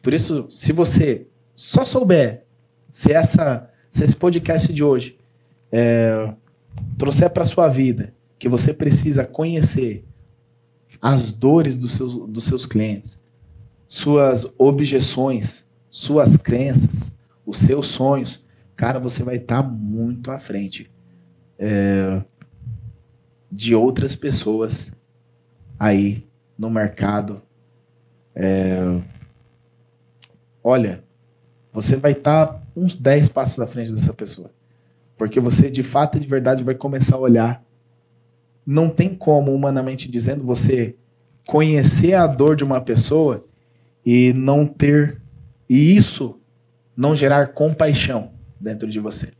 Por 0.00 0.14
isso, 0.14 0.46
se 0.50 0.72
você 0.72 1.26
só 1.54 1.84
souber 1.84 2.46
se 2.88 3.12
essa 3.12 3.68
se 3.90 4.04
esse 4.04 4.16
podcast 4.16 4.72
de 4.72 4.82
hoje 4.82 5.18
é, 5.70 6.32
trouxer 6.96 7.28
para 7.28 7.44
sua 7.44 7.68
vida 7.68 8.14
que 8.38 8.48
você 8.48 8.72
precisa 8.72 9.22
conhecer 9.22 10.02
as 11.02 11.30
dores 11.30 11.76
dos 11.76 11.90
seus, 11.90 12.14
dos 12.26 12.44
seus 12.44 12.64
clientes, 12.64 13.19
suas 13.90 14.46
objeções, 14.56 15.66
suas 15.90 16.36
crenças, 16.36 17.18
os 17.44 17.58
seus 17.58 17.88
sonhos, 17.88 18.46
cara, 18.76 19.00
você 19.00 19.24
vai 19.24 19.34
estar 19.34 19.64
tá 19.64 19.68
muito 19.68 20.30
à 20.30 20.38
frente 20.38 20.88
é, 21.58 22.22
de 23.50 23.74
outras 23.74 24.14
pessoas 24.14 24.92
aí 25.76 26.24
no 26.56 26.70
mercado. 26.70 27.42
É, 28.32 29.00
olha, 30.62 31.02
você 31.72 31.96
vai 31.96 32.12
estar 32.12 32.46
tá 32.46 32.62
uns 32.76 32.94
10 32.94 33.30
passos 33.30 33.58
à 33.58 33.66
frente 33.66 33.92
dessa 33.92 34.14
pessoa. 34.14 34.52
Porque 35.16 35.40
você, 35.40 35.68
de 35.68 35.82
fato 35.82 36.16
e 36.16 36.20
de 36.20 36.28
verdade, 36.28 36.62
vai 36.62 36.76
começar 36.76 37.16
a 37.16 37.20
olhar. 37.20 37.64
Não 38.64 38.88
tem 38.88 39.16
como, 39.16 39.52
humanamente 39.52 40.08
dizendo, 40.08 40.44
você 40.44 40.94
conhecer 41.44 42.14
a 42.14 42.28
dor 42.28 42.54
de 42.54 42.62
uma 42.62 42.80
pessoa 42.80 43.49
e 44.04 44.32
não 44.32 44.66
ter. 44.66 45.20
E 45.68 45.94
isso 45.94 46.40
não 46.96 47.14
gerar 47.14 47.48
compaixão 47.48 48.32
dentro 48.60 48.88
de 48.88 49.00
você. 49.00 49.32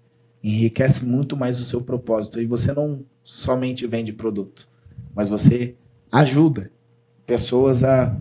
Enriquece 0.43 1.05
muito 1.05 1.37
mais 1.37 1.59
o 1.59 1.65
seu 1.65 1.81
propósito. 1.81 2.41
E 2.41 2.47
você 2.47 2.73
não 2.73 3.05
somente 3.23 3.87
vende 3.87 4.13
produto, 4.13 4.69
mas 5.15 5.29
você 5.29 5.75
ajuda 6.11 6.71
pessoas 7.27 7.85
a 7.85 8.17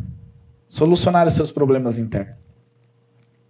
solucionar 0.67 1.27
os 1.27 1.33
seus 1.33 1.51
problemas 1.51 1.97
internos. 1.97 2.35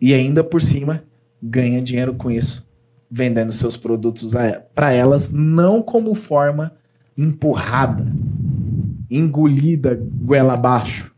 E 0.02 0.14
ainda 0.14 0.44
por 0.44 0.62
cima, 0.62 1.04
ganha 1.42 1.82
dinheiro 1.82 2.14
com 2.14 2.32
isso, 2.32 2.68
vendendo 3.12 3.52
seus 3.52 3.76
produtos 3.76 4.34
para 4.74 4.94
elas, 4.94 5.32
não 5.32 5.82
como 5.82 6.16
forma 6.16 6.74
empurrada, 7.18 8.08
engolida 9.12 10.00
goela 10.22 10.54
abaixo, 10.54 11.12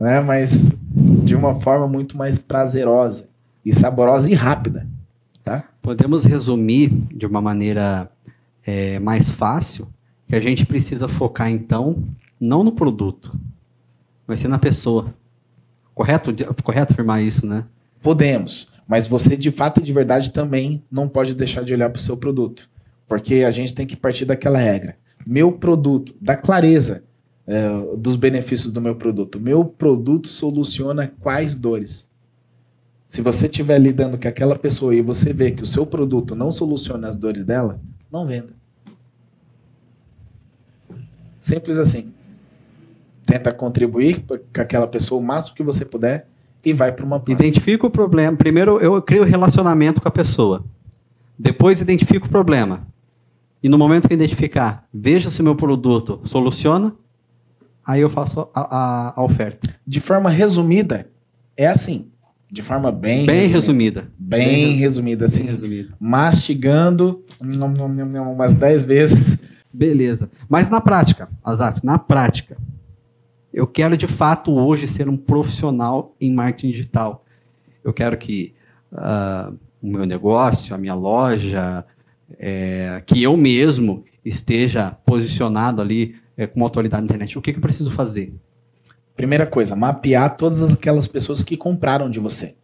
né? 0.00 0.20
mas 0.20 0.72
de 1.04 1.34
uma 1.34 1.54
forma 1.54 1.86
muito 1.86 2.16
mais 2.16 2.38
prazerosa 2.38 3.28
e 3.64 3.74
saborosa 3.74 4.30
e 4.30 4.34
rápida. 4.34 4.86
Tá? 5.42 5.64
Podemos 5.82 6.24
resumir 6.24 6.88
de 7.14 7.26
uma 7.26 7.40
maneira 7.40 8.10
é, 8.66 8.98
mais 8.98 9.28
fácil 9.28 9.86
que 10.26 10.34
a 10.34 10.40
gente 10.40 10.64
precisa 10.64 11.06
focar, 11.06 11.50
então, 11.50 12.02
não 12.40 12.64
no 12.64 12.72
produto, 12.72 13.38
mas 14.26 14.40
sim 14.40 14.48
na 14.48 14.58
pessoa. 14.58 15.14
Correto, 15.94 16.34
correto 16.62 16.92
afirmar 16.92 17.22
isso, 17.22 17.46
né? 17.46 17.64
Podemos, 18.02 18.68
mas 18.88 19.06
você 19.06 19.36
de 19.36 19.50
fato 19.50 19.80
e 19.80 19.82
de 19.82 19.92
verdade 19.92 20.32
também 20.32 20.82
não 20.90 21.08
pode 21.08 21.34
deixar 21.34 21.62
de 21.62 21.74
olhar 21.74 21.90
para 21.90 22.00
o 22.00 22.02
seu 22.02 22.16
produto, 22.16 22.68
porque 23.06 23.44
a 23.44 23.50
gente 23.50 23.74
tem 23.74 23.86
que 23.86 23.94
partir 23.94 24.24
daquela 24.24 24.58
regra. 24.58 24.96
Meu 25.26 25.52
produto, 25.52 26.14
da 26.20 26.36
clareza 26.36 27.04
é, 27.46 27.96
dos 27.96 28.16
benefícios 28.16 28.70
do 28.70 28.80
meu 28.80 28.94
produto. 28.94 29.40
Meu 29.40 29.64
produto 29.64 30.28
soluciona 30.28 31.12
quais 31.20 31.54
dores? 31.54 32.10
Se 33.06 33.20
você 33.20 33.46
estiver 33.46 33.78
lidando 33.78 34.18
com 34.18 34.26
aquela 34.26 34.56
pessoa 34.56 34.94
e 34.94 35.02
você 35.02 35.32
vê 35.32 35.50
que 35.50 35.62
o 35.62 35.66
seu 35.66 35.84
produto 35.84 36.34
não 36.34 36.50
soluciona 36.50 37.08
as 37.08 37.16
dores 37.16 37.44
dela, 37.44 37.80
não 38.10 38.26
venda. 38.26 38.54
Simples 41.38 41.76
assim. 41.76 42.12
Tenta 43.26 43.52
contribuir 43.52 44.24
com 44.26 44.60
aquela 44.60 44.86
pessoa 44.86 45.20
o 45.20 45.24
máximo 45.24 45.56
que 45.56 45.62
você 45.62 45.84
puder 45.84 46.26
e 46.64 46.72
vai 46.72 46.92
para 46.92 47.04
uma 47.04 47.20
próxima. 47.20 47.46
Identifica 47.46 47.86
o 47.86 47.90
problema. 47.90 48.36
Primeiro 48.36 48.78
eu 48.80 49.00
crio 49.02 49.24
relacionamento 49.24 50.00
com 50.00 50.08
a 50.08 50.10
pessoa. 50.10 50.64
Depois 51.38 51.80
identifico 51.80 52.26
o 52.26 52.30
problema. 52.30 52.86
E 53.62 53.68
no 53.68 53.78
momento 53.78 54.08
que 54.08 54.14
identificar, 54.14 54.86
veja 54.92 55.30
se 55.30 55.40
o 55.40 55.44
meu 55.44 55.54
produto 55.54 56.20
soluciona, 56.24 56.94
aí 57.86 58.00
eu 58.00 58.08
faço 58.08 58.40
a, 58.40 58.48
a, 58.54 59.14
a 59.16 59.22
oferta. 59.22 59.68
De 59.86 60.00
forma 60.00 60.30
resumida, 60.30 61.08
é 61.56 61.66
assim. 61.66 62.10
De 62.50 62.62
forma 62.62 62.92
bem, 62.92 63.26
bem 63.26 63.46
resumida. 63.46 64.00
resumida. 64.00 64.12
Bem, 64.18 64.46
bem 64.46 64.72
resumida, 64.76 65.24
assim. 65.24 65.42
Bem 65.42 65.52
resumida. 65.52 65.94
Mastigando 65.98 67.24
umas 67.40 68.54
10 68.54 68.84
vezes. 68.84 69.38
Beleza. 69.72 70.30
Mas 70.48 70.70
na 70.70 70.80
prática, 70.80 71.28
Azaf, 71.42 71.80
na 71.82 71.98
prática, 71.98 72.56
eu 73.52 73.66
quero 73.66 73.96
de 73.96 74.06
fato 74.06 74.52
hoje 74.52 74.86
ser 74.86 75.08
um 75.08 75.16
profissional 75.16 76.14
em 76.20 76.32
marketing 76.32 76.70
digital. 76.70 77.24
Eu 77.82 77.92
quero 77.92 78.16
que 78.16 78.54
uh, 78.92 79.56
o 79.82 79.88
meu 79.88 80.06
negócio, 80.06 80.74
a 80.74 80.78
minha 80.78 80.94
loja, 80.94 81.84
é, 82.38 83.02
que 83.04 83.22
eu 83.22 83.36
mesmo 83.36 84.04
esteja 84.24 84.90
posicionado 85.04 85.82
ali 85.82 86.16
é, 86.36 86.46
como 86.46 86.64
autoridade 86.64 87.02
na 87.02 87.06
internet. 87.06 87.38
O 87.38 87.42
que, 87.42 87.52
que 87.52 87.58
eu 87.58 87.62
preciso 87.62 87.90
fazer? 87.90 88.32
Primeira 89.16 89.46
coisa, 89.46 89.76
mapear 89.76 90.36
todas 90.36 90.62
aquelas 90.62 91.06
pessoas 91.06 91.42
que 91.42 91.56
compraram 91.56 92.10
de 92.10 92.18
você. 92.18 92.54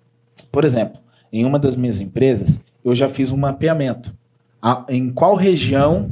Por 0.51 0.64
exemplo, 0.64 1.01
em 1.33 1.45
uma 1.45 1.59
das 1.59 1.77
minhas 1.77 2.01
empresas, 2.01 2.61
eu 2.85 2.95
já 2.95 3.09
fiz 3.09 3.31
um 3.31 3.37
mapeamento. 3.37 4.14
A, 4.61 4.85
em 4.89 5.11
qual 5.11 5.37
região 5.37 6.11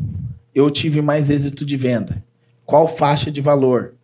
eu 0.55 0.71
tive 0.71 1.03
mais 1.03 1.29
êxito 1.29 1.65
de 1.65 1.77
venda? 1.77 2.23
Qual 2.65 2.87
faixa 2.87 3.31
de 3.31 3.41
valor? 3.41 3.95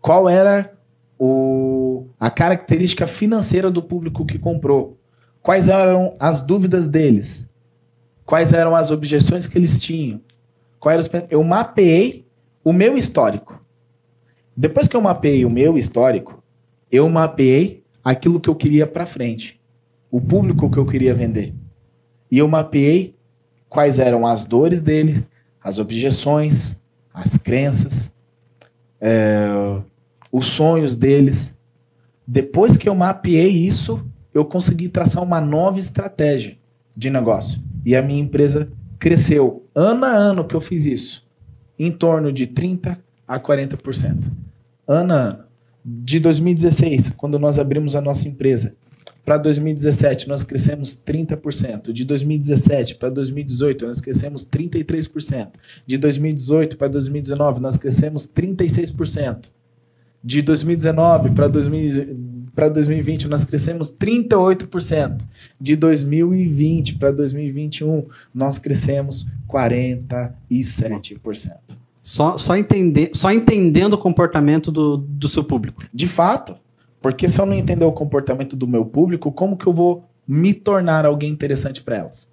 Qual 0.00 0.28
era 0.28 0.72
o, 1.18 2.06
a 2.18 2.30
característica 2.30 3.06
financeira 3.06 3.70
do 3.70 3.82
público 3.82 4.24
que 4.24 4.38
comprou? 4.38 4.98
Quais 5.42 5.68
eram 5.68 6.14
as 6.20 6.40
dúvidas 6.40 6.86
deles? 6.86 7.50
Quais 8.24 8.52
eram 8.52 8.76
as 8.76 8.90
objeções 8.90 9.46
que 9.46 9.58
eles 9.58 9.80
tinham? 9.80 10.20
Eu 11.28 11.42
mapeei 11.42 12.24
o 12.64 12.72
meu 12.72 12.96
histórico. 12.96 13.60
Depois 14.56 14.86
que 14.86 14.96
eu 14.96 15.00
mapeei 15.00 15.44
o 15.44 15.50
meu 15.50 15.78
histórico, 15.78 16.42
eu 16.90 17.08
mapeei 17.08 17.82
aquilo 18.04 18.40
que 18.40 18.50
eu 18.50 18.54
queria 18.54 18.86
para 18.86 19.06
frente, 19.06 19.60
o 20.10 20.20
público 20.20 20.70
que 20.70 20.78
eu 20.78 20.86
queria 20.86 21.14
vender. 21.14 21.54
E 22.30 22.38
eu 22.38 22.48
mapeei 22.48 23.16
quais 23.68 23.98
eram 23.98 24.26
as 24.26 24.44
dores 24.44 24.80
dele, 24.80 25.26
as 25.62 25.78
objeções, 25.78 26.82
as 27.12 27.36
crenças, 27.38 28.16
é, 29.00 29.48
os 30.30 30.46
sonhos 30.46 30.96
deles. 30.96 31.58
Depois 32.26 32.76
que 32.76 32.88
eu 32.88 32.94
mapeei 32.94 33.50
isso, 33.50 34.04
eu 34.34 34.44
consegui 34.44 34.88
traçar 34.88 35.22
uma 35.22 35.40
nova 35.40 35.78
estratégia 35.78 36.56
de 36.96 37.10
negócio. 37.10 37.60
E 37.84 37.96
a 37.96 38.02
minha 38.02 38.20
empresa 38.20 38.70
cresceu 38.98 39.66
ano 39.74 40.04
a 40.04 40.10
ano 40.10 40.46
que 40.46 40.54
eu 40.54 40.60
fiz 40.60 40.86
isso, 40.86 41.21
em 41.86 41.92
torno 41.92 42.32
de 42.32 42.46
30 42.46 42.98
a 43.26 43.40
40%. 43.40 44.30
Ano 44.86 45.12
a 45.12 45.16
ano. 45.16 45.44
De 45.84 46.20
2016, 46.20 47.10
quando 47.10 47.40
nós 47.40 47.58
abrimos 47.58 47.96
a 47.96 48.00
nossa 48.00 48.28
empresa, 48.28 48.76
para 49.24 49.36
2017 49.36 50.28
nós 50.28 50.44
crescemos 50.44 50.94
30%. 50.94 51.92
De 51.92 52.04
2017 52.04 52.94
para 52.96 53.08
2018 53.08 53.86
nós 53.86 54.00
crescemos 54.00 54.44
33%. 54.44 55.48
De 55.86 55.96
2018 55.98 56.76
para 56.76 56.88
2019 56.88 57.60
nós 57.60 57.76
crescemos 57.76 58.28
36%. 58.28 59.50
De 60.22 60.42
2019 60.42 61.30
para 61.30 61.48
2020 62.68 63.28
nós 63.28 63.44
crescemos 63.44 63.90
38%. 63.90 65.24
De 65.60 65.76
2020 65.76 66.98
para 66.98 67.12
2021 67.12 68.06
nós 68.34 68.58
crescemos 68.58 69.26
47%. 69.48 71.71
Só, 72.12 72.36
só, 72.36 72.54
entender, 72.54 73.10
só 73.14 73.32
entendendo 73.32 73.94
o 73.94 73.98
comportamento 73.98 74.70
do, 74.70 74.98
do 74.98 75.28
seu 75.28 75.42
público. 75.42 75.82
De 75.94 76.06
fato. 76.06 76.54
Porque 77.00 77.26
se 77.26 77.40
eu 77.40 77.46
não 77.46 77.54
entender 77.54 77.86
o 77.86 77.90
comportamento 77.90 78.54
do 78.54 78.68
meu 78.68 78.84
público, 78.84 79.32
como 79.32 79.56
que 79.56 79.66
eu 79.66 79.72
vou 79.72 80.04
me 80.28 80.52
tornar 80.52 81.06
alguém 81.06 81.30
interessante 81.30 81.80
para 81.82 81.96
elas? 81.96 82.28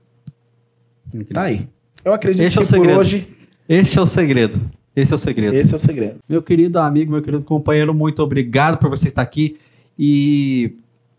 Incrível. 1.08 1.34
Tá 1.34 1.44
aí. 1.44 1.70
Eu 2.04 2.12
acredito 2.12 2.46
Esse 2.46 2.60
é 2.60 2.62
que 2.62 2.76
é 2.76 2.78
por 2.78 3.00
hoje. 3.00 3.38
Este 3.70 3.98
é 3.98 4.02
o 4.02 4.06
segredo. 4.06 4.60
Esse 4.94 5.14
é 5.14 5.16
o 5.16 5.18
segredo. 5.18 5.56
Esse 5.56 5.74
é 5.74 5.78
o 5.78 5.80
segredo. 5.80 6.16
Meu 6.28 6.44
querido 6.44 6.78
amigo, 6.78 7.14
meu 7.14 7.22
querido 7.22 7.46
companheiro, 7.46 7.94
muito 7.94 8.22
obrigado 8.22 8.78
por 8.80 8.90
você 8.90 9.08
estar 9.08 9.22
aqui. 9.22 9.58
E, 9.98 10.76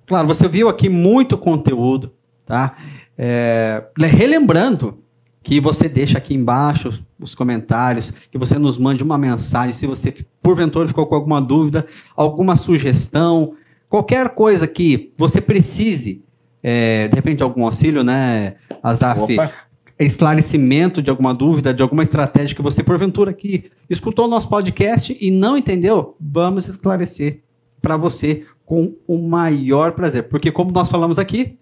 claro, 0.06 0.28
você 0.28 0.46
viu 0.46 0.68
aqui 0.68 0.90
muito 0.90 1.38
conteúdo, 1.38 2.12
tá? 2.44 2.76
É, 3.16 3.84
relembrando 3.96 4.98
que 5.42 5.62
você 5.62 5.88
deixa 5.88 6.18
aqui 6.18 6.34
embaixo 6.34 7.02
os 7.20 7.34
comentários, 7.34 8.12
que 8.30 8.38
você 8.38 8.58
nos 8.58 8.78
mande 8.78 9.02
uma 9.02 9.18
mensagem, 9.18 9.72
se 9.72 9.86
você 9.86 10.14
porventura 10.42 10.88
ficou 10.88 11.06
com 11.06 11.14
alguma 11.14 11.40
dúvida, 11.40 11.86
alguma 12.16 12.56
sugestão, 12.56 13.54
qualquer 13.88 14.30
coisa 14.30 14.66
que 14.66 15.12
você 15.16 15.40
precise, 15.40 16.24
é, 16.62 17.08
de 17.08 17.14
repente 17.14 17.42
algum 17.42 17.64
auxílio, 17.64 18.02
né, 18.02 18.54
Azaf? 18.82 19.20
Opa. 19.20 19.52
Esclarecimento 19.98 21.02
de 21.02 21.10
alguma 21.10 21.34
dúvida, 21.34 21.74
de 21.74 21.82
alguma 21.82 22.02
estratégia 22.02 22.56
que 22.56 22.62
você 22.62 22.82
porventura 22.82 23.30
aqui 23.30 23.70
escutou 23.88 24.24
o 24.24 24.28
nosso 24.28 24.48
podcast 24.48 25.14
e 25.20 25.30
não 25.30 25.58
entendeu, 25.58 26.16
vamos 26.18 26.66
esclarecer 26.68 27.42
para 27.82 27.98
você 27.98 28.46
com 28.64 28.94
o 29.06 29.18
maior 29.18 29.92
prazer. 29.92 30.22
Porque 30.28 30.50
como 30.50 30.70
nós 30.70 30.88
falamos 30.90 31.18
aqui, 31.18 31.58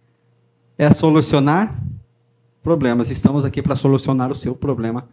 é 0.77 0.93
solucionar 0.95 1.83
problemas. 2.63 3.11
Estamos 3.11 3.45
aqui 3.45 3.61
para 3.61 3.75
solucionar 3.75 4.31
o 4.31 4.35
seu 4.35 4.55
problema 4.55 5.09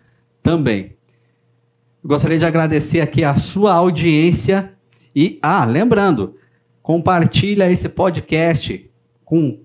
também. 0.45 0.95
Gostaria 2.03 2.37
de 2.37 2.45
agradecer 2.45 3.01
aqui 3.01 3.23
a 3.23 3.35
sua 3.35 3.73
audiência 3.73 4.73
e, 5.15 5.39
ah, 5.41 5.65
lembrando, 5.65 6.35
compartilha 6.83 7.71
esse 7.71 7.89
podcast 7.89 8.87
com 9.23 9.59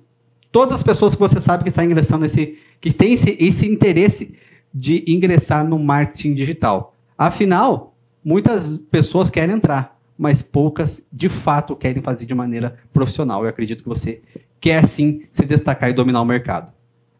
todas 0.50 0.76
as 0.76 0.82
pessoas 0.82 1.14
que 1.14 1.20
você 1.20 1.38
sabe 1.38 1.64
que 1.64 1.68
está 1.68 1.84
ingressando 1.84 2.22
nesse, 2.22 2.58
que 2.80 2.90
tem 2.94 3.12
esse, 3.12 3.36
esse 3.38 3.68
interesse 3.68 4.34
de 4.72 5.04
ingressar 5.06 5.68
no 5.68 5.78
marketing 5.78 6.32
digital. 6.32 6.96
Afinal, 7.18 7.94
muitas 8.24 8.78
pessoas 8.90 9.28
querem 9.28 9.56
entrar, 9.56 10.00
mas 10.16 10.40
poucas 10.40 11.02
de 11.12 11.28
fato 11.28 11.76
querem 11.76 12.02
fazer 12.02 12.24
de 12.24 12.34
maneira 12.34 12.78
profissional. 12.90 13.42
Eu 13.42 13.50
acredito 13.50 13.82
que 13.82 13.88
você 13.88 14.22
quer 14.58 14.86
sim 14.86 15.24
se 15.30 15.44
destacar 15.44 15.90
e 15.90 15.92
dominar 15.92 16.22
o 16.22 16.24
mercado. 16.24 16.72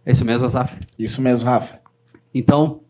É 0.06 0.12
isso 0.12 0.24
mesmo, 0.24 0.46
Azaf? 0.46 0.78
Isso 0.98 1.20
mesmo, 1.20 1.44
Rafa. 1.44 1.78
Então, 2.34 2.80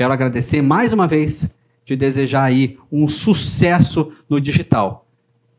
quero 0.00 0.14
agradecer 0.14 0.62
mais 0.62 0.94
uma 0.94 1.06
vez, 1.06 1.46
te 1.84 1.94
desejar 1.94 2.44
aí 2.44 2.78
um 2.90 3.06
sucesso 3.06 4.10
no 4.30 4.40
digital. 4.40 5.06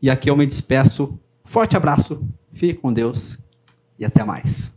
E 0.02 0.10
aqui 0.10 0.32
eu 0.32 0.36
me 0.36 0.48
despeço. 0.48 1.20
Forte 1.44 1.78
abraço, 1.78 2.28
fique 2.52 2.74
com 2.74 2.92
Deus 2.92 3.38
e 4.00 4.04
até 4.04 4.24
mais. 4.24 4.72